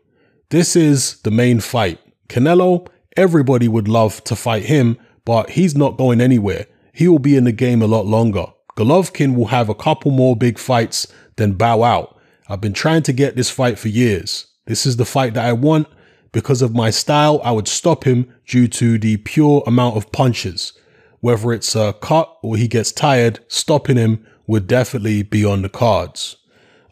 This 0.50 0.76
is 0.76 1.22
the 1.22 1.32
main 1.32 1.60
fight. 1.60 2.00
Canelo, 2.30 2.88
everybody 3.18 3.68
would 3.68 3.88
love 3.88 4.24
to 4.26 4.36
fight 4.36 4.64
him, 4.64 4.98
but 5.26 5.52
he's 5.52 5.76
not 5.76 5.98
going 5.98 6.22
anywhere. 6.22 6.68
He 6.94 7.08
will 7.08 7.20
be 7.20 7.36
in 7.36 7.44
the 7.44 7.52
game 7.52 7.82
a 7.82 7.88
lot 7.88 8.06
longer. 8.06 8.46
Golovkin 8.78 9.36
will 9.36 9.48
have 9.48 9.70
a 9.70 9.76
couple 9.76 10.12
more 10.12 10.36
big 10.36 10.58
fights, 10.58 11.08
then 11.36 11.54
bow 11.54 11.84
out. 11.84 12.20
I've 12.48 12.62
been 12.62 12.74
trying 12.74 13.04
to 13.04 13.14
get 13.14 13.36
this 13.36 13.50
fight 13.50 13.80
for 13.80 13.88
years. 13.88 14.48
This 14.66 14.86
is 14.86 14.98
the 14.98 15.06
fight 15.06 15.34
that 15.34 15.46
I 15.46 15.54
want. 15.54 15.88
Because 16.32 16.62
of 16.62 16.74
my 16.74 16.90
style, 16.90 17.40
I 17.44 17.52
would 17.52 17.68
stop 17.68 18.06
him 18.06 18.34
due 18.48 18.68
to 18.70 18.98
the 18.98 19.18
pure 19.18 19.64
amount 19.68 19.98
of 19.98 20.12
punches. 20.12 20.74
Whether 21.20 21.54
it's 21.54 21.76
a 21.76 21.94
cut 21.94 22.38
or 22.42 22.58
he 22.58 22.68
gets 22.68 22.92
tired, 22.92 23.40
stopping 23.48 23.98
him 23.98 24.26
would 24.48 24.68
definitely 24.68 25.24
be 25.24 25.46
on 25.46 25.62
the 25.62 25.70
cards. 25.70 26.38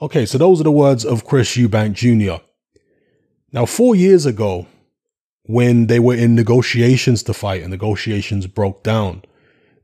Okay, 0.02 0.26
so 0.26 0.38
those 0.38 0.60
are 0.60 0.66
the 0.66 0.72
words 0.72 1.06
of 1.06 1.26
Chris 1.26 1.56
Eubank 1.56 1.94
Jr. 1.94 2.44
Now, 3.52 3.66
four 3.66 3.96
years 3.96 4.26
ago, 4.26 4.68
when 5.44 5.88
they 5.88 6.00
were 6.00 6.16
in 6.16 6.36
negotiations 6.36 7.24
to 7.24 7.34
fight 7.34 7.62
and 7.62 7.72
negotiations 7.72 8.48
broke 8.48 8.84
down, 8.84 9.24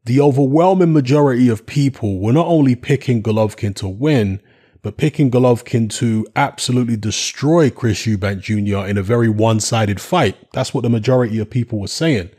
the 0.05 0.21
overwhelming 0.21 0.93
majority 0.93 1.49
of 1.49 1.65
people 1.65 2.19
were 2.19 2.31
not 2.31 2.47
only 2.47 2.75
picking 2.75 3.21
Golovkin 3.21 3.75
to 3.75 3.89
win, 3.89 4.41
but 4.81 4.95
picking 4.95 5.29
Golovkin 5.29 5.89
to 5.95 6.25
absolutely 6.35 6.95
destroy 6.95 7.69
Chris 7.69 8.05
Eubank 8.05 8.39
Jr. 8.39 8.87
in 8.87 8.97
a 8.97 9.03
very 9.03 9.27
one 9.27 9.59
sided 9.59 9.99
fight. 9.99 10.37
That's 10.53 10.73
what 10.73 10.83
the 10.83 10.89
majority 10.89 11.39
of 11.39 11.49
people 11.49 11.79
were 11.79 11.87
saying. 11.87 12.29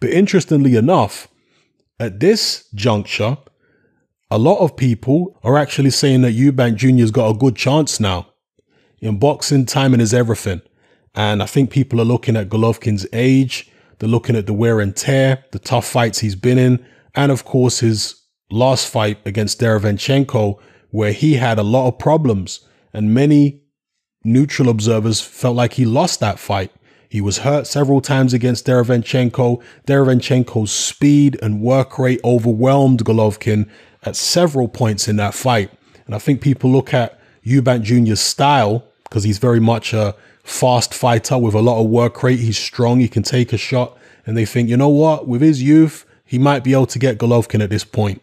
But 0.00 0.10
interestingly 0.10 0.74
enough, 0.74 1.28
at 2.00 2.18
this 2.18 2.68
juncture, 2.74 3.38
a 4.32 4.38
lot 4.38 4.60
of 4.60 4.78
people 4.78 5.38
are 5.44 5.58
actually 5.58 5.90
saying 5.90 6.22
that 6.22 6.32
Eubank 6.32 6.76
Jr.'s 6.76 7.10
got 7.10 7.28
a 7.28 7.38
good 7.38 7.54
chance 7.54 8.00
now. 8.00 8.28
In 8.98 9.18
boxing, 9.18 9.66
timing 9.66 10.00
is 10.00 10.14
everything. 10.14 10.62
And 11.14 11.42
I 11.42 11.46
think 11.46 11.70
people 11.70 12.00
are 12.00 12.06
looking 12.06 12.34
at 12.34 12.48
Golovkin's 12.48 13.06
age, 13.12 13.70
they're 13.98 14.08
looking 14.08 14.34
at 14.34 14.46
the 14.46 14.54
wear 14.54 14.80
and 14.80 14.96
tear, 14.96 15.44
the 15.52 15.58
tough 15.58 15.86
fights 15.86 16.20
he's 16.20 16.34
been 16.34 16.56
in, 16.56 16.82
and 17.14 17.30
of 17.30 17.44
course 17.44 17.80
his 17.80 18.22
last 18.50 18.88
fight 18.88 19.18
against 19.26 19.60
Derevyanchenko, 19.60 20.58
where 20.88 21.12
he 21.12 21.34
had 21.34 21.58
a 21.58 21.62
lot 21.62 21.88
of 21.88 21.98
problems. 21.98 22.66
And 22.94 23.12
many 23.12 23.64
neutral 24.24 24.70
observers 24.70 25.20
felt 25.20 25.56
like 25.56 25.74
he 25.74 25.84
lost 25.84 26.20
that 26.20 26.38
fight. 26.38 26.72
He 27.10 27.20
was 27.20 27.38
hurt 27.40 27.66
several 27.66 28.00
times 28.00 28.32
against 28.32 28.64
Derevyanchenko. 28.64 29.62
Derevyanchenko's 29.86 30.72
speed 30.72 31.38
and 31.42 31.60
work 31.60 31.98
rate 31.98 32.20
overwhelmed 32.24 33.04
Golovkin 33.04 33.68
at 34.02 34.16
several 34.16 34.68
points 34.68 35.08
in 35.08 35.16
that 35.16 35.34
fight. 35.34 35.70
And 36.06 36.14
I 36.14 36.18
think 36.18 36.40
people 36.40 36.70
look 36.70 36.92
at 36.92 37.20
Eubank 37.44 37.82
Jr.'s 37.82 38.20
style 38.20 38.84
because 39.04 39.24
he's 39.24 39.38
very 39.38 39.60
much 39.60 39.92
a 39.92 40.14
fast 40.42 40.92
fighter 40.94 41.38
with 41.38 41.54
a 41.54 41.60
lot 41.60 41.80
of 41.80 41.88
work 41.88 42.22
rate. 42.22 42.40
He's 42.40 42.58
strong, 42.58 43.00
he 43.00 43.08
can 43.08 43.22
take 43.22 43.52
a 43.52 43.58
shot. 43.58 43.96
And 44.26 44.36
they 44.36 44.44
think, 44.44 44.68
you 44.68 44.76
know 44.76 44.88
what, 44.88 45.26
with 45.26 45.40
his 45.40 45.62
youth, 45.62 46.06
he 46.24 46.38
might 46.38 46.64
be 46.64 46.72
able 46.72 46.86
to 46.86 46.98
get 46.98 47.18
Golovkin 47.18 47.62
at 47.62 47.70
this 47.70 47.84
point. 47.84 48.22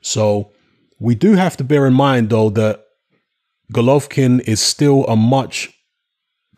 So 0.00 0.50
we 0.98 1.14
do 1.14 1.32
have 1.34 1.56
to 1.56 1.64
bear 1.64 1.86
in 1.86 1.94
mind, 1.94 2.30
though, 2.30 2.50
that 2.50 2.84
Golovkin 3.72 4.40
is 4.40 4.60
still 4.60 5.04
a 5.06 5.16
much 5.16 5.74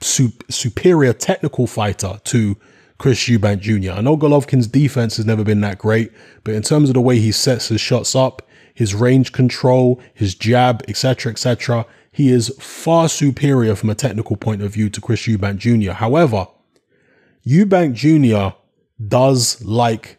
superior 0.03 1.13
technical 1.13 1.67
fighter 1.67 2.21
to 2.25 2.57
Chris 2.99 3.29
Eubank 3.29 3.61
Jr. 3.61 3.93
I 3.93 4.01
know 4.01 4.17
Golovkin's 4.17 4.67
defense 4.67 5.17
has 5.17 5.27
never 5.27 5.45
been 5.45 5.61
that 5.63 5.79
great, 5.79 6.13
but 6.45 6.55
in 6.55 6.63
terms 6.63 6.91
of 6.91 6.95
the 6.95 7.01
way 7.01 7.19
he 7.19 7.33
sets 7.33 7.69
his 7.69 7.81
shots 7.81 8.15
up, 8.15 8.43
his 8.75 8.95
range 8.95 9.33
control, 9.33 10.01
his 10.15 10.35
jab, 10.35 10.83
etc., 10.89 11.33
etc. 11.33 11.87
He 12.13 12.31
is 12.31 12.55
far 12.59 13.09
superior 13.09 13.75
from 13.75 13.91
a 13.91 13.95
technical 13.95 14.37
point 14.37 14.63
of 14.63 14.73
view 14.73 14.91
to 14.91 15.01
Chris 15.01 15.23
Eubank 15.27 15.59
Jr. 15.59 15.93
However, 15.93 16.47
Eubank 17.47 17.95
Jr. 17.95 18.57
does 19.07 19.63
like 19.65 20.19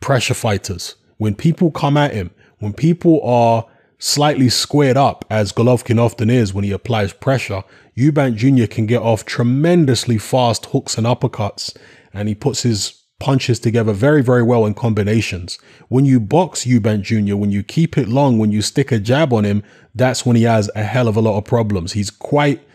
pressure 0.00 0.34
fighters. 0.34 0.96
When 1.18 1.34
people 1.34 1.70
come 1.70 1.96
at 1.96 2.14
him, 2.14 2.30
when 2.58 2.72
people 2.72 3.20
are 3.22 3.66
slightly 3.98 4.48
squared 4.48 4.96
up, 4.96 5.24
as 5.30 5.52
Golovkin 5.52 5.98
often 5.98 6.30
is 6.30 6.52
when 6.52 6.64
he 6.64 6.72
applies 6.72 7.12
pressure, 7.12 7.62
Eubank 7.96 8.36
Jr. 8.36 8.66
can 8.66 8.86
get 8.86 9.02
off 9.02 9.24
tremendously 9.24 10.18
fast 10.18 10.66
hooks 10.66 10.96
and 10.96 11.06
uppercuts, 11.06 11.76
and 12.12 12.28
he 12.28 12.34
puts 12.34 12.62
his 12.62 13.01
punches 13.22 13.60
together 13.60 13.92
very, 13.92 14.20
very 14.20 14.42
well 14.42 14.66
in 14.66 14.74
combinations. 14.74 15.56
When 15.86 16.04
you 16.04 16.18
box 16.18 16.64
Eubank 16.64 17.02
Jr., 17.02 17.36
when 17.36 17.52
you 17.52 17.62
keep 17.62 17.96
it 17.96 18.08
long, 18.08 18.36
when 18.36 18.50
you 18.50 18.62
stick 18.62 18.90
a 18.90 18.98
jab 18.98 19.32
on 19.32 19.44
him, 19.44 19.62
that's 19.94 20.26
when 20.26 20.34
he 20.34 20.42
has 20.42 20.68
a 20.74 20.82
hell 20.82 21.06
of 21.06 21.16
a 21.16 21.20
lot 21.20 21.38
of 21.38 21.44
problems. 21.44 21.92
He's 21.92 22.10
quite 22.10 22.66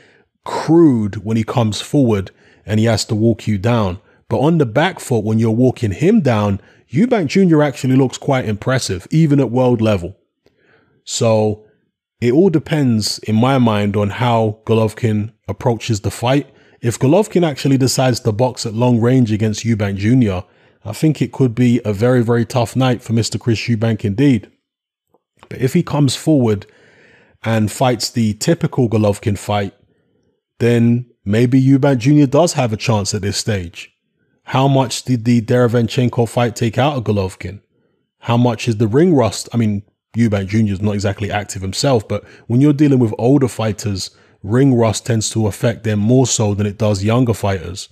crude 0.46 1.26
when 1.26 1.36
he 1.36 1.44
comes 1.44 1.82
forward 1.82 2.32
and 2.66 2.80
he 2.80 2.86
has 2.86 3.04
to 3.06 3.16
walk 3.16 3.46
you 3.46 3.58
down. 3.58 4.00
But 4.30 4.40
on 4.40 4.58
the 4.58 4.66
back 4.66 5.02
foot, 5.02 5.26
when 5.26 5.38
you're 5.38 5.52
walking 5.52 5.92
him 5.92 6.22
down, 6.22 6.62
Eubank 6.90 7.28
Jr. 7.28 7.62
actually 7.62 7.98
looks 7.98 8.18
quite 8.18 8.46
impressive, 8.46 9.06
even 9.12 9.42
at 9.42 9.52
world 9.52 9.82
level. 9.82 10.16
So 11.04 11.66
it 12.22 12.32
all 12.32 12.50
depends, 12.50 13.20
in 13.20 13.36
my 13.36 13.58
mind, 13.58 13.98
on 13.98 14.12
how 14.12 14.60
Golovkin 14.66 15.34
approaches 15.50 16.02
the 16.02 16.12
fight. 16.12 16.50
If 16.82 17.00
Golovkin 17.00 17.48
actually 17.48 17.78
decides 17.78 18.20
to 18.22 18.32
box 18.32 18.66
at 18.66 18.74
long 18.74 19.00
range 19.00 19.32
against 19.32 19.66
Eubank 19.66 19.98
Jr., 19.98 20.48
I 20.86 20.94
think 20.94 21.22
it 21.22 21.32
could 21.32 21.56
be 21.56 21.82
a 21.84 21.92
very, 21.92 22.24
very 22.24 22.46
tough 22.46 22.76
night 22.76 23.02
for 23.02 23.14
Mr. 23.14 23.40
Chris 23.40 23.60
Eubank 23.62 24.06
indeed. 24.06 24.50
But 25.50 25.60
if 25.60 25.74
he 25.74 25.84
comes 25.84 26.16
forward 26.16 26.66
and 27.44 27.72
fights 27.72 28.10
the 28.10 28.34
typical 28.36 28.90
Golovkin 28.90 29.38
fight, 29.38 29.74
then 30.60 31.08
maybe 31.26 31.62
Eubank 31.62 32.00
Jr. 32.00 32.26
does 32.26 32.54
have 32.54 32.74
a 32.74 32.78
chance 32.78 33.14
at 33.14 33.22
this 33.22 33.38
stage. 33.38 33.92
How 34.44 34.68
much 34.68 35.04
did 35.04 35.26
the 35.26 35.42
Derevyanchenko 35.42 36.30
fight 36.30 36.56
take 36.56 36.78
out 36.78 36.96
of 36.96 37.04
Golovkin? 37.04 37.62
How 38.20 38.38
much 38.38 38.68
is 38.68 38.78
the 38.78 38.88
ring 38.88 39.14
rust? 39.14 39.50
I 39.54 39.58
mean, 39.58 39.84
Eubank 40.16 40.48
Jr. 40.48 40.74
is 40.74 40.82
not 40.82 40.94
exactly 40.96 41.32
active 41.32 41.62
himself, 41.62 42.08
but 42.08 42.24
when 42.48 42.62
you're 42.62 42.74
dealing 42.74 43.00
with 43.00 43.14
older 43.18 43.48
fighters, 43.48 44.12
ring 44.44 44.76
rust 44.76 45.06
tends 45.06 45.30
to 45.32 45.48
affect 45.48 45.84
them 45.84 46.00
more 46.00 46.28
so 46.28 46.54
than 46.54 46.66
it 46.66 46.78
does 46.78 47.04
younger 47.04 47.34
fighters. 47.34 47.90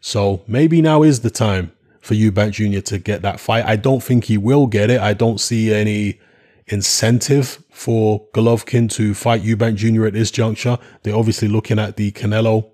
So 0.00 0.42
maybe 0.46 0.80
now 0.82 1.02
is 1.02 1.20
the 1.20 1.30
time 1.30 1.72
for 2.00 2.14
Eubank 2.14 2.52
Jr. 2.52 2.80
to 2.80 2.98
get 2.98 3.22
that 3.22 3.40
fight. 3.40 3.64
I 3.64 3.76
don't 3.76 4.02
think 4.02 4.24
he 4.24 4.38
will 4.38 4.66
get 4.66 4.90
it. 4.90 5.00
I 5.00 5.12
don't 5.12 5.40
see 5.40 5.74
any 5.74 6.20
incentive 6.68 7.62
for 7.70 8.26
Golovkin 8.32 8.90
to 8.92 9.14
fight 9.14 9.42
Eubank 9.42 9.76
Jr. 9.76 10.06
at 10.06 10.12
this 10.12 10.30
juncture. 10.30 10.78
They're 11.02 11.16
obviously 11.16 11.48
looking 11.48 11.78
at 11.78 11.96
the 11.96 12.12
Canelo 12.12 12.70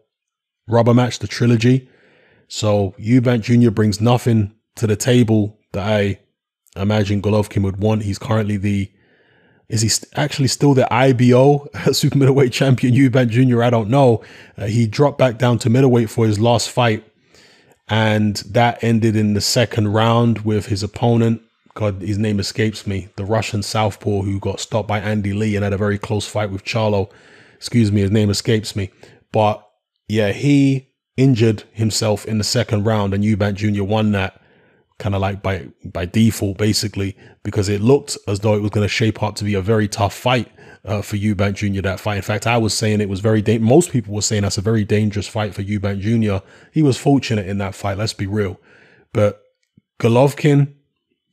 rubber 0.68 0.94
match, 0.94 1.18
the 1.18 1.26
trilogy. 1.26 1.88
So 2.48 2.94
Eubank 2.98 3.42
Jr. 3.42 3.70
brings 3.70 4.00
nothing 4.00 4.54
to 4.76 4.86
the 4.86 4.96
table 4.96 5.58
that 5.72 5.86
I 5.86 6.20
imagine 6.76 7.22
Golovkin 7.22 7.62
would 7.62 7.78
want. 7.78 8.02
He's 8.02 8.18
currently 8.18 8.56
the 8.56 8.90
is 9.68 9.82
he 9.82 9.88
st- 9.88 10.12
actually 10.16 10.48
still 10.48 10.74
the 10.74 10.92
IBO 10.92 11.68
super 11.92 12.18
middleweight 12.18 12.52
champion 12.52 12.94
Eubank 12.94 13.30
Jr.? 13.30 13.62
I 13.62 13.70
don't 13.70 13.88
know. 13.88 14.22
Uh, 14.56 14.66
he 14.66 14.86
dropped 14.86 15.18
back 15.18 15.38
down 15.38 15.58
to 15.60 15.70
middleweight 15.70 16.10
for 16.10 16.26
his 16.26 16.38
last 16.38 16.70
fight, 16.70 17.04
and 17.88 18.36
that 18.50 18.82
ended 18.82 19.16
in 19.16 19.34
the 19.34 19.40
second 19.40 19.88
round 19.88 20.40
with 20.40 20.66
his 20.66 20.82
opponent. 20.82 21.42
God, 21.74 22.02
his 22.02 22.18
name 22.18 22.38
escapes 22.38 22.86
me. 22.86 23.08
The 23.16 23.24
Russian 23.24 23.62
southpaw 23.62 24.22
who 24.22 24.38
got 24.38 24.60
stopped 24.60 24.88
by 24.88 25.00
Andy 25.00 25.32
Lee 25.32 25.56
and 25.56 25.64
had 25.64 25.72
a 25.72 25.78
very 25.78 25.98
close 25.98 26.26
fight 26.26 26.50
with 26.50 26.64
Charlo. 26.64 27.10
Excuse 27.56 27.90
me, 27.90 28.02
his 28.02 28.10
name 28.10 28.28
escapes 28.28 28.76
me. 28.76 28.90
But 29.32 29.66
yeah, 30.06 30.32
he 30.32 30.88
injured 31.16 31.64
himself 31.72 32.26
in 32.26 32.36
the 32.38 32.44
second 32.44 32.84
round, 32.84 33.14
and 33.14 33.24
Eubank 33.24 33.54
Jr. 33.54 33.84
won 33.84 34.12
that 34.12 34.41
kind 35.02 35.16
of 35.16 35.20
like 35.20 35.42
by 35.42 35.66
by 35.84 36.06
default, 36.06 36.58
basically, 36.58 37.16
because 37.42 37.68
it 37.68 37.80
looked 37.80 38.16
as 38.28 38.40
though 38.40 38.54
it 38.54 38.62
was 38.62 38.70
going 38.70 38.84
to 38.84 38.88
shape 38.88 39.22
up 39.22 39.34
to 39.36 39.44
be 39.44 39.54
a 39.54 39.60
very 39.60 39.88
tough 39.88 40.14
fight 40.14 40.48
uh, 40.84 41.02
for 41.02 41.16
Eubank 41.16 41.54
Jr. 41.54 41.82
That 41.82 41.98
fight. 41.98 42.16
In 42.16 42.22
fact, 42.22 42.46
I 42.46 42.56
was 42.56 42.72
saying 42.72 43.00
it 43.00 43.08
was 43.08 43.20
very. 43.20 43.42
Da- 43.42 43.58
most 43.58 43.90
people 43.90 44.14
were 44.14 44.22
saying 44.22 44.42
that's 44.42 44.58
a 44.58 44.62
very 44.62 44.84
dangerous 44.84 45.26
fight 45.26 45.54
for 45.54 45.62
Eubank 45.62 46.00
Jr. 46.00 46.46
He 46.72 46.82
was 46.82 46.96
fortunate 46.96 47.48
in 47.48 47.58
that 47.58 47.74
fight. 47.74 47.98
Let's 47.98 48.14
be 48.14 48.26
real, 48.26 48.60
but 49.12 49.42
Golovkin, 49.98 50.72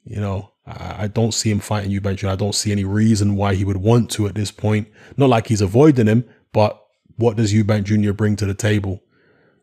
you 0.04 0.20
know, 0.20 0.52
I, 0.66 1.08
don't 1.08 1.34
see 1.34 1.52
him 1.52 1.60
fighting 1.60 1.92
Eubank 1.92 2.18
Jr. 2.18 2.30
I 2.30 2.36
don't 2.36 2.56
see 2.56 2.72
any 2.72 2.86
reason 2.86 3.36
why 3.36 3.56
he 3.56 3.66
would 3.66 3.78
want 3.78 4.10
to 4.12 4.28
at 4.28 4.36
this 4.36 4.52
point. 4.52 4.88
Not 5.16 5.30
like 5.30 5.48
he's 5.48 5.62
avoiding 5.62 6.08
him, 6.08 6.26
but 6.54 6.80
what 7.16 7.38
does 7.38 7.54
Eubank 7.54 7.84
Jr. 7.84 8.14
bring 8.14 8.36
to 8.36 8.46
the 8.46 8.54
table? 8.54 9.04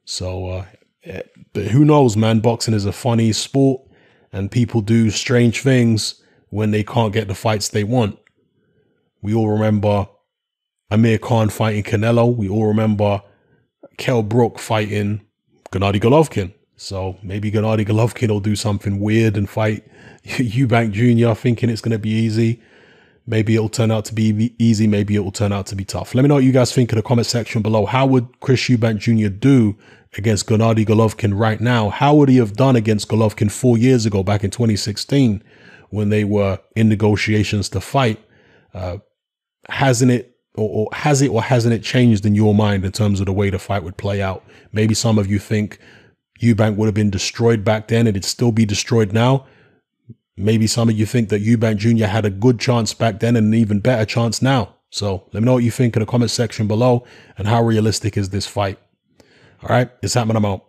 So, 0.04 0.48
uh, 0.48 0.64
eh, 1.04 1.22
but 1.52 1.68
who 1.68 1.84
knows, 1.84 2.16
man? 2.16 2.40
Boxing 2.40 2.74
is 2.74 2.84
a 2.84 2.92
funny 2.92 3.32
sport, 3.32 3.82
and 4.36 4.50
people 4.50 4.82
do 4.82 5.10
strange 5.10 5.62
things 5.62 6.22
when 6.50 6.70
they 6.70 6.84
can't 6.84 7.14
get 7.14 7.26
the 7.26 7.34
fights 7.34 7.70
they 7.70 7.84
want. 7.84 8.18
We 9.22 9.34
all 9.34 9.48
remember 9.48 10.08
Amir 10.90 11.18
Khan 11.18 11.48
fighting 11.48 11.82
Canelo. 11.82 12.36
We 12.36 12.48
all 12.48 12.66
remember 12.66 13.22
Kell 13.96 14.22
Brook 14.22 14.58
fighting 14.58 15.22
Gennady 15.72 16.00
Golovkin. 16.00 16.52
So 16.76 17.16
maybe 17.22 17.50
Gennady 17.50 17.86
Golovkin 17.86 18.28
will 18.28 18.40
do 18.40 18.54
something 18.54 19.00
weird 19.00 19.38
and 19.38 19.48
fight 19.48 19.84
Eubank 20.24 20.92
Jr. 20.92 21.34
thinking 21.34 21.70
it's 21.70 21.80
going 21.80 21.92
to 21.92 21.98
be 21.98 22.10
easy. 22.10 22.60
Maybe 23.26 23.56
it'll 23.56 23.70
turn 23.70 23.90
out 23.90 24.04
to 24.04 24.14
be 24.14 24.54
easy. 24.58 24.86
Maybe 24.86 25.16
it 25.16 25.20
will 25.20 25.32
turn 25.32 25.52
out 25.52 25.66
to 25.68 25.74
be 25.74 25.84
tough. 25.84 26.14
Let 26.14 26.22
me 26.22 26.28
know 26.28 26.34
what 26.34 26.44
you 26.44 26.52
guys 26.52 26.72
think 26.72 26.92
in 26.92 26.96
the 26.96 27.02
comment 27.02 27.26
section 27.26 27.62
below. 27.62 27.86
How 27.86 28.06
would 28.06 28.40
Chris 28.40 28.60
Eubank 28.68 28.98
Jr. 28.98 29.28
do 29.28 29.76
against 30.18 30.46
Gennady 30.46 30.86
Golovkin 30.86 31.38
right 31.38 31.60
now? 31.60 31.90
How 31.90 32.14
would 32.14 32.28
he 32.28 32.36
have 32.36 32.54
done 32.54 32.76
against 32.76 33.08
Golovkin 33.08 33.50
four 33.50 33.78
years 33.78 34.06
ago, 34.06 34.22
back 34.22 34.44
in 34.44 34.50
2016, 34.50 35.42
when 35.90 36.08
they 36.08 36.24
were 36.24 36.58
in 36.74 36.88
negotiations 36.88 37.68
to 37.70 37.80
fight? 37.80 38.20
Uh, 38.74 38.98
hasn't 39.68 40.10
it, 40.10 40.36
or, 40.54 40.68
or 40.68 40.88
has 40.92 41.22
it, 41.22 41.28
or 41.28 41.42
hasn't 41.42 41.74
it 41.74 41.82
changed 41.82 42.24
in 42.26 42.34
your 42.34 42.54
mind 42.54 42.84
in 42.84 42.92
terms 42.92 43.20
of 43.20 43.26
the 43.26 43.32
way 43.32 43.50
the 43.50 43.58
fight 43.58 43.82
would 43.82 43.96
play 43.96 44.22
out? 44.22 44.44
Maybe 44.72 44.94
some 44.94 45.18
of 45.18 45.26
you 45.26 45.38
think 45.38 45.78
Eubank 46.40 46.76
would 46.76 46.86
have 46.86 46.94
been 46.94 47.10
destroyed 47.10 47.64
back 47.64 47.88
then 47.88 48.06
and 48.06 48.16
it'd 48.16 48.24
still 48.24 48.52
be 48.52 48.66
destroyed 48.66 49.12
now. 49.12 49.46
Maybe 50.36 50.66
some 50.66 50.88
of 50.88 50.98
you 50.98 51.06
think 51.06 51.30
that 51.30 51.42
Eubank 51.42 51.78
Jr. 51.78 52.06
had 52.06 52.26
a 52.26 52.30
good 52.30 52.60
chance 52.60 52.92
back 52.92 53.20
then 53.20 53.36
and 53.36 53.48
an 53.48 53.54
even 53.54 53.80
better 53.80 54.04
chance 54.04 54.42
now. 54.42 54.74
So 54.90 55.24
let 55.32 55.40
me 55.40 55.46
know 55.46 55.54
what 55.54 55.64
you 55.64 55.70
think 55.70 55.96
in 55.96 56.00
the 56.00 56.06
comment 56.06 56.30
section 56.30 56.66
below 56.66 57.04
and 57.38 57.48
how 57.48 57.62
realistic 57.62 58.16
is 58.16 58.30
this 58.30 58.46
fight. 58.46 58.78
All 59.68 59.74
right, 59.74 59.90
it's 60.00 60.14
happening. 60.14 60.36
I'm 60.36 60.60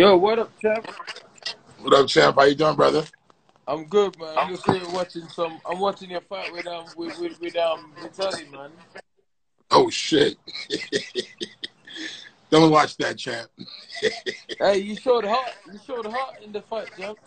Yo, 0.00 0.16
what 0.16 0.38
up, 0.38 0.50
champ? 0.62 0.90
What 1.82 1.92
up, 1.92 2.06
champ? 2.06 2.34
How 2.36 2.44
you 2.44 2.54
doing, 2.54 2.74
brother? 2.74 3.04
I'm 3.68 3.84
good, 3.84 4.18
man. 4.18 4.34
I'm 4.34 4.48
just 4.48 4.64
here 4.64 4.80
watching 4.94 5.28
some. 5.28 5.60
I'm 5.68 5.78
watching 5.78 6.08
your 6.08 6.22
fight 6.22 6.50
with 6.54 6.66
um 6.66 6.86
with 6.96 7.18
with, 7.18 7.38
with 7.38 7.54
um 7.58 7.92
Vitaly, 7.98 8.50
man. 8.50 8.70
Oh 9.70 9.90
shit! 9.90 10.38
Don't 12.50 12.70
watch 12.70 12.96
that, 12.96 13.18
champ. 13.18 13.50
Hey, 14.58 14.78
you 14.78 14.96
showed 14.96 15.26
heart. 15.26 15.50
You 15.70 15.78
showed 15.86 16.06
heart 16.06 16.36
in 16.42 16.50
the 16.50 16.62
fight, 16.62 16.88
champ. 16.98 17.18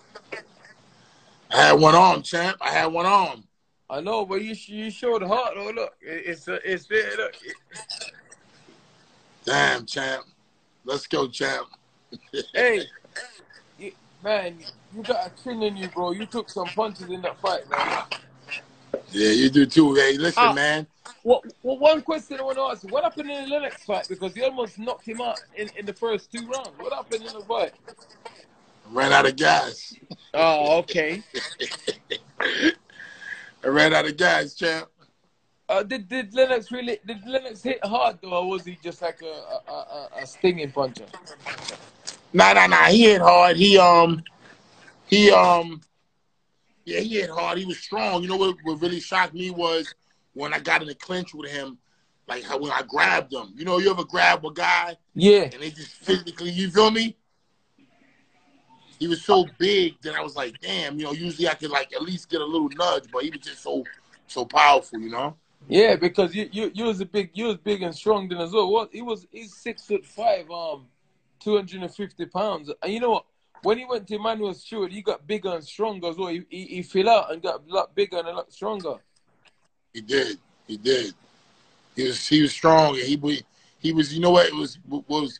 I 1.51 1.57
had 1.57 1.73
one 1.73 1.93
arm, 1.93 2.23
champ. 2.23 2.57
I 2.59 2.71
had 2.71 2.87
one 2.87 3.05
arm. 3.05 3.43
I 3.87 4.01
know, 4.01 4.25
but 4.25 4.41
you 4.41 4.55
you 4.65 4.89
showed 4.89 5.21
heart. 5.21 5.53
Oh 5.55 5.71
look, 5.75 5.93
it's 6.01 6.47
uh, 6.47 6.57
it's 6.65 6.87
there. 6.87 7.17
Look. 7.17 7.35
Damn, 9.45 9.85
champ. 9.85 10.23
Let's 10.85 11.05
go, 11.05 11.27
champ. 11.27 11.67
Hey, 12.53 12.85
you, 13.77 13.91
man, 14.23 14.57
you 14.95 15.03
got 15.03 15.27
a 15.27 15.43
chin 15.43 15.61
in 15.63 15.77
you, 15.77 15.87
bro. 15.89 16.11
You 16.11 16.25
took 16.25 16.49
some 16.49 16.67
punches 16.67 17.09
in 17.09 17.21
that 17.21 17.39
fight, 17.39 17.69
man. 17.69 18.03
Yeah, 19.11 19.29
you 19.31 19.49
do 19.49 19.65
too. 19.65 19.93
Hey, 19.95 20.17
listen, 20.17 20.43
Ah. 20.43 20.53
man. 20.53 20.87
What, 21.23 21.43
what 21.61 21.79
one 21.79 22.01
question 22.01 22.39
I 22.39 22.43
want 22.43 22.57
to 22.57 22.63
ask 22.63 22.83
you, 22.83 22.89
what 22.89 23.03
happened 23.03 23.29
in 23.29 23.43
the 23.43 23.49
Lennox 23.49 23.83
fight? 23.83 24.07
Because 24.09 24.35
you 24.35 24.43
almost 24.43 24.77
knocked 24.79 25.05
him 25.05 25.21
out 25.21 25.39
in, 25.55 25.69
in 25.77 25.85
the 25.85 25.93
first 25.93 26.31
two 26.31 26.45
rounds. 26.47 26.71
What 26.77 26.91
happened 26.93 27.25
in 27.25 27.33
the 27.33 27.41
fight? 27.41 27.73
Ran 28.91 29.13
out 29.13 29.25
of 29.25 29.35
gas. 29.35 29.93
Oh, 30.33 30.79
okay. 30.79 31.21
I 32.41 32.73
ran 33.67 33.93
out 33.93 34.05
of 34.05 34.17
gas, 34.17 34.53
champ. 34.53 34.89
Uh, 35.73 35.81
did 35.81 36.07
did 36.07 36.31
Lennox 36.35 36.71
really 36.71 36.99
did 37.03 37.25
Lennox 37.25 37.63
hit 37.63 37.83
hard 37.83 38.19
though, 38.21 38.29
or 38.33 38.49
was 38.49 38.63
he 38.63 38.77
just 38.83 39.01
like 39.01 39.19
a 39.23 39.71
a, 39.71 39.73
a, 39.73 40.09
a 40.21 40.27
stinging 40.27 40.71
puncher? 40.71 41.05
Nah, 42.31 42.53
nah, 42.53 42.67
nah. 42.67 42.85
He 42.85 43.05
hit 43.05 43.21
hard. 43.21 43.57
He 43.57 43.79
um, 43.79 44.23
he 45.07 45.31
um, 45.31 45.81
yeah, 46.85 46.99
he 46.99 47.21
hit 47.21 47.31
hard. 47.31 47.57
He 47.57 47.65
was 47.65 47.79
strong. 47.79 48.21
You 48.21 48.29
know 48.29 48.37
what? 48.37 48.55
What 48.61 48.81
really 48.81 48.99
shocked 48.99 49.33
me 49.33 49.49
was 49.49 49.95
when 50.33 50.53
I 50.53 50.59
got 50.59 50.83
in 50.83 50.87
the 50.89 50.93
clinch 50.93 51.33
with 51.33 51.49
him, 51.49 51.79
like 52.27 52.43
how 52.43 52.59
when 52.59 52.71
I 52.71 52.83
grabbed 52.83 53.33
him. 53.33 53.51
You 53.55 53.65
know, 53.65 53.79
you 53.79 53.89
ever 53.89 54.03
grab 54.03 54.45
a 54.45 54.53
guy 54.53 54.95
Yeah. 55.15 55.49
and 55.51 55.59
they 55.59 55.71
just 55.71 55.93
physically, 55.93 56.51
you 56.51 56.69
feel 56.69 56.91
me? 56.91 57.17
He 58.99 59.07
was 59.07 59.25
so 59.25 59.47
big 59.57 59.99
that 60.03 60.13
I 60.13 60.21
was 60.21 60.35
like, 60.35 60.59
damn, 60.61 60.99
you 60.99 61.05
know, 61.05 61.13
usually 61.13 61.47
I 61.47 61.55
could 61.55 61.71
like 61.71 61.91
at 61.93 62.03
least 62.03 62.29
get 62.29 62.41
a 62.41 62.45
little 62.45 62.69
nudge, 62.69 63.05
but 63.11 63.23
he 63.23 63.31
was 63.31 63.39
just 63.39 63.63
so 63.63 63.83
so 64.27 64.45
powerful, 64.45 64.99
you 64.99 65.09
know? 65.09 65.35
Yeah, 65.67 65.95
because 65.95 66.35
you 66.35 66.49
you 66.51 66.71
you 66.73 66.83
was 66.85 66.99
a 67.01 67.05
big 67.05 67.31
you 67.33 67.45
was 67.45 67.57
big 67.57 67.81
and 67.81 67.95
strong 67.95 68.27
then 68.27 68.39
as 68.39 68.51
well. 68.51 68.71
What 68.71 68.89
he 68.91 69.01
was 69.01 69.27
he's 69.31 69.55
six 69.55 69.85
foot 69.85 70.05
five, 70.05 70.49
um, 70.51 70.87
two 71.39 71.55
hundred 71.55 71.81
and 71.81 71.93
fifty 71.93 72.25
pounds. 72.25 72.71
And 72.81 72.93
you 72.93 72.99
know 72.99 73.11
what? 73.11 73.25
When 73.61 73.77
he 73.77 73.85
went 73.85 74.07
to 74.07 74.15
Emanuel 74.15 74.53
Steward, 74.53 74.91
he 74.91 75.01
got 75.01 75.25
bigger 75.25 75.53
and 75.55 75.63
stronger 75.63 76.09
as 76.09 76.17
well. 76.17 76.27
He, 76.27 76.43
he, 76.49 76.65
he 76.65 76.83
fell 76.83 77.09
out 77.09 77.31
and 77.31 77.41
got 77.41 77.61
a 77.67 77.73
lot 77.73 77.95
bigger 77.95 78.17
and 78.17 78.27
a 78.27 78.33
lot 78.33 78.51
stronger. 78.51 78.95
He 79.93 80.01
did. 80.01 80.37
He 80.67 80.77
did. 80.77 81.13
He 81.95 82.03
was 82.03 82.27
he 82.27 82.41
was 82.41 82.51
strong 82.51 82.95
he 82.95 83.15
was 83.15 83.43
he 83.79 83.93
was 83.93 84.13
you 84.13 84.19
know 84.19 84.31
what 84.31 84.47
it 84.47 84.53
was 84.53 84.79
was 85.07 85.39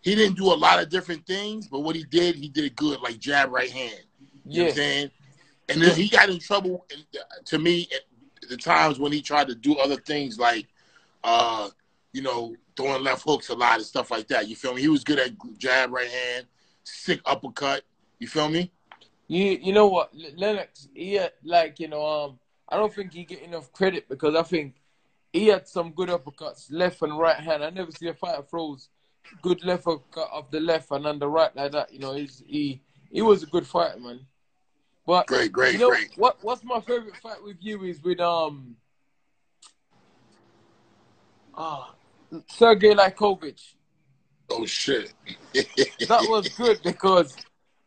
he 0.00 0.14
didn't 0.14 0.36
do 0.36 0.46
a 0.46 0.54
lot 0.54 0.82
of 0.82 0.88
different 0.88 1.26
things, 1.26 1.68
but 1.68 1.80
what 1.80 1.94
he 1.94 2.04
did, 2.04 2.36
he 2.36 2.48
did 2.48 2.74
good, 2.74 3.00
like 3.02 3.18
jab 3.18 3.52
right 3.52 3.70
hand. 3.70 4.00
You 4.46 4.60
know 4.60 4.64
what 4.64 4.64
Yeah. 4.64 4.64
I'm 4.68 4.74
saying? 4.74 5.10
And 5.68 5.82
then 5.82 5.94
he 5.94 6.08
got 6.08 6.30
in 6.30 6.38
trouble 6.38 6.86
to 7.44 7.58
me 7.58 7.86
the 8.50 8.56
times 8.56 8.98
when 8.98 9.12
he 9.12 9.22
tried 9.22 9.48
to 9.48 9.54
do 9.54 9.76
other 9.78 9.96
things 9.96 10.38
like 10.38 10.66
uh, 11.24 11.68
you 12.12 12.22
know, 12.22 12.54
throwing 12.76 13.02
left 13.02 13.22
hooks 13.24 13.48
a 13.48 13.54
lot 13.54 13.76
and 13.76 13.84
stuff 13.84 14.10
like 14.10 14.28
that. 14.28 14.48
You 14.48 14.56
feel 14.56 14.74
me? 14.74 14.80
He 14.80 14.88
was 14.88 15.04
good 15.04 15.18
at 15.18 15.32
jab 15.58 15.92
right 15.92 16.08
hand, 16.08 16.46
sick 16.84 17.20
uppercut. 17.24 17.82
You 18.18 18.26
feel 18.26 18.48
me? 18.48 18.70
You 19.28 19.58
you 19.62 19.72
know 19.72 19.86
what, 19.86 20.12
Lennox? 20.36 20.88
He 20.94 21.14
had 21.14 21.32
like 21.44 21.78
you 21.78 21.88
know 21.88 22.04
um 22.04 22.38
I 22.68 22.76
don't 22.76 22.92
think 22.92 23.12
he 23.12 23.24
get 23.24 23.42
enough 23.42 23.72
credit 23.72 24.08
because 24.08 24.34
I 24.34 24.42
think 24.42 24.74
he 25.32 25.46
had 25.46 25.68
some 25.68 25.92
good 25.92 26.08
uppercuts, 26.08 26.66
left 26.70 27.02
and 27.02 27.18
right 27.18 27.36
hand. 27.36 27.64
I 27.64 27.70
never 27.70 27.92
see 27.92 28.08
a 28.08 28.14
fighter 28.14 28.42
throws 28.42 28.88
good 29.42 29.64
left 29.64 29.86
uppercut 29.86 30.28
of 30.32 30.50
the 30.50 30.58
left 30.60 30.90
and 30.90 31.06
on 31.06 31.18
the 31.18 31.28
right 31.28 31.54
like 31.54 31.72
that. 31.72 31.92
You 31.92 32.00
know, 32.00 32.14
he's 32.14 32.42
he 32.46 32.82
he 33.10 33.22
was 33.22 33.42
a 33.42 33.46
good 33.46 33.66
fighter, 33.66 34.00
man. 34.00 34.26
But 35.10 35.26
Great, 35.26 35.50
great, 35.50 35.72
you 35.72 35.80
know 35.80 35.88
great. 35.90 36.10
what? 36.14 36.38
What's 36.40 36.62
my 36.62 36.80
favorite 36.80 37.16
fight 37.16 37.42
with 37.42 37.56
you 37.58 37.82
is 37.82 38.00
with 38.00 38.20
um 38.20 38.76
ah 41.52 41.96
Sergey 42.46 42.94
Liakhovich. 42.94 43.74
Oh 44.48 44.64
shit. 44.66 45.12
That 46.06 46.22
was 46.28 46.48
good 46.56 46.78
because 46.84 47.36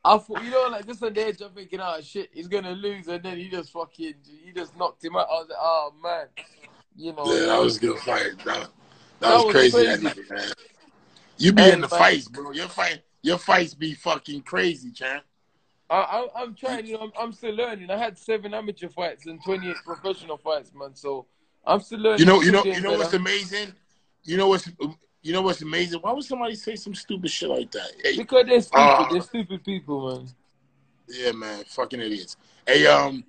I 0.03 0.17
thought, 0.17 0.43
you 0.43 0.51
know, 0.51 0.67
like 0.69 0.85
just 0.85 1.01
on 1.01 1.13
the 1.13 1.25
edge, 1.25 1.39
I'm 1.41 1.51
thinking, 1.51 1.79
oh 1.79 2.01
shit, 2.01 2.29
he's 2.33 2.49
gonna 2.49 2.71
lose, 2.71 3.07
and 3.07 3.23
then 3.23 3.37
he 3.37 3.47
just 3.47 3.71
fucking, 3.71 4.15
he 4.43 4.51
just 4.51 4.77
knocked 4.77 5.01
him 5.05 5.15
out. 5.15 5.27
I 5.31 5.33
was 5.35 5.47
like, 5.47 5.59
oh 5.61 5.93
man, 6.03 6.25
you 6.97 7.13
know. 7.13 7.23
Yeah, 7.23 7.45
that 7.45 7.61
was 7.61 7.77
a 7.77 7.79
good 7.79 7.99
fight. 7.99 8.37
That, 8.39 8.45
that, 8.45 8.69
That 9.21 9.35
was, 9.35 9.43
was 9.45 9.53
crazy, 9.53 9.85
that 9.85 10.01
night, 10.03 10.29
man. 10.29 10.51
You 11.37 11.53
be 11.53 11.61
Hey, 11.61 11.71
in 11.71 11.79
the 11.79 11.87
man. 11.87 11.99
fights, 11.99 12.27
bro. 12.27 12.51
Your 12.51 12.67
fight, 12.67 12.99
your 13.21 13.37
fights 13.37 13.73
be 13.73 13.93
fucking 13.93 14.41
crazy, 14.41 14.91
champ. 14.91 15.23
I, 15.93 16.01
I, 16.01 16.41
I'm 16.41 16.55
trying, 16.55 16.87
you 16.87 16.93
know, 16.93 17.01
I'm, 17.01 17.11
I'm 17.19 17.31
still 17.33 17.53
learning. 17.53 17.91
I 17.91 17.97
had 17.97 18.17
seven 18.17 18.53
amateur 18.53 18.89
fights 18.89 19.27
and 19.27 19.43
28 19.43 19.75
professional 19.85 20.37
fights, 20.37 20.71
man. 20.73 20.95
So 20.95 21.27
I'm 21.65 21.79
still 21.81 21.99
learning. 21.99 22.19
You 22.19 22.25
know, 22.25 22.41
you 22.41 22.51
know, 22.51 22.63
you 22.63 22.81
know 22.81 22.93
what's 22.93 23.13
amazing? 23.13 23.73
You 24.23 24.37
know 24.37 24.47
what's, 24.47 24.67
you 25.21 25.33
know 25.33 25.43
what's 25.43 25.61
amazing? 25.61 25.99
Why 26.01 26.11
would 26.11 26.23
somebody 26.23 26.55
say 26.55 26.75
some 26.75 26.95
stupid 26.95 27.29
shit 27.29 27.47
like 27.49 27.71
that? 27.71 27.91
Hey, 28.03 28.17
Because 28.17 28.45
they're 28.47 28.61
stupid. 28.61 28.79
Ah. 28.79 29.07
they're 29.11 29.21
stupid 29.21 29.63
people, 29.63 30.15
man. 30.15 30.27
yeah, 31.07 31.31
man, 31.31 31.63
fucking 31.67 32.01
idiots. 32.01 32.37
Hey, 32.65 32.87
um, 32.87 33.23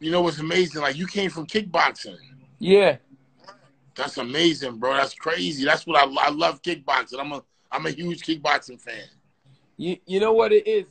you 0.00 0.10
know 0.10 0.22
what's 0.22 0.40
amazing? 0.40 0.82
Like 0.82 0.96
you 0.96 1.06
came 1.06 1.30
from 1.30 1.46
kickboxing. 1.46 2.16
Yeah. 2.58 2.96
That's 3.94 4.18
amazing, 4.18 4.78
bro. 4.78 4.94
That's 4.94 5.14
crazy. 5.14 5.64
That's 5.64 5.86
what 5.86 5.96
I, 5.96 6.26
I 6.26 6.30
love 6.30 6.60
kickboxing. 6.60 7.20
I'm 7.20 7.32
a, 7.32 7.42
I'm 7.70 7.86
a 7.86 7.90
huge 7.90 8.22
kickboxing 8.22 8.80
fan. 8.80 9.04
You, 9.76 9.96
you 10.06 10.20
know 10.20 10.32
what 10.32 10.52
it 10.52 10.66
is? 10.66 10.86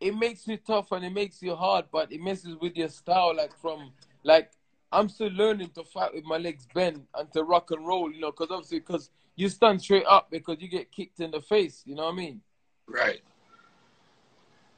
It 0.00 0.14
makes 0.14 0.46
you 0.46 0.58
tough 0.58 0.92
and 0.92 1.04
it 1.04 1.12
makes 1.12 1.42
you 1.42 1.54
hard, 1.54 1.86
but 1.90 2.12
it 2.12 2.20
messes 2.20 2.56
with 2.56 2.76
your 2.76 2.88
style. 2.88 3.34
Like 3.34 3.56
from 3.58 3.92
like 4.24 4.50
I'm 4.92 5.08
still 5.08 5.30
learning 5.30 5.70
to 5.70 5.84
fight 5.84 6.14
with 6.14 6.24
my 6.24 6.36
legs 6.36 6.66
bent 6.74 7.02
and 7.14 7.32
to 7.32 7.42
rock 7.44 7.70
and 7.70 7.86
roll. 7.86 8.12
You 8.12 8.20
know, 8.20 8.30
because 8.30 8.50
obviously 8.50 8.80
because 8.80 9.10
you 9.36 9.48
stand 9.48 9.80
straight 9.80 10.06
up 10.06 10.30
because 10.30 10.56
you 10.60 10.68
get 10.68 10.92
kicked 10.92 11.20
in 11.20 11.30
the 11.30 11.40
face. 11.40 11.82
You 11.86 11.94
know 11.94 12.04
what 12.04 12.12
I 12.12 12.16
mean? 12.16 12.40
Right. 12.86 13.20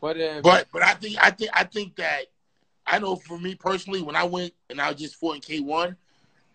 But 0.00 0.20
uh, 0.20 0.40
But 0.40 0.68
but 0.72 0.82
I 0.82 0.94
think 0.94 1.16
I 1.20 1.30
think 1.30 1.50
I 1.52 1.64
think 1.64 1.96
that 1.96 2.26
I 2.86 2.98
know 2.98 3.16
for 3.16 3.38
me 3.38 3.54
personally, 3.54 4.02
when 4.02 4.16
I 4.16 4.24
went 4.24 4.52
and 4.70 4.80
I 4.80 4.88
was 4.90 5.00
just 5.00 5.16
fought 5.16 5.34
in 5.34 5.40
K 5.40 5.60
one, 5.60 5.96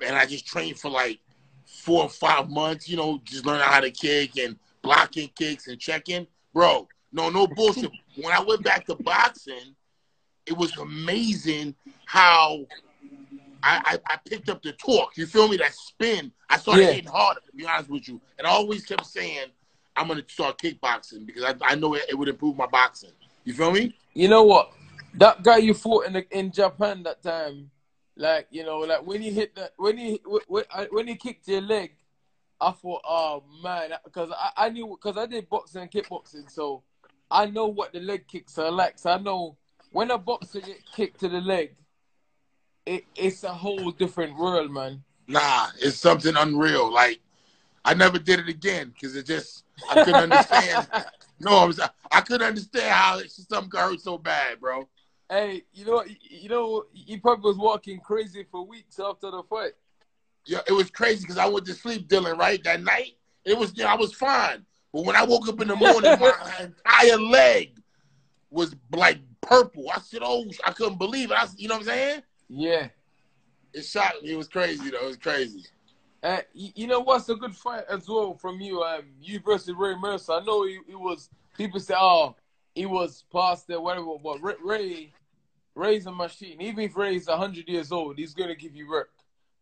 and 0.06 0.16
I 0.16 0.26
just 0.26 0.47
trained 0.47 0.80
for 0.80 0.89
like 0.89 1.20
four 1.66 2.04
or 2.04 2.10
five 2.10 2.49
months, 2.49 2.88
you 2.88 2.97
know, 2.97 3.20
just 3.26 3.45
learning 3.45 3.66
how 3.66 3.80
to 3.80 3.91
kick 3.91 4.38
and 4.38 4.58
blocking 4.82 5.30
kicks 5.36 5.68
and 5.68 5.80
checking, 5.80 6.28
bro. 6.54 6.88
No, 7.14 7.30
no 7.30 7.45
bullshit. 7.47 7.91
when 8.16 8.34
I 8.34 8.41
went 8.41 8.64
back 8.64 8.86
to 8.88 8.95
boxing, 8.95 9.76
it 10.45 10.57
was 10.57 10.76
amazing 10.78 11.76
how 12.05 12.66
I, 13.61 13.97
I, 14.09 14.14
I 14.14 14.18
picked 14.28 14.49
up 14.49 14.61
the 14.61 14.74
torque. 14.74 15.16
You 15.16 15.26
feel 15.26 15.47
me? 15.47 15.57
That 15.57 15.74
spin. 15.74 16.32
I 16.49 16.57
started 16.57 16.86
Yeah. 16.86 16.91
hitting 16.93 17.09
harder, 17.09 17.39
to 17.41 17.55
be 17.55 17.66
honest 17.66 17.89
with 17.89 18.07
you. 18.09 18.20
And 18.38 18.45
I 18.45 18.49
always 18.49 18.84
kept 18.84 19.05
saying, 19.05 19.47
I'm 19.95 20.07
gonna 20.07 20.24
start 20.28 20.57
kickboxing 20.57 21.26
because 21.26 21.43
I, 21.43 21.55
I 21.61 21.76
know 21.76 21.93
it, 21.93 22.05
it 22.09 22.16
would 22.16 22.28
improve 22.28 22.57
my 22.57 22.66
boxing. 22.66 23.11
You 23.45 23.53
feel 23.53 23.72
me? 23.72 23.95
you 24.16 24.28
know 24.28 24.43
what? 24.43 24.72
That 25.16 25.43
guy 25.43 25.57
you 25.57 25.74
fought 25.76 26.07
in 26.07 26.14
the, 26.14 26.38
in 26.38 26.51
Japan 26.51 27.03
that 27.03 27.22
time, 27.22 27.70
like 28.18 28.47
you 28.49 28.64
know, 28.64 28.80
like 28.80 29.05
when 29.05 29.22
he 29.22 29.30
hit 29.32 29.55
that 29.55 29.74
when 29.78 29.97
he 29.97 30.20
when, 30.47 30.64
when 30.89 31.07
he 31.07 31.16
kicked 31.16 31.47
your 31.47 31.61
leg, 31.61 31.95
I 32.59 32.72
thought, 32.72 33.01
oh 33.07 33.43
man, 33.64 33.91
because 34.03 34.32
I, 34.32 34.66
I 34.66 34.70
knew 34.70 34.97
because 34.99 35.18
I 35.18 35.28
did 35.28 35.47
boxing 35.47 35.84
and 35.84 35.91
kickboxing, 35.91 36.49
so 36.49 36.82
I 37.34 37.47
know 37.47 37.65
what 37.65 37.91
the 37.91 37.99
leg 37.99 38.27
kicks 38.27 38.59
are 38.59 38.71
like. 38.71 38.99
So 38.99 39.09
I 39.09 39.17
know 39.17 39.57
when 39.91 40.11
a 40.11 40.19
boxer 40.19 40.61
get 40.61 40.86
kicked 40.95 41.19
to 41.21 41.27
the 41.29 41.41
leg, 41.41 41.75
it, 42.86 43.05
it's 43.15 43.43
a 43.43 43.49
whole 43.53 43.91
different 43.91 44.38
world, 44.38 44.69
man. 44.69 45.03
Nah, 45.27 45.67
it's 45.79 45.97
something 45.97 46.36
unreal. 46.38 46.93
Like 46.93 47.19
I 47.84 47.95
never 47.95 48.19
did 48.19 48.39
it 48.39 48.49
again 48.49 48.89
because 48.93 49.15
it 49.15 49.25
just 49.25 49.63
I 49.89 49.95
couldn't 50.03 50.21
understand. 50.21 50.88
No, 51.39 51.57
I 51.57 51.65
was 51.65 51.79
I 52.11 52.21
couldn't 52.21 52.47
understand 52.47 52.89
how 52.93 53.17
it- 53.17 53.29
something 53.31 53.77
hurt 53.77 53.99
so 53.99 54.17
bad, 54.17 54.61
bro. 54.61 54.88
Hey, 55.29 55.63
you 55.73 55.84
know, 55.84 56.05
you 56.21 56.47
know, 56.47 56.86
he 56.93 57.17
probably 57.17 57.49
was 57.49 57.57
walking 57.57 57.99
crazy 57.99 58.45
for 58.49 58.65
weeks 58.65 58.97
after 58.97 59.29
the 59.31 59.43
fight. 59.49 59.71
Yeah, 60.45 60.59
it 60.67 60.71
was 60.71 60.89
crazy 60.89 61.21
because 61.23 61.38
I 61.38 61.47
went 61.47 61.65
to 61.65 61.73
sleep, 61.73 62.07
Dillian. 62.07 62.38
Right 62.38 62.63
that 62.63 62.81
night, 62.81 63.13
it 63.43 63.57
was 63.57 63.73
yeah, 63.75 63.91
I 63.91 63.95
was 63.95 64.13
fine. 64.13 64.63
But 64.93 65.05
when 65.05 65.15
I 65.15 65.23
woke 65.23 65.47
up 65.47 65.59
in 65.59 65.67
the 65.67 65.75
morning, 65.75 66.19
my 66.19 66.33
entire 66.59 67.17
leg 67.17 67.79
was 68.51 68.75
like 68.91 69.17
purple. 69.41 69.89
I 69.93 69.99
said, 69.99 70.21
"Oh, 70.23 70.45
I 70.63 70.71
couldn't 70.71 70.99
believe 70.99 71.31
it." 71.31 71.37
I, 71.37 71.47
you 71.57 71.67
know 71.67 71.75
what 71.75 71.81
I'm 71.81 71.87
saying? 71.87 72.23
Yeah. 72.47 72.87
It 73.73 73.85
shocked 73.85 74.21
me. 74.21 74.31
It 74.31 74.37
was 74.37 74.47
crazy 74.47 74.91
though. 74.91 74.99
It 74.99 75.07
was 75.07 75.17
crazy. 75.17 75.65
Uh, 76.21 76.41
you, 76.53 76.69
you 76.75 76.87
know 76.87 76.99
what's 76.99 77.27
a 77.27 77.35
good 77.35 77.55
fight 77.55 77.83
as 77.89 78.07
well 78.07 78.35
from 78.35 78.61
you? 78.61 78.81
Um, 78.83 79.01
you 79.19 79.39
versus 79.39 79.73
Ray 79.75 79.95
Mercer. 79.95 80.33
I 80.33 80.43
know 80.43 80.63
it, 80.65 80.79
was. 80.89 81.29
People 81.57 81.79
say, 81.79 81.95
"Oh, 81.97 82.35
he 82.75 82.85
was 82.85 83.25
past 83.33 83.67
there, 83.67 83.81
whatever." 83.81 84.15
But 84.23 84.41
Ray, 84.43 84.55
Ray, 84.63 85.13
Ray's 85.73 86.05
a 86.05 86.11
machine. 86.11 86.61
Even 86.61 86.83
if 86.85 86.95
Ray's 86.95 87.27
hundred 87.27 87.67
years 87.67 87.91
old, 87.91 88.19
he's 88.19 88.35
gonna 88.35 88.55
give 88.55 88.75
you 88.75 88.87
work. 88.87 89.09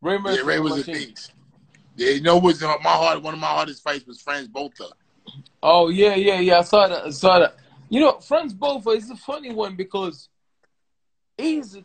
Ray 0.01 0.17
Mercer, 0.17 0.41
Yeah, 0.41 0.47
Ray 0.47 0.59
was 0.59 0.73
a 0.73 0.77
machine. 0.77 1.09
beast. 1.09 1.31
Yeah, 1.95 2.11
you 2.11 2.21
know 2.21 2.37
what's 2.37 2.61
my 2.61 2.75
heart? 2.83 3.21
One 3.21 3.33
of 3.33 3.39
my 3.39 3.47
hardest 3.47 3.83
fights 3.83 4.05
was 4.05 4.21
Frans 4.21 4.47
Botha. 4.47 4.87
Oh 5.61 5.89
yeah, 5.89 6.15
yeah, 6.15 6.39
yeah. 6.39 6.59
I 6.59 6.61
saw 6.61 6.87
that. 6.87 7.05
I 7.05 7.09
saw 7.11 7.39
that. 7.39 7.55
You 7.89 7.99
know, 7.99 8.19
Frans 8.19 8.53
Botha 8.53 8.89
is 8.91 9.09
a 9.09 9.15
funny 9.15 9.53
one 9.53 9.75
because 9.75 10.29
he's 11.37 11.77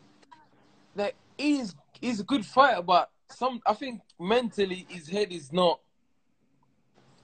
like 0.95 1.15
he's 1.37 1.75
he's 1.99 2.19
a 2.19 2.23
good 2.23 2.45
fighter, 2.45 2.81
but 2.81 3.09
some 3.29 3.61
I 3.65 3.73
think 3.73 4.01
mentally 4.19 4.85
his 4.89 5.07
head 5.07 5.31
is 5.31 5.51
not. 5.51 5.79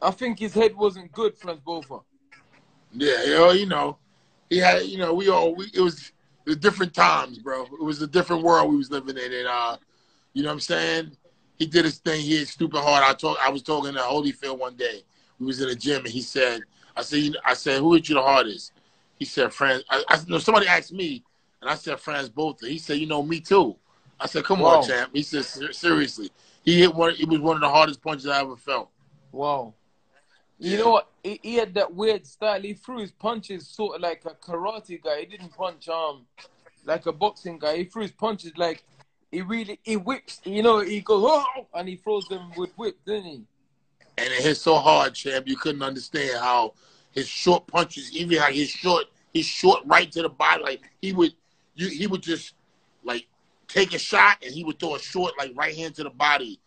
I 0.01 0.11
think 0.11 0.39
his 0.39 0.53
head 0.53 0.75
wasn't 0.75 1.11
good, 1.13 1.37
Frans 1.37 1.61
Botha. 1.61 1.99
Yeah, 2.93 3.23
you 3.23 3.33
know, 3.33 3.51
you 3.51 3.65
know, 3.65 3.97
he 4.49 4.57
had, 4.57 4.85
you 4.85 4.97
know, 4.97 5.13
we 5.13 5.29
all, 5.29 5.55
we, 5.55 5.65
it 5.73 5.79
was, 5.79 6.11
was 6.45 6.57
different 6.57 6.93
times, 6.93 7.39
bro. 7.39 7.63
It 7.63 7.81
was 7.81 8.01
a 8.01 8.07
different 8.07 8.43
world 8.43 8.69
we 8.69 8.77
was 8.77 8.91
living 8.91 9.17
in, 9.17 9.33
and 9.33 9.47
uh, 9.47 9.77
you 10.33 10.43
know 10.43 10.49
what 10.49 10.53
I'm 10.53 10.59
saying? 10.59 11.17
He 11.57 11.65
did 11.65 11.85
his 11.85 11.97
thing. 11.99 12.21
He 12.21 12.37
hit 12.37 12.49
stupid 12.49 12.81
hard. 12.81 13.03
I 13.03 13.13
talk, 13.13 13.37
I 13.41 13.49
was 13.49 13.63
talking 13.63 13.93
to 13.93 13.99
Holyfield 13.99 14.59
one 14.59 14.75
day. 14.75 15.03
We 15.43 15.47
was 15.47 15.61
in 15.61 15.67
the 15.67 15.75
gym, 15.75 16.05
and 16.05 16.13
he 16.13 16.21
said, 16.21 16.63
I 16.95 17.01
said, 17.01 17.35
I 17.43 17.53
said, 17.53 17.79
who 17.79 17.93
hit 17.93 18.07
you 18.07 18.15
the 18.15 18.21
hardest? 18.21 18.71
He 19.19 19.25
said, 19.25 19.53
Frans. 19.53 19.83
I, 19.89 20.03
I 20.07 20.19
no, 20.27 20.39
somebody 20.39 20.67
asked 20.67 20.93
me, 20.93 21.23
and 21.61 21.69
I 21.69 21.75
said, 21.75 21.99
Frans 21.99 22.29
Botha. 22.29 22.67
He 22.67 22.77
said, 22.77 22.97
you 22.97 23.07
know, 23.07 23.21
me 23.21 23.41
too. 23.41 23.75
I 24.19 24.25
said, 24.27 24.45
come 24.45 24.61
Wow. 24.61 24.77
on, 24.79 24.87
champ. 24.87 25.11
He 25.13 25.21
said, 25.21 25.43
seriously. 25.75 26.31
He 26.63 26.79
hit 26.79 26.95
one. 26.95 27.13
It 27.19 27.27
was 27.27 27.41
one 27.41 27.57
of 27.57 27.61
the 27.61 27.67
hardest 27.69 28.01
punches 28.01 28.27
I 28.27 28.39
ever 28.39 28.55
felt. 28.55 28.89
Wow. 29.33 29.73
You 30.59 30.77
know 30.77 30.91
what? 30.91 31.09
He, 31.23 31.39
he 31.43 31.55
had 31.55 31.73
that 31.73 31.93
weird 31.93 32.25
style. 32.25 32.61
He 32.61 32.73
threw 32.73 32.99
his 32.99 33.11
punches 33.11 33.67
sort 33.67 33.97
of 33.97 34.01
like 34.01 34.23
a 34.25 34.29
karate 34.29 35.01
guy. 35.01 35.21
He 35.21 35.25
didn't 35.25 35.53
punch 35.57 35.89
um 35.89 36.25
like 36.85 37.05
a 37.05 37.11
boxing 37.11 37.59
guy. 37.59 37.77
He 37.77 37.83
threw 37.83 38.03
his 38.03 38.11
punches 38.11 38.53
like 38.55 38.83
he 39.29 39.41
really 39.41 39.79
he 39.83 39.97
whips. 39.97 40.39
You 40.45 40.63
know, 40.63 40.79
he 40.79 41.01
goes 41.01 41.23
oh, 41.25 41.67
and 41.73 41.89
he 41.89 41.97
throws 41.97 42.29
them 42.29 42.51
with 42.55 42.71
whip, 42.75 42.97
didn't 43.05 43.25
he? 43.25 43.41
And 44.17 44.27
it 44.27 44.43
hit 44.43 44.57
so 44.57 44.75
hard, 44.75 45.13
champ. 45.15 45.47
You 45.47 45.57
couldn't 45.57 45.81
understand 45.81 46.37
how 46.39 46.73
his 47.11 47.27
short 47.27 47.65
punches, 47.67 48.11
even 48.15 48.37
how 48.37 48.51
his 48.51 48.69
short, 48.69 49.05
his 49.33 49.45
short 49.45 49.81
right 49.85 50.11
to 50.11 50.21
the 50.21 50.29
body, 50.29 50.63
like 50.63 50.81
he 51.01 51.13
would, 51.13 51.33
you, 51.75 51.87
he 51.87 52.05
would 52.07 52.21
just 52.21 52.53
like 53.03 53.27
take 53.67 53.93
a 53.93 53.99
shot 53.99 54.37
and 54.43 54.53
he 54.53 54.63
would 54.63 54.79
throw 54.79 54.95
a 54.95 54.99
short 54.99 55.33
like 55.37 55.51
right 55.55 55.75
hand 55.75 55.95
to 55.95 56.03
the 56.03 56.09
body, 56.11 56.59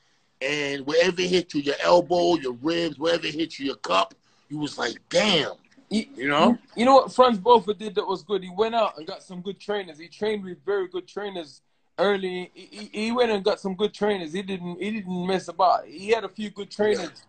and 0.42 0.84
wherever 0.86 1.20
it 1.20 1.28
hit 1.30 1.54
you, 1.54 1.60
your 1.60 1.76
elbow, 1.82 2.36
your 2.36 2.52
ribs, 2.54 2.98
wherever 2.98 3.24
it 3.26 3.34
hit 3.34 3.58
you, 3.58 3.66
your 3.66 3.76
cup, 3.76 4.14
you 4.48 4.58
was 4.58 4.76
like, 4.76 4.96
damn, 5.08 5.52
He, 5.88 6.10
you 6.16 6.28
know. 6.28 6.58
You 6.76 6.84
know 6.84 6.94
what 6.96 7.12
Frans 7.12 7.38
Botha 7.38 7.74
did 7.74 7.94
that 7.94 8.06
was 8.06 8.22
good? 8.22 8.42
He 8.42 8.50
went 8.50 8.74
out 8.74 8.98
and 8.98 9.06
got 9.06 9.22
some 9.22 9.40
good 9.40 9.58
trainers. 9.60 9.98
He 9.98 10.08
trained 10.08 10.44
with 10.44 10.58
very 10.64 10.88
good 10.88 11.06
trainers 11.06 11.62
early. 11.98 12.50
He, 12.54 12.66
he- 12.70 12.90
he 13.04 13.12
went 13.12 13.30
and 13.30 13.42
got 13.44 13.60
some 13.60 13.74
good 13.74 13.94
trainers. 13.94 14.32
He 14.32 14.42
didn't 14.42 14.80
he 14.80 14.90
didn't 14.90 15.26
mess 15.26 15.48
about. 15.48 15.86
He 15.86 16.08
had 16.08 16.24
a 16.24 16.28
few 16.28 16.50
good 16.50 16.70
trainers 16.70 17.22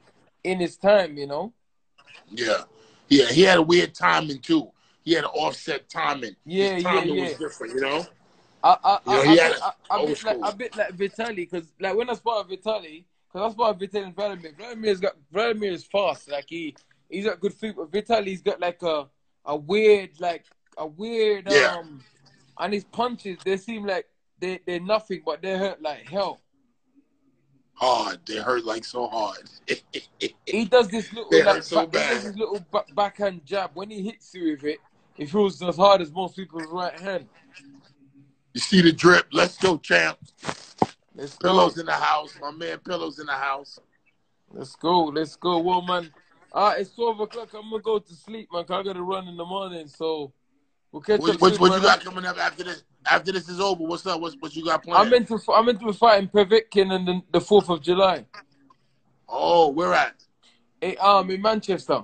in 0.51 0.59
his 0.59 0.77
time, 0.77 1.17
you 1.17 1.27
know. 1.27 1.53
Yeah, 2.29 2.63
yeah. 3.09 3.25
He 3.25 3.41
had 3.43 3.57
a 3.59 3.61
weird 3.61 3.93
timing 3.93 4.39
too. 4.39 4.71
He 5.03 5.13
had 5.13 5.23
an 5.23 5.29
offset 5.33 5.87
timing. 5.89 6.35
Yeah, 6.45 6.75
His 6.75 6.83
yeah, 6.83 6.91
timing 6.91 7.15
yeah. 7.15 7.23
was 7.23 7.33
different, 7.35 7.75
you 7.75 7.81
know. 7.81 8.05
I 8.63 8.77
I 8.83 8.99
You 9.05 9.11
know, 9.11 9.21
I, 9.21 9.23
I, 9.23 9.35
had 9.35 9.51
bit, 9.51 9.59
a 9.59 9.63
I, 9.65 9.71
I 9.89 9.97
old 9.99 10.07
bit 10.07 10.23
like 10.23 10.37
a 10.43 10.55
bit 10.55 10.77
like 10.77 10.93
Vitali 10.93 11.35
because 11.45 11.73
like 11.79 11.95
when 11.95 12.09
I 12.09 12.13
spot 12.13 12.49
Vitali, 12.49 13.05
because 13.31 13.49
I 13.49 13.53
spot 13.53 13.79
Vitali 13.79 14.03
and 14.05 14.15
Vladimir. 14.15 14.51
Vladimir's 14.57 14.99
got 14.99 15.13
Vladimir 15.31 15.71
is 15.71 15.83
fast. 15.85 16.29
Like 16.29 16.45
he 16.49 16.75
he's 17.09 17.25
got 17.25 17.39
good 17.39 17.53
feet, 17.53 17.75
but 17.77 17.91
Vitali's 17.91 18.41
got 18.41 18.59
like 18.59 18.81
a 18.83 19.07
a 19.45 19.55
weird 19.55 20.09
like 20.19 20.45
a 20.77 20.85
weird 20.85 21.47
Yeah. 21.49 21.77
um, 21.79 22.03
and 22.59 22.73
his 22.73 22.83
punches 22.83 23.37
they 23.45 23.57
seem 23.57 23.85
like 23.85 24.07
they 24.39 24.59
they're 24.65 24.79
nothing, 24.79 25.21
but 25.25 25.41
they 25.41 25.57
hurt 25.57 25.81
like 25.81 26.09
hell. 26.09 26.41
Hard. 27.77 28.19
They 28.25 28.37
hurt 28.37 28.65
like 28.65 28.83
so 28.85 29.07
hard. 29.07 29.49
He 30.45 30.63
does 30.65 30.87
this 30.87 31.11
little 31.13 31.29
They 31.29 31.43
like 31.43 31.61
so 31.61 31.85
back, 31.85 32.09
does 32.09 32.23
this 32.23 32.35
little 32.37 32.65
ba- 32.71 32.85
backhand 32.95 33.45
jab. 33.45 33.71
When 33.73 33.89
he 33.89 34.01
hits 34.01 34.33
you 34.33 34.51
with 34.51 34.63
it, 34.63 34.79
it 35.17 35.29
feels 35.29 35.61
as 35.61 35.75
hard 35.75 36.01
as 36.01 36.11
most 36.11 36.35
people's 36.37 36.71
right 36.71 36.97
hand. 36.97 37.27
You 38.53 38.61
see 38.61 38.81
the 38.81 38.93
drip. 38.93 39.27
Let's 39.33 39.57
go, 39.57 39.77
champ. 39.77 40.17
Let's 41.13 41.37
go. 41.37 41.49
Pillows 41.49 41.77
in 41.77 41.85
the 41.85 41.91
house. 41.91 42.33
My 42.41 42.51
man, 42.51 42.79
pillows 42.79 43.19
in 43.19 43.25
the 43.25 43.33
house. 43.33 43.77
Let's 44.51 44.75
go. 44.75 45.03
Let's 45.05 45.35
go. 45.35 45.59
Well, 45.59 45.81
man, 45.81 46.11
uh, 46.53 46.75
it's 46.77 46.91
12 46.95 47.19
o'clock. 47.19 47.49
I'm 47.53 47.69
going 47.69 47.81
to 47.81 47.85
go 47.85 47.99
to 47.99 48.13
sleep, 48.15 48.47
man, 48.53 48.63
'cause 48.63 48.79
I 48.79 48.83
got 48.83 48.93
to 48.93 49.03
run 49.03 49.27
in 49.27 49.35
the 49.37 49.45
morning. 49.45 49.87
So 49.87 50.31
we'll 50.91 51.01
catch 51.01 51.19
What, 51.19 51.35
up 51.35 51.41
what, 51.41 51.59
what 51.59 51.75
you 51.75 51.81
got 51.81 52.03
coming 52.03 52.25
up 52.25 52.37
after 52.37 52.63
this? 52.63 52.83
After 53.09 53.31
this 53.31 53.47
is 53.47 53.59
over, 53.59 53.83
what's 53.83 54.05
up? 54.05 54.19
What's, 54.19 54.35
what 54.39 54.55
you 54.55 54.65
got 54.65 54.83
planned? 54.83 55.07
I'm 55.07 55.13
into, 55.13 55.39
I'm 55.53 55.69
into 55.69 55.93
fighting 55.93 56.29
Povetkin 56.29 56.91
on 56.91 57.05
the, 57.05 57.21
the 57.31 57.39
4th 57.39 57.69
of 57.69 57.81
July. 57.81 58.25
oh, 59.29 59.69
where 59.69 59.93
at? 59.93 60.15
Hey, 60.81 60.95
um, 60.97 61.29
in 61.31 61.41
Manchester. 61.41 62.03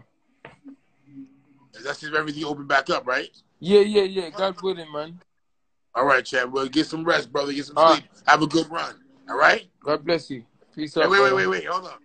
That's 1.84 2.00
just 2.00 2.14
everything 2.14 2.46
open 2.46 2.66
back 2.66 2.90
up, 2.90 3.06
right? 3.06 3.30
Yeah, 3.60 3.82
yeah, 3.82 4.04
yeah. 4.04 4.30
God 4.30 4.62
willing, 4.62 4.92
man. 4.92 5.20
All 5.96 6.06
right, 6.06 6.24
champ. 6.26 6.52
Well, 6.52 6.68
get 6.68 6.86
some 6.88 7.04
rest, 7.04 7.32
brother. 7.32 7.54
Get 7.54 7.66
some 7.66 7.78
All 7.78 7.94
sleep. 7.96 8.06
Have 8.26 8.42
a 8.42 8.48
good 8.48 8.70
run. 8.70 8.96
All 9.30 9.38
right. 9.38 9.66
God 9.84 10.04
bless 10.04 10.30
you. 10.30 10.44
Peace 10.76 10.96
Hey, 10.96 11.02
out. 11.04 11.10
wait, 11.10 11.22
wait, 11.22 11.34
wait, 11.34 11.48
wait. 11.48 11.66
Hold 11.66 11.86
on. 11.86 12.00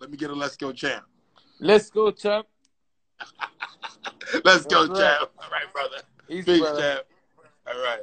Let 0.00 0.10
me 0.10 0.16
get 0.16 0.30
a 0.30 0.34
let's 0.34 0.56
go, 0.56 0.72
champ. 0.72 1.04
Let's 1.60 1.90
go, 1.90 2.10
champ. 2.10 2.46
Let's 4.44 4.66
go, 4.66 4.86
champ. 4.86 5.30
All 5.38 5.50
right, 5.50 5.72
brother. 5.72 5.98
Easy, 6.28 6.44
Peace, 6.44 6.60
brother. 6.60 6.80
champ. 6.80 7.06
All 7.66 7.82
right. 7.82 8.00